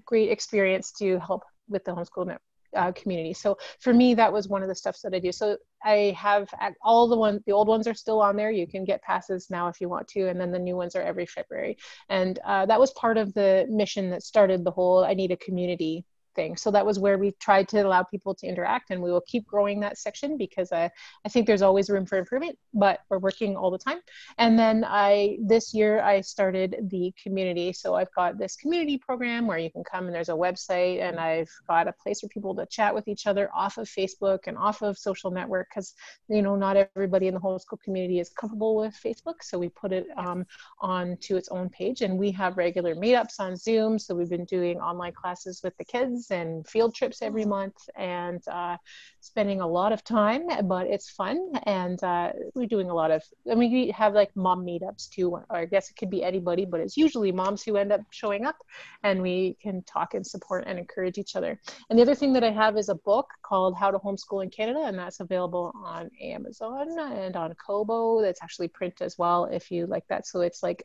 great 0.05 0.29
experience 0.31 0.91
to 0.99 1.19
help 1.19 1.43
with 1.69 1.83
the 1.85 1.91
homeschool 1.91 2.37
uh, 2.75 2.91
community. 2.93 3.33
So 3.33 3.57
for 3.79 3.93
me, 3.93 4.13
that 4.15 4.31
was 4.31 4.47
one 4.47 4.63
of 4.63 4.69
the 4.69 4.75
stuffs 4.75 5.01
that 5.01 5.13
I 5.13 5.19
do. 5.19 5.31
So 5.31 5.57
I 5.83 6.15
have 6.17 6.49
all 6.81 7.07
the 7.07 7.17
ones, 7.17 7.41
the 7.45 7.51
old 7.51 7.67
ones 7.67 7.87
are 7.87 7.93
still 7.93 8.21
on 8.21 8.35
there. 8.35 8.51
You 8.51 8.67
can 8.67 8.83
get 8.83 9.01
passes 9.01 9.49
now 9.49 9.67
if 9.67 9.79
you 9.79 9.89
want 9.89 10.07
to, 10.09 10.27
and 10.27 10.39
then 10.39 10.51
the 10.51 10.59
new 10.59 10.75
ones 10.75 10.95
are 10.95 11.01
every 11.01 11.25
February. 11.25 11.77
And 12.09 12.39
uh, 12.45 12.65
that 12.65 12.79
was 12.79 12.91
part 12.91 13.17
of 13.17 13.33
the 13.33 13.65
mission 13.69 14.09
that 14.11 14.23
started 14.23 14.63
the 14.63 14.71
whole 14.71 15.03
I 15.03 15.13
need 15.13 15.31
a 15.31 15.37
community 15.37 16.05
thing. 16.35 16.57
So 16.57 16.71
that 16.71 16.85
was 16.85 16.99
where 16.99 17.17
we 17.17 17.31
tried 17.39 17.67
to 17.69 17.81
allow 17.81 18.03
people 18.03 18.35
to 18.35 18.47
interact, 18.47 18.91
and 18.91 19.01
we 19.01 19.11
will 19.11 19.23
keep 19.27 19.45
growing 19.45 19.79
that 19.81 19.97
section 19.97 20.37
because 20.37 20.71
uh, 20.71 20.89
I 21.25 21.29
think 21.29 21.47
there's 21.47 21.61
always 21.61 21.89
room 21.89 22.05
for 22.05 22.17
improvement, 22.17 22.57
but 22.73 22.99
we're 23.09 23.19
working 23.19 23.55
all 23.55 23.71
the 23.71 23.77
time. 23.77 23.99
And 24.37 24.57
then 24.57 24.85
I 24.87 25.37
this 25.41 25.73
year 25.73 26.01
I 26.01 26.21
started 26.21 26.89
the 26.89 27.13
community. 27.21 27.73
So 27.73 27.95
I've 27.95 28.13
got 28.13 28.37
this 28.37 28.55
community 28.55 28.97
program 28.97 29.47
where 29.47 29.57
you 29.57 29.71
can 29.71 29.83
come 29.83 30.05
and 30.05 30.15
there's 30.15 30.29
a 30.29 30.33
website, 30.33 31.01
and 31.01 31.19
I've 31.19 31.49
got 31.67 31.87
a 31.87 31.93
place 31.93 32.21
for 32.21 32.27
people 32.27 32.55
to 32.55 32.65
chat 32.65 32.93
with 32.93 33.07
each 33.07 33.27
other 33.27 33.49
off 33.55 33.77
of 33.77 33.87
Facebook 33.87 34.39
and 34.47 34.57
off 34.57 34.81
of 34.81 34.97
social 34.97 35.31
network 35.31 35.67
because 35.69 35.93
you 36.27 36.41
know 36.41 36.55
not 36.55 36.77
everybody 36.95 37.27
in 37.27 37.33
the 37.33 37.39
homeschool 37.39 37.81
community 37.83 38.19
is 38.19 38.29
comfortable 38.29 38.75
with 38.75 38.95
Facebook. 39.03 39.41
So 39.41 39.57
we 39.57 39.69
put 39.69 39.91
it 39.91 40.07
um, 40.17 40.45
onto 40.79 41.35
its 41.35 41.49
own 41.49 41.69
page, 41.69 42.01
and 42.01 42.17
we 42.17 42.31
have 42.31 42.57
regular 42.57 42.95
meetups 42.95 43.39
on 43.39 43.55
Zoom. 43.55 43.99
So 43.99 44.15
we've 44.15 44.29
been 44.29 44.45
doing 44.45 44.79
online 44.79 45.13
classes 45.13 45.61
with 45.63 45.75
the 45.77 45.85
kids 45.85 46.22
and 46.31 46.67
field 46.67 46.95
trips 46.95 47.21
every 47.21 47.45
month, 47.45 47.75
and 47.95 48.41
uh, 48.47 48.77
spending 49.19 49.61
a 49.61 49.67
lot 49.67 49.91
of 49.91 50.03
time, 50.03 50.47
but 50.63 50.87
it's 50.87 51.09
fun. 51.09 51.51
And 51.65 52.03
uh, 52.03 52.31
we're 52.55 52.67
doing 52.67 52.89
a 52.89 52.93
lot 52.93 53.11
of, 53.11 53.23
I 53.49 53.55
mean, 53.55 53.71
we 53.71 53.91
have 53.91 54.13
like 54.13 54.35
mom 54.35 54.65
meetups 54.65 55.09
too, 55.09 55.31
or 55.31 55.45
I 55.49 55.65
guess 55.65 55.89
it 55.89 55.95
could 55.95 56.09
be 56.09 56.23
anybody, 56.23 56.65
but 56.65 56.79
it's 56.79 56.97
usually 56.97 57.31
moms 57.31 57.63
who 57.63 57.77
end 57.77 57.91
up 57.91 58.01
showing 58.11 58.45
up, 58.45 58.57
and 59.03 59.21
we 59.21 59.57
can 59.61 59.83
talk 59.83 60.13
and 60.13 60.25
support 60.25 60.63
and 60.67 60.77
encourage 60.77 61.17
each 61.17 61.35
other. 61.35 61.59
And 61.89 61.97
the 61.97 62.03
other 62.03 62.15
thing 62.15 62.33
that 62.33 62.43
I 62.43 62.51
have 62.51 62.77
is 62.77 62.89
a 62.89 62.95
book 62.95 63.27
called 63.43 63.75
How 63.75 63.91
to 63.91 63.99
Homeschool 63.99 64.43
in 64.43 64.49
Canada, 64.49 64.81
and 64.85 64.97
that's 64.97 65.19
available 65.19 65.71
on 65.75 66.09
Amazon 66.21 66.97
and 66.99 67.35
on 67.35 67.53
Kobo. 67.55 68.21
That's 68.21 68.41
actually 68.43 68.67
print 68.67 69.01
as 69.01 69.17
well 69.17 69.45
if 69.45 69.71
you 69.71 69.85
like 69.87 70.07
that. 70.09 70.27
So 70.27 70.41
it's 70.41 70.61
like 70.63 70.83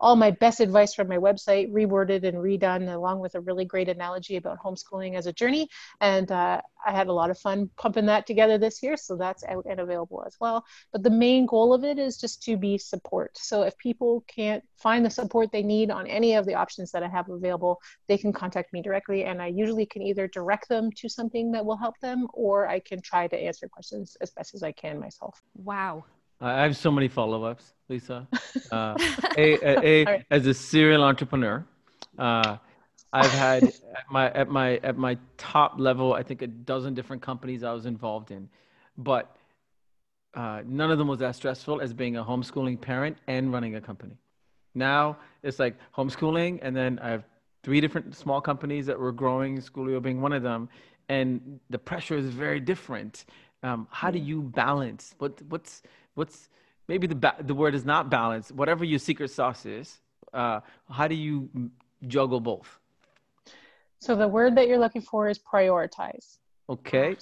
all 0.00 0.16
my 0.16 0.30
best 0.30 0.60
advice 0.60 0.94
from 0.94 1.08
my 1.08 1.18
website 1.18 1.72
reworded 1.72 2.24
and 2.24 2.36
redone 2.38 2.92
along 2.92 3.20
with 3.20 3.34
a 3.34 3.40
really 3.40 3.64
great 3.64 3.88
analogy 3.88 4.36
about 4.36 4.58
homeschooling 4.58 5.16
as 5.16 5.26
a 5.26 5.32
journey. 5.32 5.68
And 6.00 6.30
uh, 6.30 6.60
i 6.86 6.92
had 6.92 7.08
a 7.08 7.12
lot 7.12 7.30
of 7.30 7.38
fun 7.38 7.68
pumping 7.76 8.06
that 8.06 8.24
together 8.24 8.56
this 8.56 8.82
year 8.82 8.96
so 8.96 9.16
that's 9.16 9.42
out 9.44 9.66
and 9.68 9.80
available 9.80 10.22
as 10.26 10.36
well. 10.40 10.64
But 10.92 11.02
the 11.02 11.10
main 11.10 11.46
goal 11.46 11.74
of 11.74 11.84
it 11.84 11.98
is 11.98 12.18
just 12.18 12.42
to 12.44 12.56
be 12.56 12.78
support. 12.78 13.36
So 13.36 13.62
if 13.62 13.76
people 13.78 14.24
can't 14.28 14.62
find 14.76 15.04
the 15.04 15.10
support 15.10 15.50
they 15.50 15.62
need 15.62 15.90
on 15.90 16.06
any 16.06 16.34
of 16.34 16.46
the 16.46 16.54
options 16.54 16.90
that 16.92 17.02
i 17.02 17.08
have 17.08 17.28
available 17.28 17.80
they 18.06 18.16
can 18.16 18.32
contact 18.32 18.72
me 18.72 18.80
directly 18.82 19.24
and 19.24 19.42
i 19.42 19.46
usually 19.46 19.86
can 19.86 20.02
either 20.02 20.28
direct 20.28 20.68
them 20.68 20.90
to 20.92 21.08
something 21.08 21.50
that 21.52 21.64
will 21.64 21.76
help 21.76 21.98
them 22.00 22.26
or 22.32 22.68
i 22.68 22.78
can 22.78 23.00
try 23.00 23.26
to 23.26 23.36
answer 23.36 23.68
questions 23.68 24.16
as 24.20 24.30
best 24.30 24.54
as 24.54 24.62
i 24.62 24.72
can 24.72 24.98
myself. 24.98 25.42
Wow. 25.54 26.04
I 26.40 26.62
have 26.62 26.76
so 26.76 26.90
many 26.90 27.08
follow-ups, 27.08 27.74
Lisa. 27.88 28.26
Uh, 28.70 28.94
a, 29.38 29.54
a, 29.62 29.78
a, 29.82 30.04
right. 30.04 30.26
as 30.30 30.46
a 30.46 30.52
serial 30.52 31.02
entrepreneur, 31.02 31.64
uh, 32.18 32.58
I've 33.14 33.30
had 33.30 33.62
at 33.96 34.04
my 34.10 34.30
at 34.32 34.48
my 34.50 34.76
at 34.78 34.98
my 34.98 35.16
top 35.38 35.74
level, 35.78 36.12
I 36.12 36.22
think 36.22 36.42
a 36.42 36.46
dozen 36.46 36.92
different 36.92 37.22
companies 37.22 37.62
I 37.62 37.72
was 37.72 37.86
involved 37.86 38.30
in, 38.30 38.48
but 38.98 39.34
uh, 40.34 40.62
none 40.66 40.90
of 40.90 40.98
them 40.98 41.08
was 41.08 41.22
as 41.22 41.36
stressful 41.36 41.80
as 41.80 41.94
being 41.94 42.16
a 42.18 42.24
homeschooling 42.24 42.78
parent 42.78 43.16
and 43.26 43.52
running 43.52 43.76
a 43.76 43.80
company. 43.80 44.18
Now 44.74 45.16
it's 45.42 45.58
like 45.58 45.76
homeschooling, 45.96 46.58
and 46.60 46.76
then 46.76 46.98
I 46.98 47.08
have 47.10 47.24
three 47.62 47.80
different 47.80 48.14
small 48.14 48.40
companies 48.40 48.84
that 48.86 48.98
were 48.98 49.12
growing, 49.12 49.58
Schoolio 49.60 50.02
being 50.02 50.20
one 50.20 50.34
of 50.34 50.42
them, 50.42 50.68
and 51.08 51.58
the 51.70 51.78
pressure 51.78 52.18
is 52.18 52.26
very 52.26 52.60
different. 52.60 53.24
Um, 53.62 53.88
how 53.90 54.10
do 54.10 54.18
you 54.18 54.42
balance? 54.42 55.14
What 55.18 55.40
what's 55.48 55.82
what's 56.18 56.48
maybe 56.88 57.06
the 57.06 57.14
ba- 57.14 57.36
the 57.40 57.54
word 57.54 57.74
is 57.74 57.84
not 57.84 58.10
balance. 58.10 58.50
Whatever 58.50 58.84
your 58.84 58.98
secret 58.98 59.30
sauce 59.30 59.64
is, 59.64 59.98
uh, 60.34 60.60
how 60.90 61.08
do 61.08 61.14
you 61.14 61.48
juggle 62.06 62.40
both? 62.40 62.78
so 64.00 64.14
the 64.14 64.28
word 64.28 64.56
that 64.56 64.68
you're 64.68 64.78
looking 64.78 65.02
for 65.02 65.28
is 65.28 65.40
prioritize 65.40 66.38
Okay. 66.68 67.16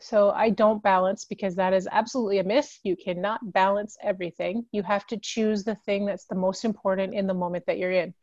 So 0.00 0.30
I 0.30 0.50
don't 0.50 0.80
balance 0.82 1.24
because 1.24 1.56
that 1.56 1.72
is 1.72 1.88
absolutely 1.90 2.38
a 2.38 2.44
myth. 2.44 2.78
You 2.84 2.96
cannot 2.96 3.52
balance 3.52 3.96
everything. 4.00 4.64
You 4.70 4.84
have 4.84 5.04
to 5.08 5.16
choose 5.16 5.64
the 5.64 5.74
thing 5.74 6.06
that's 6.06 6.26
the 6.26 6.36
most 6.36 6.64
important 6.64 7.14
in 7.14 7.26
the 7.26 7.34
moment 7.34 7.66
that 7.66 7.78
you're 7.78 7.90
in. 7.90 8.14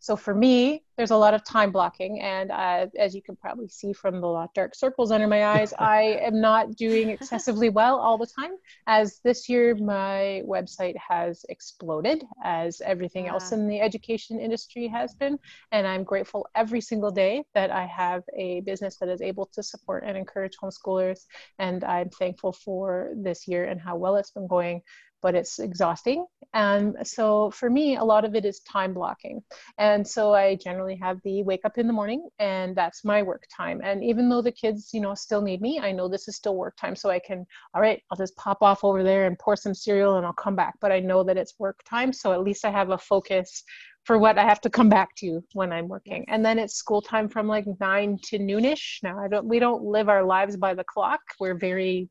So 0.00 0.16
for 0.16 0.34
me, 0.34 0.84
there's 0.96 1.10
a 1.10 1.16
lot 1.16 1.34
of 1.34 1.44
time 1.44 1.70
blocking, 1.70 2.20
and 2.20 2.50
uh, 2.50 2.86
as 2.98 3.14
you 3.14 3.22
can 3.22 3.36
probably 3.36 3.68
see 3.68 3.92
from 3.92 4.20
the 4.20 4.26
lot 4.26 4.52
dark 4.54 4.74
circles 4.74 5.10
under 5.10 5.26
my 5.28 5.44
eyes, 5.44 5.72
I 5.78 6.18
am 6.22 6.40
not 6.40 6.74
doing 6.76 7.10
excessively 7.10 7.68
well 7.68 7.98
all 7.98 8.18
the 8.18 8.26
time. 8.26 8.52
As 8.86 9.20
this 9.22 9.48
year, 9.48 9.74
my 9.76 10.42
website 10.46 10.96
has 10.96 11.44
exploded, 11.48 12.24
as 12.42 12.80
everything 12.80 13.28
else 13.28 13.52
Ah. 13.52 13.56
in 13.56 13.68
the 13.68 13.80
education 13.80 14.40
industry 14.40 14.88
has 14.88 15.14
been, 15.14 15.38
and 15.72 15.86
I'm 15.86 16.04
grateful 16.04 16.48
every 16.54 16.80
single 16.80 17.10
day 17.10 17.44
that 17.54 17.70
I 17.70 17.86
have 17.86 18.22
a 18.36 18.60
business 18.62 18.96
that 18.98 19.08
is 19.08 19.20
able 19.20 19.46
to 19.54 19.62
support 19.62 20.04
and 20.04 20.16
encourage 20.16 20.56
homeschoolers, 20.62 21.26
and 21.58 21.84
I'm 21.84 22.10
thankful 22.10 22.52
for 22.52 23.12
this 23.16 23.46
year 23.46 23.64
and 23.64 23.80
how 23.80 23.96
well 23.96 24.16
it's 24.16 24.30
been 24.32 24.46
going. 24.48 24.82
But 25.22 25.34
it's 25.34 25.58
exhausting. 25.58 26.26
And 26.54 26.96
so 27.02 27.50
for 27.50 27.68
me, 27.68 27.96
a 27.96 28.04
lot 28.04 28.24
of 28.24 28.34
it 28.34 28.44
is 28.44 28.60
time 28.60 28.94
blocking. 28.94 29.42
And 29.76 30.06
so 30.06 30.34
I 30.34 30.54
generally 30.56 30.96
have 30.96 31.18
the 31.24 31.42
wake 31.42 31.64
up 31.64 31.76
in 31.76 31.86
the 31.86 31.92
morning 31.92 32.28
and 32.38 32.74
that's 32.74 33.04
my 33.04 33.22
work 33.22 33.44
time. 33.54 33.80
And 33.82 34.02
even 34.02 34.28
though 34.28 34.42
the 34.42 34.52
kids, 34.52 34.90
you 34.94 35.00
know, 35.00 35.14
still 35.14 35.42
need 35.42 35.60
me, 35.60 35.78
I 35.78 35.92
know 35.92 36.08
this 36.08 36.28
is 36.28 36.36
still 36.36 36.56
work 36.56 36.76
time. 36.76 36.96
So 36.96 37.10
I 37.10 37.18
can, 37.18 37.46
all 37.74 37.82
right, 37.82 38.02
I'll 38.10 38.18
just 38.18 38.36
pop 38.36 38.62
off 38.62 38.84
over 38.84 39.02
there 39.02 39.26
and 39.26 39.38
pour 39.38 39.56
some 39.56 39.74
cereal 39.74 40.16
and 40.16 40.24
I'll 40.24 40.32
come 40.32 40.56
back. 40.56 40.74
But 40.80 40.92
I 40.92 41.00
know 41.00 41.22
that 41.24 41.36
it's 41.36 41.54
work 41.58 41.80
time. 41.84 42.12
So 42.12 42.32
at 42.32 42.42
least 42.42 42.64
I 42.64 42.70
have 42.70 42.90
a 42.90 42.98
focus 42.98 43.64
for 44.04 44.18
what 44.18 44.38
I 44.38 44.44
have 44.44 44.62
to 44.62 44.70
come 44.70 44.88
back 44.88 45.14
to 45.16 45.44
when 45.52 45.70
I'm 45.70 45.86
working. 45.86 46.24
And 46.28 46.42
then 46.42 46.58
it's 46.58 46.76
school 46.76 47.02
time 47.02 47.28
from 47.28 47.46
like 47.46 47.66
nine 47.78 48.18
to 48.24 48.38
noonish. 48.38 49.02
Now 49.02 49.18
I 49.18 49.28
don't 49.28 49.44
we 49.44 49.58
don't 49.58 49.84
live 49.84 50.08
our 50.08 50.24
lives 50.24 50.56
by 50.56 50.72
the 50.72 50.84
clock. 50.84 51.20
We're 51.38 51.58
very 51.58 52.08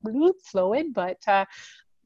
fluid, 0.51 0.93
but 0.93 1.17
uh 1.27 1.45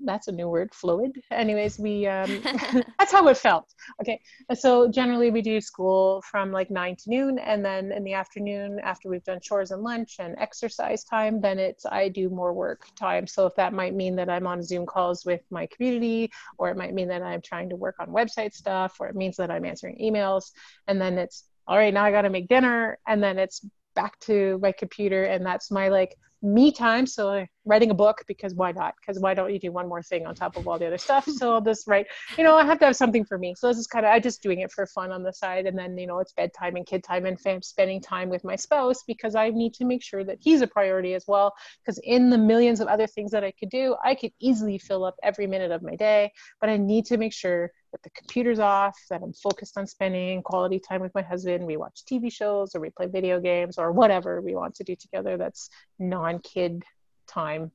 that's 0.06 0.28
a 0.28 0.32
new 0.32 0.50
word 0.50 0.74
fluid. 0.74 1.12
Anyways 1.32 1.80
we 1.80 2.08
um 2.08 2.42
that's 3.00 3.12
how 3.12 3.28
it 3.28 3.38
felt. 3.38 3.74
Okay 4.02 4.20
so 4.54 4.90
generally 4.90 5.32
we 5.32 5.42
do 5.42 5.62
school 5.62 6.22
from 6.30 6.52
like 6.52 6.70
9 6.70 6.96
to 6.96 7.10
noon 7.10 7.40
and 7.40 7.64
then 7.64 7.92
in 7.92 8.04
the 8.04 8.14
afternoon 8.14 8.80
after 8.84 9.10
we've 9.10 9.24
done 9.24 9.40
chores 9.42 9.72
and 9.72 9.82
lunch 9.82 10.16
and 10.20 10.36
exercise 10.38 11.04
time 11.04 11.42
then 11.42 11.60
it's 11.60 11.86
i 11.86 12.08
do 12.08 12.30
more 12.30 12.54
work 12.54 12.88
time. 12.96 13.28
So 13.28 13.46
if 13.46 13.56
that 13.56 13.74
might 13.74 13.96
mean 13.96 14.16
that 14.16 14.30
i'm 14.30 14.48
on 14.48 14.64
zoom 14.64 14.86
calls 14.86 15.26
with 15.26 15.42
my 15.50 15.68
community 15.68 16.32
or 16.58 16.70
it 16.70 16.78
might 16.78 16.94
mean 16.94 17.08
that 17.10 17.22
i'm 17.22 17.42
trying 17.42 17.70
to 17.70 17.76
work 17.76 17.96
on 18.00 18.08
website 18.08 18.54
stuff 18.54 18.98
or 19.00 19.08
it 19.08 19.16
means 19.16 19.38
that 19.38 19.52
i'm 19.52 19.66
answering 19.66 19.98
emails 20.02 20.52
and 20.88 21.00
then 21.00 21.18
it's 21.18 21.46
all 21.68 21.78
right 21.78 21.94
now 21.94 22.04
i 22.04 22.12
got 22.12 22.24
to 22.24 22.30
make 22.30 22.48
dinner 22.48 22.98
and 23.08 23.22
then 23.22 23.38
it's 23.38 23.66
back 23.96 24.18
to 24.20 24.60
my 24.62 24.72
computer 24.72 25.24
and 25.24 25.46
that's 25.46 25.72
my 25.72 25.90
like 25.90 26.16
me 26.42 26.72
time. 26.72 27.06
So 27.06 27.46
writing 27.66 27.92
a 27.92 27.94
book 27.94 28.24
because 28.28 28.56
why 28.56 28.72
not? 28.72 28.96
Because 29.00 29.22
why 29.22 29.34
don't 29.34 29.54
you 29.54 29.60
do 29.60 29.72
one 29.72 29.88
more 29.88 30.02
thing 30.02 30.26
on 30.26 30.34
top 30.34 30.58
of 30.58 30.68
all 30.68 30.80
the 30.80 30.88
other 30.88 30.98
stuff? 30.98 31.26
So 31.26 31.54
I'll 31.54 31.62
just 31.62 31.88
write, 31.88 32.08
you 32.38 32.44
know, 32.44 32.56
I 32.56 32.66
have 32.66 32.80
to 32.80 32.86
have 32.86 32.96
something 32.96 33.26
for 33.26 33.38
me. 33.38 33.54
So 33.56 33.68
this 33.68 33.78
is 33.78 33.88
kind 33.88 34.06
of, 34.06 34.12
I 34.12 34.20
just 34.20 34.42
doing 34.42 34.60
it 34.60 34.72
for 34.72 34.86
fun 34.88 35.12
on 35.12 35.24
the 35.24 35.34
side. 35.34 35.66
And 35.66 35.78
then, 35.78 35.98
you 35.98 36.08
know, 36.08 36.20
it's 36.20 36.34
bedtime 36.34 36.76
and 36.76 36.86
kid 36.86 37.04
time 37.04 37.26
and 37.26 37.40
fam- 37.40 37.62
spending 37.62 38.02
time 38.02 38.30
with 38.30 38.44
my 38.44 38.56
spouse 38.56 39.04
because 39.06 39.36
I 39.36 39.50
need 39.50 39.74
to 39.76 39.86
make 39.86 40.04
sure 40.04 40.24
that 40.24 40.38
he's 40.42 40.62
a 40.62 40.68
priority 40.68 41.14
as 41.14 41.26
well. 41.28 41.54
Because 41.84 42.00
in 42.04 42.30
the 42.30 42.38
millions 42.38 42.80
of 42.80 42.88
other 42.88 43.08
things 43.08 43.32
that 43.32 43.44
I 43.44 43.52
could 43.52 43.70
do, 43.70 43.96
I 44.04 44.16
could 44.16 44.32
easily 44.40 44.78
fill 44.78 45.06
up 45.06 45.16
every 45.24 45.48
minute 45.48 45.72
of 45.72 45.84
my 45.84 45.96
day, 45.96 46.32
but 46.60 46.70
I 46.70 46.78
need 46.78 47.06
to 47.06 47.18
make 47.18 47.34
sure 47.34 47.72
that 47.92 48.04
the 48.04 48.10
computer's 48.12 48.60
off, 48.60 48.98
that 49.10 49.22
I'm 49.22 49.34
focused 49.34 49.78
on 49.78 49.88
spending 49.88 50.42
quality 50.42 50.80
time 50.80 51.02
with 51.02 51.14
my 51.16 51.22
husband. 51.22 51.66
We 51.66 51.78
watch 51.78 52.04
TV 52.06 52.32
shows 52.32 52.76
or 52.76 52.80
we 52.80 52.90
play 52.90 53.08
video 53.08 53.40
games 53.40 53.78
or 53.78 53.92
whatever 53.92 54.42
we 54.42 54.56
want 54.56 54.76
to 54.76 54.84
do 54.84 54.96
together 54.96 55.38
that's 55.38 55.70
non 56.00 56.40
kid 56.40 56.84
time. 57.28 57.72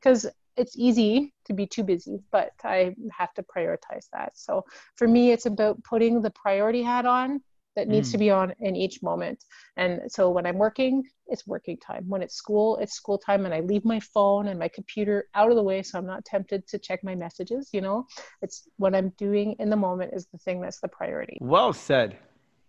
Because 0.00 0.26
it's 0.56 0.76
easy 0.76 1.32
to 1.46 1.54
be 1.54 1.66
too 1.66 1.82
busy, 1.82 2.20
but 2.30 2.52
I 2.64 2.94
have 3.16 3.32
to 3.34 3.42
prioritize 3.42 4.08
that. 4.12 4.36
So 4.36 4.64
for 4.96 5.06
me, 5.06 5.30
it's 5.30 5.46
about 5.46 5.82
putting 5.84 6.20
the 6.20 6.30
priority 6.30 6.82
hat 6.82 7.06
on 7.06 7.40
that 7.80 7.88
needs 7.88 8.10
mm. 8.10 8.12
to 8.12 8.18
be 8.18 8.30
on 8.30 8.52
in 8.60 8.76
each 8.76 9.02
moment. 9.02 9.42
And 9.78 10.02
so 10.08 10.28
when 10.28 10.44
I'm 10.44 10.58
working, 10.58 11.02
it's 11.28 11.46
working 11.46 11.78
time. 11.78 12.04
When 12.06 12.20
it's 12.20 12.34
school, 12.34 12.76
it's 12.76 12.92
school 12.92 13.16
time. 13.16 13.46
And 13.46 13.54
I 13.54 13.60
leave 13.60 13.86
my 13.86 14.00
phone 14.00 14.48
and 14.48 14.58
my 14.58 14.68
computer 14.68 15.28
out 15.34 15.48
of 15.48 15.56
the 15.56 15.62
way 15.62 15.82
so 15.82 15.98
I'm 15.98 16.06
not 16.06 16.26
tempted 16.26 16.68
to 16.68 16.78
check 16.78 17.02
my 17.02 17.14
messages. 17.14 17.70
You 17.72 17.80
know, 17.80 18.06
it's 18.42 18.68
what 18.76 18.94
I'm 18.94 19.10
doing 19.16 19.56
in 19.58 19.70
the 19.70 19.76
moment 19.76 20.12
is 20.14 20.26
the 20.26 20.36
thing 20.36 20.60
that's 20.60 20.80
the 20.80 20.88
priority. 20.88 21.38
Well 21.40 21.72
said. 21.72 22.18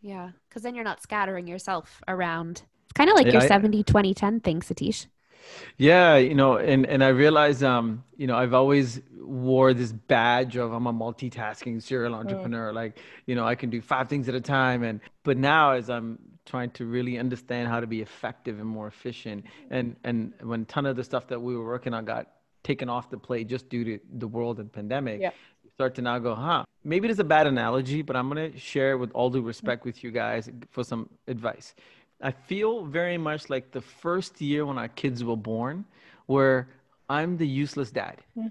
Yeah. 0.01 0.29
Because 0.47 0.63
then 0.63 0.75
you're 0.75 0.85
not 0.85 1.03
scattering 1.03 1.45
yourself 1.45 2.01
around. 2.07 2.61
It's 2.85 2.93
kind 2.93 3.09
of 3.09 3.17
like 3.17 3.25
yeah, 3.25 3.33
your 3.33 3.41
I, 3.41 3.47
70 3.47 3.83
20 3.83 4.13
10 4.13 4.39
thing, 4.39 4.61
Sathish. 4.61 5.07
Yeah, 5.77 6.17
you 6.17 6.35
know, 6.35 6.57
and 6.57 6.85
and 6.85 7.03
I 7.03 7.09
realize, 7.09 7.63
um, 7.63 8.03
you 8.17 8.27
know, 8.27 8.35
I've 8.35 8.53
always 8.53 9.01
wore 9.19 9.73
this 9.73 9.91
badge 9.91 10.57
of 10.57 10.73
I'm 10.73 10.87
a 10.87 10.93
multitasking 10.93 11.81
serial 11.81 12.13
entrepreneur. 12.15 12.71
Mm. 12.71 12.75
Like, 12.75 12.99
you 13.25 13.35
know, 13.35 13.45
I 13.45 13.55
can 13.55 13.69
do 13.69 13.81
five 13.81 14.09
things 14.09 14.27
at 14.29 14.35
a 14.35 14.41
time. 14.41 14.83
And 14.83 14.99
but 15.23 15.37
now, 15.37 15.71
as 15.71 15.89
I'm 15.89 16.19
trying 16.45 16.71
to 16.71 16.85
really 16.85 17.17
understand 17.17 17.67
how 17.67 17.79
to 17.79 17.87
be 17.87 18.01
effective 18.01 18.59
and 18.59 18.67
more 18.67 18.87
efficient, 18.87 19.45
and 19.69 19.95
and 20.03 20.33
when 20.41 20.61
a 20.61 20.65
ton 20.65 20.85
of 20.85 20.95
the 20.95 21.03
stuff 21.03 21.27
that 21.27 21.41
we 21.41 21.55
were 21.55 21.65
working 21.65 21.93
on 21.93 22.05
got 22.05 22.27
taken 22.63 22.89
off 22.89 23.09
the 23.09 23.17
plate 23.17 23.47
just 23.47 23.69
due 23.69 23.83
to 23.83 23.99
the 24.17 24.27
world 24.27 24.59
and 24.59 24.71
pandemic, 24.71 25.19
yeah. 25.19 25.31
start 25.73 25.95
to 25.95 26.01
now 26.01 26.19
go, 26.19 26.35
huh? 26.35 26.63
Maybe 26.83 27.07
it 27.07 27.11
is 27.11 27.19
a 27.19 27.23
bad 27.23 27.47
analogy, 27.47 28.01
but 28.01 28.15
I'm 28.15 28.27
gonna 28.27 28.57
share 28.57 28.97
with 28.97 29.11
all 29.13 29.29
due 29.29 29.41
respect 29.41 29.85
with 29.85 30.03
you 30.03 30.11
guys 30.11 30.49
for 30.69 30.83
some 30.83 31.09
advice 31.27 31.73
I 32.21 32.31
feel 32.31 32.85
very 32.85 33.17
much 33.17 33.49
like 33.49 33.71
the 33.71 33.81
first 33.81 34.41
year 34.41 34.65
when 34.65 34.77
our 34.77 34.87
kids 34.87 35.23
were 35.23 35.37
born, 35.37 35.85
where 36.27 36.69
I'm 37.09 37.37
the 37.37 37.47
useless 37.47 37.91
dad 37.91 38.17
yeah. 38.35 38.49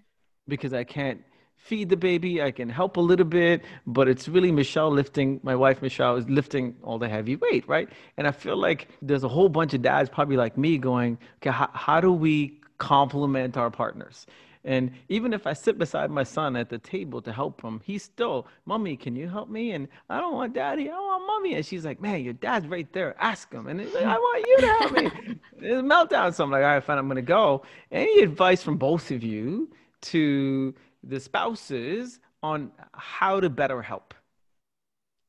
because 0.49 0.73
I 0.73 0.85
can't 0.85 1.23
feed 1.57 1.89
the 1.89 1.97
baby. 1.97 2.43
I 2.43 2.51
can 2.51 2.69
help 2.69 2.97
a 2.97 3.01
little 3.01 3.27
bit, 3.27 3.63
but 3.87 4.09
it's 4.09 4.29
really 4.29 4.51
Michelle 4.51 4.91
lifting, 4.91 5.41
my 5.43 5.55
wife 5.55 5.83
Michelle 5.83 6.17
is 6.17 6.29
lifting 6.29 6.75
all 6.83 6.99
the 6.99 7.09
heavy 7.09 7.37
weight, 7.37 7.69
right? 7.69 7.89
And 8.17 8.27
I 8.27 8.33
feel 8.33 8.57
like 8.57 8.89
there's 9.03 9.25
a 9.25 9.29
whole 9.29 9.49
bunch 9.49 9.75
of 9.75 9.83
dads 9.83 10.09
probably 10.09 10.37
like 10.37 10.57
me 10.57 10.79
going, 10.79 11.19
okay, 11.37 11.51
how, 11.51 11.71
how 11.73 12.01
do 12.01 12.13
we 12.13 12.61
complement 12.79 13.57
our 13.57 13.71
partners? 13.71 14.27
And 14.65 14.93
even 15.09 15.33
if 15.33 15.47
I 15.47 15.55
sit 15.55 15.79
beside 15.79 16.11
my 16.11 16.23
son 16.23 16.55
at 16.57 16.69
the 16.69 16.79
table 16.79 17.23
to 17.23 17.33
help 17.33 17.63
him, 17.63 17.81
he's 17.85 18.03
still, 18.03 18.47
Mommy, 18.67 18.97
can 18.97 19.17
you 19.17 19.29
help 19.29 19.49
me? 19.49 19.73
And 19.73 19.89
I 20.11 20.21
don't 20.21 20.35
want 20.35 20.53
daddy, 20.53 20.91
I 20.91 20.95
want 20.95 21.27
mommy. 21.27 21.55
And 21.55 21.65
she's 21.65 21.85
like, 21.85 22.01
Man, 22.01 22.23
your 22.23 22.35
dad's 22.35 22.67
right 22.67 22.91
there. 22.93 23.15
Ask 23.19 23.53
him. 23.53 23.69
And 23.69 23.81
he's 23.81 23.95
like, 23.95 24.05
I 24.05 24.19
want 24.19 24.47
you 24.47 24.57
to 24.59 24.67
help 24.67 24.93
me. 24.93 25.39
it's 25.59 25.81
a 25.81 25.83
meltdown. 25.83 26.35
So 26.35 26.45
I'm 26.45 26.51
like, 26.51 26.63
All 26.63 26.69
right, 26.69 26.85
fine, 26.85 26.99
I'm 26.99 27.07
going 27.07 27.17
to 27.17 27.23
go. 27.23 27.63
Any 27.91 28.21
advice 28.23 28.63
from 28.63 28.77
both 28.77 29.11
of 29.11 29.23
you 29.23 29.71
to 30.03 30.75
the 31.05 31.19
spouses 31.19 32.21
on 32.43 32.71
how 32.93 33.41
to 33.41 33.49
better 33.49 33.81
help? 33.81 34.15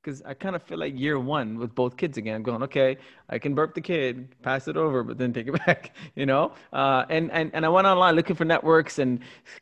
Because 0.01 0.21
I 0.23 0.33
kind 0.33 0.55
of 0.55 0.63
feel 0.63 0.79
like 0.79 0.97
year 0.97 1.19
one 1.19 1.57
with 1.59 1.75
both 1.75 1.95
kids 1.95 2.17
again. 2.17 2.35
I'm 2.35 2.43
going, 2.43 2.63
okay, 2.63 2.97
I 3.29 3.37
can 3.37 3.53
burp 3.53 3.75
the 3.75 3.81
kid, 3.81 4.29
pass 4.41 4.67
it 4.67 4.75
over, 4.75 5.03
but 5.03 5.17
then 5.17 5.31
take 5.31 5.47
it 5.47 5.53
back, 5.65 5.93
you 6.15 6.25
know? 6.25 6.53
Uh, 6.73 7.05
and, 7.09 7.31
and, 7.31 7.51
and 7.53 7.65
I 7.65 7.69
went 7.69 7.85
online 7.85 8.15
looking 8.15 8.35
for 8.35 8.45
networks 8.45 8.99
and 8.99 9.19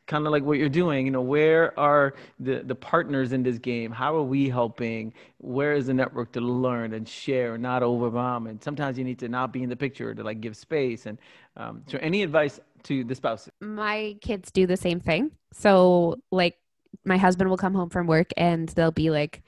kind 0.07 0.25
of 0.25 0.31
like 0.31 0.43
what 0.43 0.57
you're 0.57 0.69
doing, 0.69 1.05
you 1.05 1.11
know, 1.11 1.21
where 1.21 1.77
are 1.77 2.13
the, 2.39 2.63
the 2.63 2.75
partners 2.75 3.33
in 3.33 3.43
this 3.43 3.57
game? 3.57 3.91
How 3.91 4.15
are 4.15 4.23
we 4.23 4.49
helping? 4.49 5.13
Where 5.39 5.73
is 5.73 5.87
the 5.87 5.93
network 5.93 6.31
to 6.33 6.41
learn 6.41 6.93
and 6.93 7.07
share, 7.07 7.55
and 7.55 7.63
not 7.63 7.83
overwhelm? 7.83 8.47
And 8.47 8.63
sometimes 8.63 8.97
you 8.97 9.03
need 9.03 9.19
to 9.19 9.27
not 9.27 9.51
be 9.51 9.63
in 9.63 9.69
the 9.69 9.75
picture 9.75 10.13
to 10.13 10.23
like 10.23 10.39
give 10.41 10.55
space. 10.55 11.05
And 11.05 11.17
um, 11.57 11.83
so 11.87 11.97
any 12.01 12.23
advice 12.23 12.59
to 12.83 13.03
the 13.03 13.15
spouses? 13.15 13.51
My 13.59 14.15
kids 14.21 14.51
do 14.51 14.65
the 14.65 14.77
same 14.77 14.99
thing. 14.99 15.31
So 15.51 16.19
like 16.31 16.57
my 17.05 17.17
husband 17.17 17.49
will 17.49 17.57
come 17.57 17.73
home 17.73 17.89
from 17.89 18.07
work 18.07 18.31
and 18.37 18.69
they'll 18.69 18.91
be 18.91 19.09
like, 19.09 19.43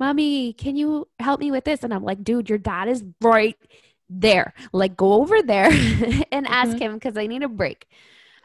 mommy, 0.00 0.54
can 0.54 0.74
you 0.74 1.06
help 1.20 1.38
me 1.38 1.50
with 1.50 1.64
this? 1.64 1.84
And 1.84 1.92
I'm 1.92 2.02
like, 2.02 2.24
dude, 2.24 2.48
your 2.48 2.58
dad 2.58 2.88
is 2.88 3.04
right 3.20 3.56
there. 4.08 4.54
Like, 4.72 4.96
go 4.96 5.12
over 5.12 5.42
there 5.42 5.70
and 6.32 6.46
ask 6.48 6.70
mm-hmm. 6.70 6.78
him 6.78 6.94
because 6.94 7.16
I 7.16 7.26
need 7.26 7.42
a 7.42 7.48
break. 7.48 7.86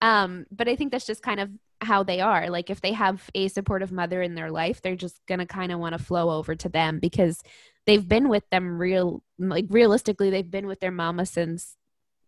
Um, 0.01 0.45
but 0.51 0.67
I 0.67 0.75
think 0.75 0.91
that's 0.91 1.07
just 1.07 1.23
kind 1.23 1.39
of 1.39 1.49
how 1.81 2.03
they 2.03 2.19
are. 2.19 2.49
Like, 2.49 2.69
if 2.69 2.81
they 2.81 2.91
have 2.91 3.29
a 3.33 3.47
supportive 3.47 3.91
mother 3.91 4.21
in 4.21 4.35
their 4.35 4.51
life, 4.51 4.81
they're 4.81 4.95
just 4.95 5.19
going 5.27 5.39
to 5.39 5.45
kind 5.45 5.71
of 5.71 5.79
want 5.79 5.97
to 5.97 6.03
flow 6.03 6.29
over 6.29 6.53
to 6.55 6.69
them 6.69 6.99
because 6.99 7.41
they've 7.85 8.07
been 8.07 8.27
with 8.29 8.47
them 8.51 8.77
real, 8.77 9.23
like, 9.39 9.65
realistically, 9.69 10.29
they've 10.29 10.51
been 10.51 10.67
with 10.67 10.81
their 10.81 10.91
mama 10.91 11.25
since 11.25 11.77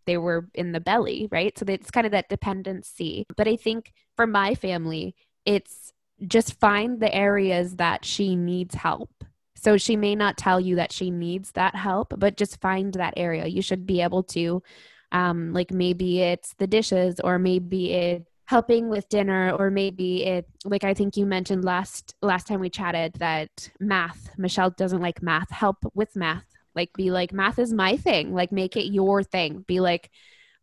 they 0.06 0.18
were 0.18 0.48
in 0.54 0.72
the 0.72 0.80
belly, 0.80 1.28
right? 1.32 1.58
So 1.58 1.66
it's 1.68 1.92
kind 1.92 2.08
of 2.08 2.12
that 2.14 2.30
dependency. 2.30 3.26
But 3.36 3.48
I 3.48 3.58
think 3.58 3.92
for 4.16 4.26
my 4.26 4.56
family, 4.56 5.16
it's 5.46 5.92
just 6.26 6.60
find 6.60 7.00
the 7.00 7.14
areas 7.14 7.76
that 7.76 8.06
she 8.06 8.36
needs 8.36 8.76
help. 8.76 9.24
So 9.56 9.78
she 9.78 9.96
may 9.96 10.16
not 10.16 10.38
tell 10.38 10.60
you 10.60 10.76
that 10.76 10.92
she 10.92 11.12
needs 11.12 11.52
that 11.54 11.76
help, 11.76 12.14
but 12.18 12.38
just 12.38 12.62
find 12.62 12.94
that 12.94 13.16
area. 13.18 13.48
You 13.48 13.62
should 13.62 13.86
be 13.86 14.02
able 14.02 14.24
to, 14.24 14.62
um, 15.12 15.52
like 15.54 15.72
maybe 15.72 16.22
it's 16.22 16.54
the 16.56 16.68
dishes, 16.68 17.20
or 17.20 17.40
maybe 17.40 17.92
it 17.94 18.28
helping 18.46 18.88
with 18.88 19.10
dinner, 19.10 19.52
or 19.52 19.70
maybe 19.70 20.24
it 20.24 20.48
like 20.64 20.84
I 20.84 20.94
think 20.94 21.18
you 21.18 21.26
mentioned 21.26 21.66
last 21.66 22.16
last 22.22 22.48
time 22.48 22.60
we 22.60 22.70
chatted 22.70 23.14
that 23.16 23.70
math. 23.80 24.30
Michelle 24.38 24.70
doesn't 24.70 25.02
like 25.02 25.22
math. 25.22 25.52
Help 25.52 25.78
with 25.94 26.16
math. 26.16 26.46
Like 26.76 26.94
be 26.94 27.12
like 27.12 27.34
math 27.34 27.60
is 27.60 27.74
my 27.74 27.98
thing. 27.98 28.34
Like 28.34 28.52
make 28.52 28.78
it 28.78 28.92
your 28.92 29.24
thing. 29.24 29.66
Be 29.68 29.80
like 29.80 30.12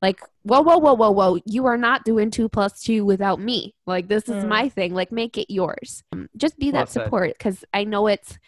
like 0.05 0.21
whoa 0.43 0.61
whoa 0.61 0.77
whoa 0.77 0.93
whoa 0.93 1.11
whoa 1.11 1.39
you 1.47 1.65
are 1.65 1.79
not 1.79 2.05
doing 2.05 2.31
two 2.31 2.47
plus 2.47 2.83
two 2.83 3.07
without 3.07 3.41
me. 3.41 3.75
Like 3.87 4.07
this 4.07 4.29
is 4.29 4.45
mm. 4.45 4.49
my 4.49 4.69
thing. 4.69 4.93
Like 4.93 5.11
make 5.11 5.39
it 5.39 5.51
yours. 5.51 6.03
Um, 6.13 6.29
just 6.37 6.59
be 6.59 6.71
that 6.73 6.95
well 6.95 7.05
support 7.05 7.33
because 7.39 7.65
i 7.73 7.85
know 7.85 8.07
it's 8.07 8.39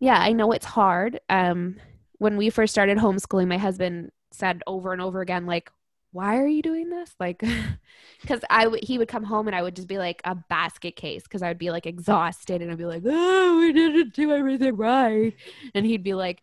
yeah 0.00 0.18
i 0.18 0.32
know 0.32 0.50
it's 0.50 0.66
hard. 0.66 1.20
Um 1.28 1.76
when 2.18 2.36
we 2.36 2.50
first 2.50 2.72
started 2.72 2.98
homeschooling 2.98 3.46
my 3.46 3.56
husband 3.56 4.10
said 4.32 4.64
over 4.66 4.92
and 4.92 5.00
over 5.00 5.20
again 5.20 5.46
like 5.46 5.70
why 6.10 6.38
are 6.38 6.48
you 6.48 6.60
doing 6.60 6.90
this? 6.90 7.14
Like 7.20 7.40
because 8.20 8.40
i 8.50 8.66
would 8.66 8.82
he 8.82 8.98
would 8.98 9.06
come 9.06 9.22
home 9.22 9.46
and 9.46 9.54
i 9.54 9.62
would 9.62 9.76
just 9.76 9.86
be 9.86 9.98
like 9.98 10.20
a 10.24 10.34
basket 10.34 10.96
case 10.96 11.22
because 11.22 11.40
i 11.40 11.46
would 11.46 11.56
be 11.66 11.70
like 11.70 11.86
exhausted 11.86 12.62
and 12.62 12.72
i'd 12.72 12.78
be 12.78 12.84
like 12.84 13.04
oh 13.06 13.58
we 13.60 13.72
didn't 13.72 14.12
do 14.12 14.32
everything 14.32 14.76
right. 14.76 15.34
And 15.72 15.86
he'd 15.86 16.02
be 16.02 16.14
like 16.14 16.42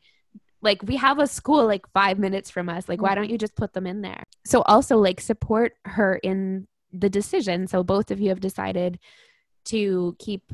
like 0.61 0.81
we 0.83 0.95
have 0.95 1.19
a 1.19 1.27
school 1.27 1.65
like 1.65 1.87
five 1.93 2.17
minutes 2.17 2.49
from 2.49 2.69
us. 2.69 2.89
Like 2.89 3.01
why 3.01 3.15
don't 3.15 3.29
you 3.29 3.37
just 3.37 3.55
put 3.55 3.73
them 3.73 3.85
in 3.85 4.01
there? 4.01 4.23
So 4.45 4.61
also 4.63 4.97
like 4.97 5.21
support 5.21 5.73
her 5.85 6.15
in 6.15 6.67
the 6.91 7.09
decision. 7.09 7.67
So 7.67 7.83
both 7.83 8.11
of 8.11 8.19
you 8.19 8.29
have 8.29 8.39
decided 8.39 8.99
to 9.65 10.15
keep 10.19 10.51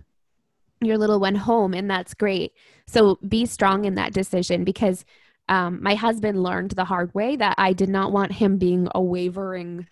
your 0.81 0.97
little 0.97 1.19
one 1.19 1.35
home 1.35 1.73
and 1.73 1.89
that's 1.89 2.13
great. 2.13 2.53
So 2.87 3.17
be 3.27 3.45
strong 3.45 3.85
in 3.85 3.95
that 3.95 4.13
decision 4.13 4.63
because 4.63 5.05
um, 5.49 5.81
my 5.81 5.95
husband 5.95 6.41
learned 6.41 6.71
the 6.71 6.85
hard 6.85 7.13
way 7.13 7.35
that 7.35 7.55
i 7.57 7.73
did 7.73 7.89
not 7.89 8.13
want 8.13 8.31
him 8.31 8.57
being 8.57 8.87
a 8.95 9.01
wavering 9.01 9.87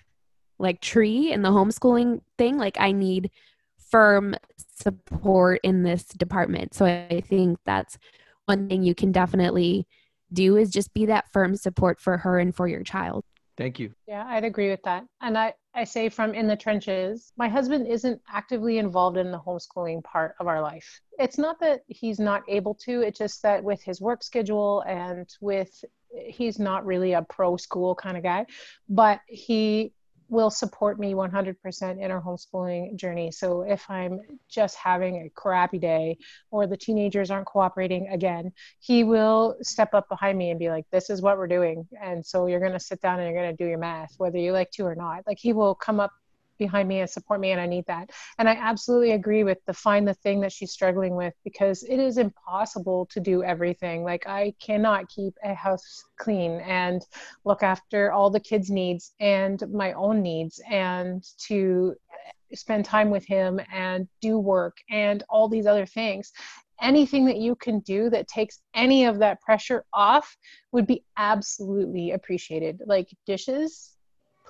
like 0.60 0.80
tree 0.80 1.32
in 1.32 1.42
the 1.42 1.50
homeschooling 1.50 2.22
thing. 2.38 2.58
Like 2.58 2.78
i 2.80 2.92
need 2.92 3.32
firm 3.90 4.36
support 4.58 5.60
in 5.64 5.84
this 5.84 6.04
department. 6.06 6.74
So 6.74 6.86
i 6.86 7.22
think 7.22 7.60
that's 7.66 7.98
one 8.46 8.68
thing 8.68 8.84
you 8.84 8.96
can 8.96 9.12
definitely 9.12 9.88
do 10.34 10.58
is 10.58 10.70
just 10.70 10.94
be 10.94 11.06
that 11.08 11.32
firm 11.32 11.56
support 11.56 12.00
for 12.00 12.18
her 12.18 12.40
and 12.40 12.56
for 12.56 12.68
your 12.68 12.84
child. 12.84 13.24
Thank 13.58 13.80
you. 13.80 13.94
Yeah, 14.08 14.26
I'd 14.28 14.44
agree 14.44 14.70
with 14.70 14.82
that. 14.84 15.06
And 15.22 15.38
I, 15.38 15.54
I 15.76 15.84
say 15.84 16.10
from 16.10 16.34
in 16.34 16.48
the 16.48 16.56
trenches, 16.56 17.32
my 17.38 17.48
husband 17.48 17.88
isn't 17.88 18.20
actively 18.32 18.78
involved 18.78 19.18
in 19.18 19.32
the 19.32 19.40
homeschooling 19.40 20.04
part 20.04 20.36
of 20.40 20.48
our 20.48 20.62
life. 20.62 21.02
It's 21.20 21.38
not 21.38 21.60
that 21.60 21.82
he's 21.88 22.20
not 22.20 22.44
able 22.48 22.76
to, 22.86 23.02
it's 23.02 23.20
just 23.20 23.44
that 23.44 23.64
with 23.64 23.84
his 23.84 24.02
work 24.02 24.24
schedule 24.24 24.84
and 24.88 25.30
with 25.42 25.84
he's 26.28 26.60
not 26.60 26.86
really 26.86 27.14
a 27.14 27.22
pro 27.22 27.58
school 27.58 27.96
kind 27.96 28.18
of 28.18 28.24
guy, 28.24 28.46
but 28.90 29.20
he 29.28 29.94
will 30.32 30.50
support 30.50 30.98
me 30.98 31.14
100% 31.14 32.02
in 32.02 32.10
our 32.10 32.22
homeschooling 32.22 32.96
journey. 32.96 33.32
So 33.32 33.64
if 33.64 33.88
I'm 33.90 34.20
just 34.50 34.78
having 34.78 35.18
a 35.18 35.30
crappy 35.30 35.78
day 35.78 36.18
or 36.50 36.66
the 36.66 36.78
teenagers 36.78 37.30
aren't 37.30 37.46
cooperating 37.46 38.08
again, 38.08 38.54
he 38.80 39.04
will 39.04 39.58
step 39.62 39.94
up 39.94 40.08
behind 40.08 40.38
me 40.38 40.50
and 40.50 40.58
be 40.60 40.70
like, 40.70 40.86
This 40.90 41.10
is 41.10 41.22
what 41.22 41.38
we're 41.38 41.48
doing. 41.48 41.86
And 42.02 42.26
so 42.26 42.48
you're 42.48 42.62
going 42.62 42.72
to 42.72 42.80
sit 42.80 43.02
down 43.02 43.20
and 43.20 43.30
you're 43.30 43.44
going 43.44 43.56
to 43.56 43.64
do 43.64 43.70
your 43.70 43.78
math, 43.78 44.14
whether 44.18 44.38
you 44.38 44.54
like 44.54 44.72
to 44.72 44.86
or 44.86 44.96
not. 44.96 45.28
Like 45.28 45.38
he 45.38 45.52
will 45.52 45.76
come 45.76 46.00
up 46.00 46.12
behind 46.62 46.88
me 46.88 47.00
and 47.00 47.10
support 47.10 47.40
me 47.40 47.52
and 47.52 47.60
I 47.60 47.66
need 47.66 47.86
that. 47.88 48.12
And 48.38 48.48
I 48.48 48.54
absolutely 48.54 49.14
agree 49.14 49.44
with 49.44 49.58
the 49.66 49.74
find 49.74 50.08
the 50.08 50.14
thing 50.14 50.42
that 50.42 50.52
she's 50.52 50.72
struggling 50.72 51.16
with 51.16 51.34
because 51.44 51.82
it 51.82 52.00
is 52.00 52.20
impossible 52.20 53.08
to 53.08 53.20
do 53.20 53.44
everything. 53.44 54.04
Like 54.04 54.28
I 54.28 54.54
cannot 54.62 55.10
keep 55.10 55.34
a 55.44 55.56
house 55.56 56.04
clean 56.20 56.62
and 56.62 57.02
look 57.46 57.64
after 57.64 58.12
all 58.12 58.30
the 58.30 58.40
kids' 58.40 58.70
needs 58.70 59.14
and 59.20 59.64
my 59.74 59.94
own 59.94 60.22
needs 60.22 60.62
and 60.70 61.24
to 61.48 61.96
spend 62.54 62.86
time 62.86 63.10
with 63.10 63.26
him 63.26 63.60
and 63.74 64.08
do 64.22 64.38
work 64.38 64.78
and 64.92 65.24
all 65.30 65.50
these 65.50 65.66
other 65.66 65.88
things 65.88 66.32
anything 66.82 67.26
that 67.26 67.38
you 67.38 67.56
can 67.56 67.80
do 67.80 68.10
that 68.10 68.28
takes 68.28 68.60
any 68.74 69.06
of 69.06 69.20
that 69.20 69.40
pressure 69.40 69.86
off 69.94 70.36
would 70.72 70.88
be 70.88 71.04
absolutely 71.16 72.12
appreciated 72.12 72.82
like 72.86 73.08
dishes 73.26 73.92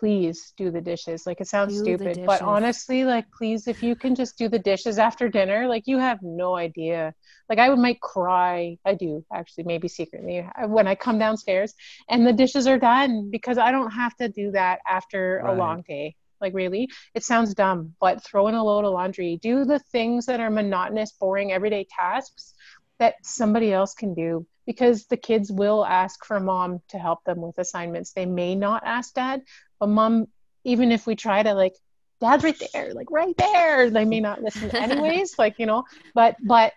please 0.01 0.53
do 0.57 0.71
the 0.71 0.81
dishes. 0.81 1.27
Like 1.27 1.39
it 1.41 1.47
sounds 1.47 1.77
do 1.77 1.83
stupid, 1.83 2.23
but 2.25 2.41
honestly, 2.41 3.05
like 3.05 3.25
please, 3.37 3.67
if 3.67 3.83
you 3.83 3.95
can 3.95 4.15
just 4.15 4.35
do 4.35 4.49
the 4.49 4.57
dishes 4.57 4.97
after 4.97 5.29
dinner, 5.29 5.67
like 5.67 5.83
you 5.85 5.99
have 5.99 6.17
no 6.23 6.55
idea. 6.55 7.13
Like 7.47 7.59
I 7.59 7.69
would 7.69 7.77
might 7.77 8.01
cry. 8.01 8.77
I 8.83 8.95
do 8.95 9.23
actually, 9.31 9.65
maybe 9.65 9.87
secretly 9.87 10.39
uh, 10.39 10.67
when 10.67 10.87
I 10.87 10.95
come 10.95 11.19
downstairs 11.19 11.75
and 12.09 12.25
the 12.25 12.33
dishes 12.33 12.65
are 12.65 12.79
done 12.79 13.29
because 13.29 13.59
I 13.59 13.71
don't 13.71 13.91
have 13.91 14.15
to 14.15 14.27
do 14.27 14.49
that 14.51 14.79
after 14.87 15.39
right. 15.43 15.53
a 15.53 15.55
long 15.55 15.83
day. 15.87 16.15
Like 16.41 16.55
really, 16.55 16.89
it 17.13 17.23
sounds 17.23 17.53
dumb, 17.53 17.93
but 18.01 18.23
throw 18.23 18.47
in 18.47 18.55
a 18.55 18.63
load 18.63 18.85
of 18.85 18.93
laundry. 18.93 19.37
Do 19.39 19.65
the 19.65 19.77
things 19.77 20.25
that 20.25 20.39
are 20.39 20.49
monotonous, 20.49 21.11
boring, 21.11 21.51
everyday 21.51 21.85
tasks 21.95 22.55
that 22.97 23.15
somebody 23.21 23.71
else 23.71 23.93
can 23.93 24.15
do 24.15 24.47
because 24.65 25.05
the 25.05 25.17
kids 25.17 25.51
will 25.51 25.85
ask 25.85 26.25
for 26.25 26.39
mom 26.39 26.79
to 26.89 26.97
help 26.97 27.23
them 27.25 27.41
with 27.41 27.57
assignments. 27.57 28.13
They 28.13 28.25
may 28.25 28.55
not 28.55 28.83
ask 28.85 29.13
dad, 29.13 29.41
but 29.81 29.89
mom, 29.89 30.27
even 30.63 30.91
if 30.91 31.05
we 31.07 31.15
try 31.15 31.41
to 31.43 31.53
like, 31.55 31.75
dad's 32.21 32.43
right 32.43 32.61
there, 32.71 32.93
like 32.93 33.09
right 33.09 33.35
there, 33.35 33.89
they 33.89 34.05
may 34.05 34.21
not 34.21 34.41
listen 34.41 34.73
anyways. 34.75 35.37
like 35.39 35.57
you 35.57 35.65
know, 35.65 35.83
but 36.13 36.37
but 36.41 36.71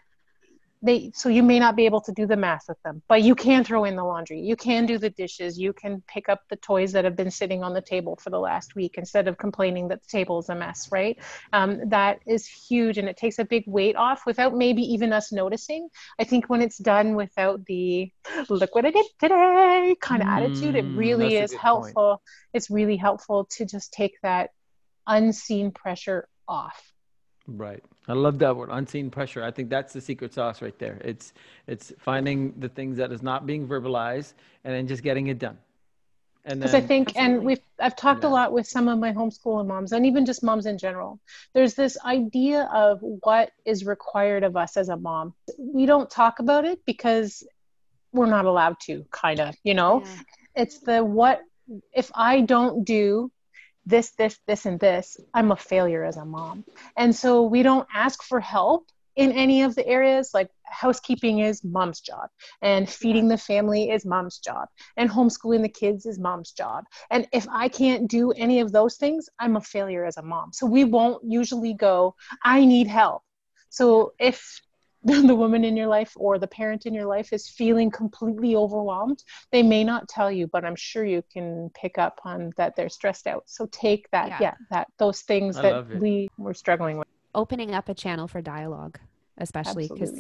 they 0.84 1.10
so 1.14 1.28
you 1.28 1.42
may 1.42 1.58
not 1.58 1.76
be 1.76 1.86
able 1.86 2.00
to 2.00 2.12
do 2.12 2.26
the 2.26 2.36
math 2.36 2.64
with 2.68 2.80
them 2.82 3.02
but 3.08 3.22
you 3.22 3.34
can 3.34 3.64
throw 3.64 3.84
in 3.84 3.96
the 3.96 4.04
laundry. 4.04 4.40
You 4.40 4.56
can 4.56 4.86
do 4.86 4.98
the 4.98 5.10
dishes. 5.10 5.58
You 5.58 5.72
can 5.72 6.02
pick 6.06 6.28
up 6.28 6.42
the 6.50 6.56
toys 6.56 6.92
that 6.92 7.04
have 7.04 7.16
been 7.16 7.30
sitting 7.30 7.62
on 7.62 7.74
the 7.74 7.80
table 7.80 8.16
for 8.16 8.30
the 8.30 8.38
last 8.38 8.74
week 8.74 8.96
instead 8.98 9.28
of 9.28 9.38
complaining 9.38 9.88
that 9.88 10.02
the 10.02 10.08
table 10.08 10.38
is 10.38 10.48
a 10.48 10.54
mess 10.54 10.88
right? 10.92 11.18
Um, 11.52 11.88
that 11.88 12.20
is 12.26 12.46
huge 12.46 12.98
and 12.98 13.08
it 13.08 13.16
takes 13.16 13.38
a 13.38 13.44
big 13.44 13.64
weight 13.66 13.96
off 13.96 14.22
without 14.26 14.54
maybe 14.54 14.82
even 14.82 15.12
us 15.12 15.32
noticing. 15.32 15.88
I 16.18 16.24
think 16.24 16.48
when 16.48 16.62
it's 16.62 16.78
done 16.78 17.14
without 17.14 17.64
the 17.66 18.10
look 18.48 18.74
what 18.74 18.84
i 18.86 18.90
did 18.90 19.06
today 19.20 19.96
kind 20.00 20.22
of 20.22 20.28
mm, 20.28 20.36
attitude 20.36 20.74
it 20.74 20.86
mm, 20.86 20.96
really 20.96 21.36
is 21.36 21.52
helpful 21.52 22.10
point. 22.10 22.20
it's 22.52 22.70
really 22.70 22.96
helpful 22.96 23.46
to 23.50 23.64
just 23.64 23.92
take 23.92 24.14
that 24.22 24.50
unseen 25.06 25.70
pressure 25.70 26.28
off 26.48 26.93
Right. 27.46 27.84
I 28.08 28.14
love 28.14 28.38
that 28.38 28.56
word, 28.56 28.70
unseen 28.72 29.10
pressure. 29.10 29.42
I 29.42 29.50
think 29.50 29.68
that's 29.68 29.92
the 29.92 30.00
secret 30.00 30.32
sauce 30.32 30.62
right 30.62 30.78
there. 30.78 30.98
It's 31.04 31.32
it's 31.66 31.92
finding 31.98 32.54
the 32.58 32.68
things 32.68 32.96
that 32.96 33.12
is 33.12 33.22
not 33.22 33.46
being 33.46 33.66
verbalized 33.68 34.34
and 34.64 34.74
then 34.74 34.86
just 34.86 35.02
getting 35.02 35.26
it 35.26 35.38
done. 35.38 35.58
And 36.46 36.60
because 36.60 36.74
I 36.74 36.80
think, 36.80 37.10
absolutely. 37.10 37.34
and 37.34 37.44
we've 37.44 37.60
I've 37.80 37.96
talked 37.96 38.22
yeah. 38.22 38.28
a 38.28 38.32
lot 38.32 38.52
with 38.52 38.66
some 38.66 38.88
of 38.88 38.98
my 38.98 39.12
homeschooling 39.12 39.66
moms, 39.66 39.92
and 39.92 40.04
even 40.04 40.26
just 40.26 40.42
moms 40.42 40.66
in 40.66 40.76
general. 40.76 41.18
There's 41.54 41.74
this 41.74 41.96
idea 42.04 42.68
of 42.72 42.98
what 43.00 43.52
is 43.64 43.84
required 43.84 44.42
of 44.42 44.56
us 44.56 44.76
as 44.76 44.90
a 44.90 44.96
mom. 44.96 45.34
We 45.58 45.86
don't 45.86 46.10
talk 46.10 46.38
about 46.40 46.64
it 46.66 46.84
because 46.84 47.46
we're 48.12 48.26
not 48.26 48.44
allowed 48.44 48.76
to, 48.80 49.06
kind 49.10 49.40
of. 49.40 49.54
You 49.64 49.74
know, 49.74 50.02
yeah. 50.04 50.62
it's 50.62 50.78
the 50.80 51.02
what 51.02 51.40
if 51.94 52.10
I 52.14 52.42
don't 52.42 52.84
do 52.84 53.30
this, 53.86 54.12
this, 54.12 54.38
this, 54.46 54.66
and 54.66 54.80
this, 54.80 55.16
I'm 55.32 55.52
a 55.52 55.56
failure 55.56 56.04
as 56.04 56.16
a 56.16 56.24
mom. 56.24 56.64
And 56.96 57.14
so 57.14 57.42
we 57.42 57.62
don't 57.62 57.88
ask 57.94 58.22
for 58.22 58.40
help 58.40 58.86
in 59.16 59.32
any 59.32 59.62
of 59.62 59.74
the 59.74 59.86
areas. 59.86 60.30
Like 60.34 60.50
housekeeping 60.64 61.38
is 61.38 61.62
mom's 61.62 62.00
job 62.00 62.28
and 62.62 62.88
feeding 62.88 63.28
the 63.28 63.38
family 63.38 63.90
is 63.90 64.04
mom's 64.04 64.38
job 64.38 64.68
and 64.96 65.08
homeschooling 65.10 65.62
the 65.62 65.68
kids 65.68 66.06
is 66.06 66.18
mom's 66.18 66.52
job. 66.52 66.84
And 67.10 67.28
if 67.32 67.46
i 67.48 67.68
can't 67.68 68.10
do 68.10 68.32
any 68.32 68.60
of 68.60 68.72
those 68.72 68.96
things 68.96 69.28
i'm 69.38 69.56
a 69.56 69.60
failure 69.60 70.04
as 70.04 70.16
a 70.16 70.22
mom. 70.22 70.52
So 70.52 70.66
we 70.66 70.84
won't 70.84 71.22
usually 71.24 71.74
go 71.74 72.14
i 72.42 72.64
need 72.64 72.88
help. 72.88 73.22
So 73.68 74.12
if 74.18 74.60
the 75.26 75.34
woman 75.34 75.64
in 75.64 75.76
your 75.76 75.86
life 75.86 76.12
or 76.16 76.38
the 76.38 76.46
parent 76.46 76.86
in 76.86 76.94
your 76.94 77.04
life 77.04 77.32
is 77.32 77.46
feeling 77.46 77.90
completely 77.90 78.56
overwhelmed, 78.56 79.22
they 79.52 79.62
may 79.62 79.84
not 79.84 80.08
tell 80.08 80.32
you, 80.32 80.46
but 80.46 80.64
I'm 80.64 80.76
sure 80.76 81.04
you 81.04 81.22
can 81.30 81.70
pick 81.74 81.98
up 81.98 82.20
on 82.24 82.52
that 82.56 82.74
they're 82.74 82.88
stressed 82.88 83.26
out. 83.26 83.42
So 83.46 83.66
take 83.70 84.10
that, 84.12 84.28
yeah, 84.28 84.38
yeah 84.40 84.54
that 84.70 84.86
those 84.98 85.20
things 85.20 85.58
I 85.58 85.62
that 85.62 86.00
we 86.00 86.28
were 86.38 86.54
struggling 86.54 86.96
with. 86.98 87.06
Opening 87.34 87.74
up 87.74 87.90
a 87.90 87.94
channel 87.94 88.28
for 88.28 88.40
dialogue, 88.40 88.98
especially 89.36 89.88
because 89.88 90.18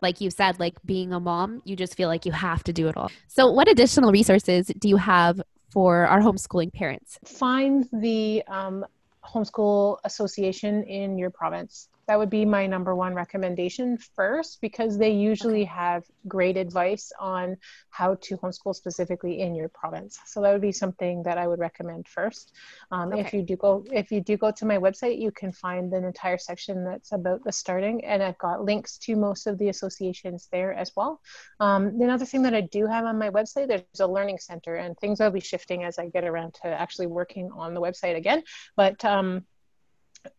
like 0.00 0.20
you 0.20 0.30
said, 0.30 0.60
like 0.60 0.74
being 0.84 1.12
a 1.12 1.18
mom, 1.18 1.60
you 1.64 1.74
just 1.74 1.96
feel 1.96 2.08
like 2.08 2.24
you 2.24 2.30
have 2.30 2.62
to 2.64 2.72
do 2.72 2.86
it 2.86 2.96
all. 2.96 3.10
So 3.26 3.50
what 3.50 3.68
additional 3.68 4.12
resources 4.12 4.70
do 4.78 4.88
you 4.88 4.96
have 4.96 5.40
for 5.72 6.06
our 6.06 6.20
homeschooling 6.20 6.72
parents? 6.72 7.18
Find 7.24 7.88
the 7.92 8.44
um, 8.46 8.84
homeschool 9.24 9.98
association 10.04 10.84
in 10.84 11.18
your 11.18 11.30
province 11.30 11.88
that 12.06 12.18
would 12.18 12.30
be 12.30 12.44
my 12.44 12.66
number 12.66 12.94
one 12.94 13.14
recommendation 13.14 13.98
first 14.14 14.60
because 14.60 14.98
they 14.98 15.10
usually 15.10 15.62
okay. 15.62 15.70
have 15.70 16.04
great 16.28 16.56
advice 16.56 17.12
on 17.18 17.56
how 17.90 18.14
to 18.16 18.36
homeschool 18.38 18.74
specifically 18.74 19.40
in 19.40 19.54
your 19.54 19.68
province 19.68 20.18
so 20.26 20.40
that 20.40 20.52
would 20.52 20.60
be 20.60 20.72
something 20.72 21.22
that 21.22 21.38
i 21.38 21.46
would 21.46 21.58
recommend 21.58 22.06
first 22.08 22.52
um, 22.90 23.12
okay. 23.12 23.20
if 23.20 23.32
you 23.32 23.42
do 23.42 23.56
go 23.56 23.84
if 23.92 24.10
you 24.10 24.20
do 24.20 24.36
go 24.36 24.50
to 24.50 24.64
my 24.64 24.78
website 24.78 25.20
you 25.20 25.30
can 25.30 25.52
find 25.52 25.92
an 25.92 26.04
entire 26.04 26.38
section 26.38 26.84
that's 26.84 27.12
about 27.12 27.42
the 27.44 27.52
starting 27.52 28.04
and 28.04 28.22
i've 28.22 28.38
got 28.38 28.64
links 28.64 28.98
to 28.98 29.16
most 29.16 29.46
of 29.46 29.58
the 29.58 29.68
associations 29.68 30.48
there 30.52 30.72
as 30.72 30.92
well 30.96 31.20
um, 31.60 31.86
another 32.00 32.24
thing 32.24 32.42
that 32.42 32.54
i 32.54 32.60
do 32.60 32.86
have 32.86 33.04
on 33.04 33.18
my 33.18 33.30
website 33.30 33.68
there's 33.68 34.00
a 34.00 34.06
learning 34.06 34.38
center 34.38 34.76
and 34.76 34.98
things 34.98 35.20
will 35.20 35.30
be 35.30 35.40
shifting 35.40 35.84
as 35.84 35.98
i 35.98 36.08
get 36.08 36.24
around 36.24 36.54
to 36.54 36.66
actually 36.66 37.06
working 37.06 37.50
on 37.56 37.74
the 37.74 37.80
website 37.80 38.16
again 38.16 38.42
but 38.76 39.04
um, 39.04 39.44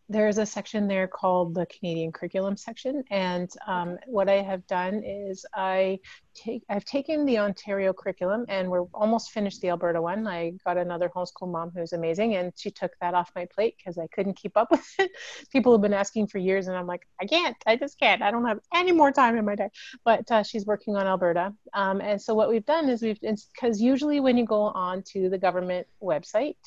there's 0.08 0.38
a 0.38 0.46
section 0.46 0.88
there 0.88 1.08
called 1.08 1.56
the 1.56 1.66
Canadian 1.66 2.12
curriculum 2.12 2.56
section. 2.58 3.04
And 3.10 3.50
um, 3.68 3.98
what 4.06 4.30
I 4.30 4.42
have 4.42 4.66
done 4.68 5.04
is 5.04 5.46
I 5.56 6.00
take, 6.36 6.64
I've 6.70 6.86
taken 6.86 7.26
the 7.26 7.40
Ontario 7.40 7.92
curriculum 7.92 8.46
and 8.48 8.70
we're 8.70 8.86
almost 8.94 9.32
finished 9.32 9.62
the 9.62 9.70
Alberta 9.70 10.02
one. 10.02 10.28
I 10.28 10.54
got 10.64 10.78
another 10.78 11.10
homeschool 11.10 11.52
mom 11.52 11.72
who's 11.76 11.94
amazing 11.94 12.36
and 12.36 12.54
she 12.56 12.70
took 12.70 12.92
that 13.02 13.16
off 13.16 13.32
my 13.36 13.48
plate 13.54 13.76
because 13.78 13.98
I 13.98 14.08
couldn't 14.14 14.36
keep 14.36 14.56
up 14.56 14.70
with 14.72 14.86
it. 15.00 15.12
People 15.52 15.72
have 15.72 15.82
been 15.82 15.94
asking 15.94 16.28
for 16.28 16.38
years 16.38 16.68
and 16.68 16.78
I'm 16.78 16.88
like, 16.88 17.08
I 17.20 17.26
can't, 17.26 17.58
I 17.66 17.76
just 17.76 18.00
can't. 18.00 18.22
I 18.22 18.30
don't 18.30 18.46
have 18.46 18.60
any 18.74 18.92
more 18.92 19.12
time 19.12 19.38
in 19.38 19.46
my 19.46 19.56
day. 19.56 19.70
But 20.04 20.30
uh, 20.30 20.44
she's 20.44 20.66
working 20.66 20.96
on 20.96 21.08
Alberta. 21.08 21.54
Um, 21.74 22.00
and 22.02 22.22
so 22.22 22.36
what 22.36 22.50
we've 22.50 22.66
done 22.66 22.90
is 22.90 23.02
we've, 23.02 23.20
because 23.20 23.82
usually 23.82 24.20
when 24.20 24.38
you 24.38 24.46
go 24.46 24.62
on 24.62 25.04
to 25.14 25.30
the 25.30 25.38
government 25.38 25.88
website, 26.02 26.58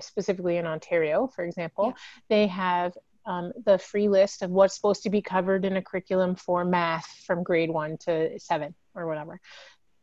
specifically 0.00 0.58
in 0.58 0.66
Ontario, 0.66 1.26
for 1.34 1.44
example, 1.44 1.86
yeah. 1.86 1.92
they 2.28 2.46
have 2.48 2.61
um, 3.26 3.52
the 3.64 3.78
free 3.78 4.08
list 4.08 4.42
of 4.42 4.50
what's 4.50 4.74
supposed 4.74 5.02
to 5.04 5.10
be 5.10 5.22
covered 5.22 5.64
in 5.64 5.76
a 5.76 5.82
curriculum 5.82 6.34
for 6.34 6.64
math 6.64 7.06
from 7.26 7.42
grade 7.42 7.70
one 7.70 7.96
to 7.98 8.38
seven 8.38 8.74
or 8.94 9.06
whatever. 9.06 9.40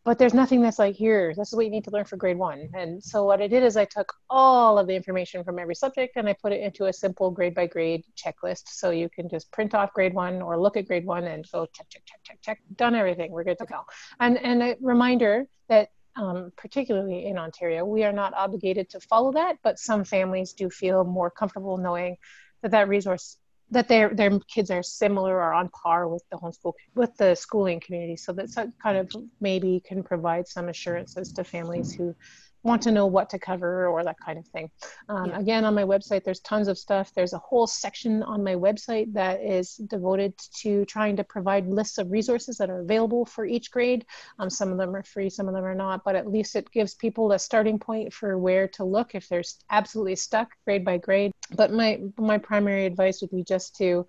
But 0.06 0.18
there's 0.18 0.34
nothing 0.34 0.62
that's 0.62 0.80
like, 0.80 0.96
here, 0.96 1.34
this 1.36 1.50
is 1.50 1.56
what 1.56 1.66
you 1.66 1.72
need 1.72 1.84
to 1.84 1.92
learn 1.92 2.06
for 2.06 2.16
grade 2.16 2.38
one. 2.38 2.70
And 2.74 3.04
so 3.04 3.26
what 3.26 3.42
I 3.42 3.48
did 3.48 3.64
is 3.64 3.76
I 3.76 3.84
took 3.86 4.14
all 4.30 4.80
of 4.80 4.88
the 4.88 4.96
information 4.96 5.44
from 5.44 5.60
every 5.60 5.76
subject 5.76 6.16
and 6.16 6.28
I 6.28 6.34
put 6.34 6.54
it 6.54 6.62
into 6.62 6.86
a 6.86 6.94
simple 6.94 7.30
grade 7.30 7.54
by 7.54 7.68
grade 7.68 8.06
checklist. 8.16 8.70
So 8.70 8.92
you 8.92 9.10
can 9.10 9.28
just 9.30 9.52
print 9.52 9.76
off 9.76 9.94
grade 9.94 10.14
one 10.14 10.42
or 10.42 10.60
look 10.60 10.78
at 10.78 10.88
grade 10.88 11.06
one 11.06 11.26
and 11.26 11.46
go 11.52 11.66
check, 11.66 11.88
check, 11.90 12.04
check, 12.06 12.22
check, 12.24 12.42
check, 12.42 12.60
done 12.78 12.96
everything. 12.96 13.32
We're 13.32 13.44
good 13.44 13.60
to 13.60 13.66
go. 13.66 13.82
And, 14.20 14.38
and 14.38 14.64
a 14.64 14.78
reminder 14.80 15.48
that 15.68 15.90
um, 16.16 16.52
particularly 16.58 17.28
in 17.28 17.38
Ontario, 17.38 17.86
we 17.86 18.04
are 18.04 18.12
not 18.12 18.34
obligated 18.34 18.90
to 18.92 19.00
follow 19.00 19.32
that, 19.34 19.58
but 19.64 19.80
some 19.80 20.04
families 20.04 20.54
do 20.54 20.70
feel 20.70 21.04
more 21.04 21.30
comfortable 21.30 21.78
knowing 21.78 22.18
that 22.62 22.72
that 22.72 22.90
resource 22.90 23.38
that 23.72 23.88
their 23.88 24.10
their 24.10 24.40
kids 24.40 24.72
are 24.72 24.82
similar 24.82 25.36
or 25.36 25.54
on 25.54 25.70
par 25.70 26.08
with 26.08 26.24
the 26.32 26.38
homeschool 26.38 26.74
with 26.96 27.16
the 27.18 27.36
schooling 27.36 27.80
community. 27.80 28.16
So 28.16 28.34
that 28.34 28.50
kind 28.82 28.98
of 28.98 29.12
maybe 29.40 29.82
can 29.86 30.04
provide 30.04 30.48
some 30.48 30.70
assurances 30.70 31.32
to 31.34 31.44
families 31.44 31.92
who 31.92 32.16
want 32.64 32.82
to 32.84 32.92
know 32.92 33.06
what 33.06 33.30
to 33.30 33.40
cover 33.40 33.88
or 33.88 34.04
that 34.04 34.18
kind 34.20 34.38
of 34.38 34.46
thing. 34.48 34.70
Um, 35.08 35.30
Yeah. 35.30 35.40
Again, 35.40 35.66
on 35.66 35.74
my 35.74 35.84
website, 35.84 36.24
there's 36.24 36.42
tons 36.42 36.68
of 36.68 36.78
stuff. 36.78 37.14
There's 37.14 37.34
a 37.34 37.38
whole 37.40 37.68
section 37.68 38.22
on 38.24 38.44
my 38.44 38.56
website 38.56 39.14
that 39.14 39.42
is 39.42 39.76
devoted 39.76 40.34
to 40.62 40.86
trying 40.86 41.16
to 41.18 41.24
provide 41.24 41.68
lists 41.68 41.98
of 41.98 42.12
resources 42.12 42.58
that 42.58 42.70
are 42.70 42.82
available 42.82 43.26
for 43.26 43.46
each 43.46 43.72
grade. 43.72 44.06
Um, 44.40 44.50
some 44.50 44.72
of 44.72 44.78
them 44.78 44.96
are 44.96 45.04
free, 45.04 45.30
some 45.30 45.48
of 45.48 45.54
them 45.54 45.64
are 45.64 45.76
not, 45.76 46.04
but 46.04 46.16
at 46.16 46.28
least 46.28 46.56
it 46.56 46.70
gives 46.72 46.96
people 46.96 47.32
a 47.32 47.40
starting 47.40 47.80
point 47.80 48.14
for 48.14 48.38
where 48.38 48.68
to 48.70 48.84
look 48.84 49.16
if 49.16 49.28
they're 49.30 49.44
absolutely 49.70 50.16
stuck 50.16 50.50
grade 50.66 50.84
by 50.84 50.98
grade. 50.98 51.32
But 51.56 51.72
my 51.72 52.02
my 52.18 52.38
primary 52.38 52.86
advice 52.86 53.22
would 53.22 53.32
be 53.32 53.44
just 53.44 53.76
to 53.78 54.06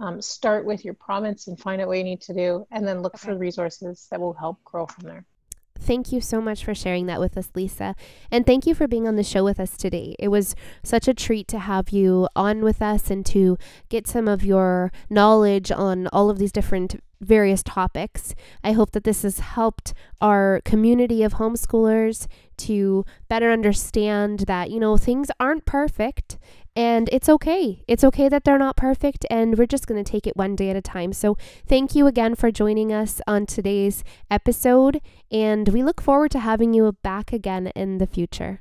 um, 0.00 0.20
start 0.20 0.64
with 0.64 0.84
your 0.84 0.94
province 0.94 1.46
and 1.46 1.58
find 1.58 1.80
out 1.80 1.88
what 1.88 1.98
you 1.98 2.04
need 2.04 2.20
to 2.22 2.34
do, 2.34 2.66
and 2.72 2.86
then 2.86 3.00
look 3.02 3.16
for 3.16 3.36
resources 3.36 4.08
that 4.10 4.20
will 4.20 4.34
help 4.34 4.62
grow 4.64 4.86
from 4.86 5.04
there. 5.06 5.24
Thank 5.78 6.12
you 6.12 6.20
so 6.20 6.40
much 6.40 6.64
for 6.64 6.74
sharing 6.74 7.06
that 7.06 7.20
with 7.20 7.36
us, 7.36 7.50
Lisa. 7.54 7.94
And 8.30 8.46
thank 8.46 8.66
you 8.66 8.74
for 8.74 8.88
being 8.88 9.06
on 9.06 9.16
the 9.16 9.22
show 9.22 9.44
with 9.44 9.60
us 9.60 9.76
today. 9.76 10.14
It 10.18 10.28
was 10.28 10.54
such 10.82 11.08
a 11.08 11.14
treat 11.14 11.46
to 11.48 11.58
have 11.58 11.90
you 11.90 12.28
on 12.34 12.62
with 12.62 12.80
us 12.80 13.10
and 13.10 13.26
to 13.26 13.58
get 13.88 14.06
some 14.06 14.26
of 14.28 14.44
your 14.44 14.92
knowledge 15.10 15.70
on 15.70 16.06
all 16.08 16.30
of 16.30 16.38
these 16.38 16.52
different 16.52 17.02
various 17.20 17.62
topics. 17.62 18.34
I 18.62 18.72
hope 18.72 18.92
that 18.92 19.04
this 19.04 19.22
has 19.22 19.40
helped 19.40 19.94
our 20.20 20.60
community 20.64 21.22
of 21.22 21.34
homeschoolers 21.34 22.26
to 22.58 23.04
better 23.28 23.50
understand 23.50 24.40
that, 24.40 24.70
you 24.70 24.78
know, 24.78 24.96
things 24.96 25.30
aren't 25.40 25.64
perfect 25.64 26.38
and 26.76 27.08
it's 27.12 27.28
okay. 27.28 27.82
It's 27.86 28.04
okay 28.04 28.28
that 28.28 28.44
they're 28.44 28.58
not 28.58 28.76
perfect 28.76 29.24
and 29.30 29.56
we're 29.56 29.66
just 29.66 29.86
going 29.86 30.02
to 30.02 30.10
take 30.10 30.26
it 30.26 30.36
one 30.36 30.56
day 30.56 30.70
at 30.70 30.76
a 30.76 30.82
time. 30.82 31.12
So, 31.12 31.36
thank 31.66 31.94
you 31.94 32.06
again 32.06 32.34
for 32.34 32.50
joining 32.50 32.92
us 32.92 33.20
on 33.26 33.46
today's 33.46 34.02
episode 34.30 35.00
and 35.30 35.68
we 35.68 35.82
look 35.82 36.00
forward 36.00 36.30
to 36.32 36.40
having 36.40 36.74
you 36.74 36.90
back 37.02 37.32
again 37.32 37.68
in 37.74 37.98
the 37.98 38.06
future. 38.06 38.60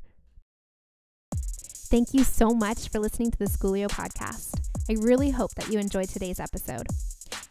Thank 1.35 2.13
you 2.13 2.23
so 2.23 2.49
much 2.49 2.89
for 2.89 2.99
listening 2.99 3.31
to 3.31 3.37
the 3.37 3.45
Schoolio 3.45 3.87
podcast. 3.87 4.59
I 4.89 4.93
really 4.93 5.31
hope 5.31 5.53
that 5.55 5.69
you 5.69 5.79
enjoyed 5.79 6.09
today's 6.09 6.39
episode. 6.39 6.87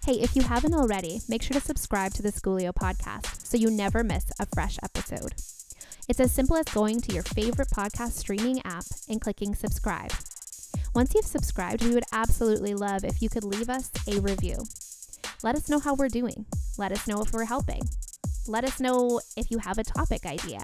Hey, 0.04 0.14
if 0.14 0.34
you 0.34 0.42
haven't 0.42 0.74
already, 0.74 1.20
make 1.28 1.42
sure 1.42 1.54
to 1.54 1.64
subscribe 1.64 2.12
to 2.14 2.22
the 2.22 2.32
Schoolio 2.32 2.72
podcast 2.72 3.46
so 3.46 3.56
you 3.56 3.70
never 3.70 4.02
miss 4.02 4.26
a 4.40 4.46
fresh 4.46 4.78
episode. 4.82 5.34
It's 6.08 6.18
as 6.18 6.32
simple 6.32 6.56
as 6.56 6.66
going 6.66 7.00
to 7.02 7.14
your 7.14 7.22
favorite 7.22 7.68
podcast 7.68 8.12
streaming 8.12 8.60
app 8.64 8.84
and 9.08 9.20
clicking 9.20 9.54
subscribe. 9.54 10.10
Once 10.94 11.14
you've 11.14 11.24
subscribed, 11.24 11.82
we 11.82 11.94
would 11.94 12.04
absolutely 12.12 12.74
love 12.74 13.02
if 13.02 13.22
you 13.22 13.28
could 13.30 13.44
leave 13.44 13.70
us 13.70 13.90
a 14.06 14.20
review. 14.20 14.58
Let 15.42 15.56
us 15.56 15.70
know 15.70 15.78
how 15.78 15.94
we're 15.94 16.08
doing. 16.08 16.44
Let 16.76 16.92
us 16.92 17.08
know 17.08 17.22
if 17.22 17.32
we're 17.32 17.46
helping. 17.46 17.82
Let 18.46 18.64
us 18.64 18.78
know 18.78 19.20
if 19.34 19.50
you 19.50 19.56
have 19.58 19.78
a 19.78 19.84
topic 19.84 20.26
idea. 20.26 20.62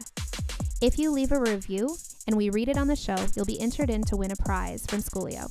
If 0.82 0.98
you 0.98 1.10
leave 1.12 1.32
a 1.32 1.40
review 1.40 1.96
and 2.26 2.36
we 2.36 2.50
read 2.50 2.68
it 2.68 2.76
on 2.76 2.88
the 2.88 2.94
show, 2.94 3.16
you'll 3.34 3.46
be 3.46 3.58
entered 3.58 3.88
in 3.88 4.02
to 4.02 4.16
win 4.16 4.30
a 4.30 4.36
prize 4.36 4.84
from 4.86 4.98
Schoolio. 4.98 5.50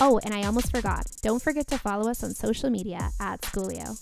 Oh, 0.00 0.18
and 0.24 0.32
I 0.32 0.44
almost 0.44 0.70
forgot. 0.70 1.06
Don't 1.20 1.42
forget 1.42 1.66
to 1.66 1.78
follow 1.78 2.10
us 2.10 2.24
on 2.24 2.30
social 2.30 2.70
media 2.70 3.10
at 3.20 3.42
Schoolio. 3.42 4.00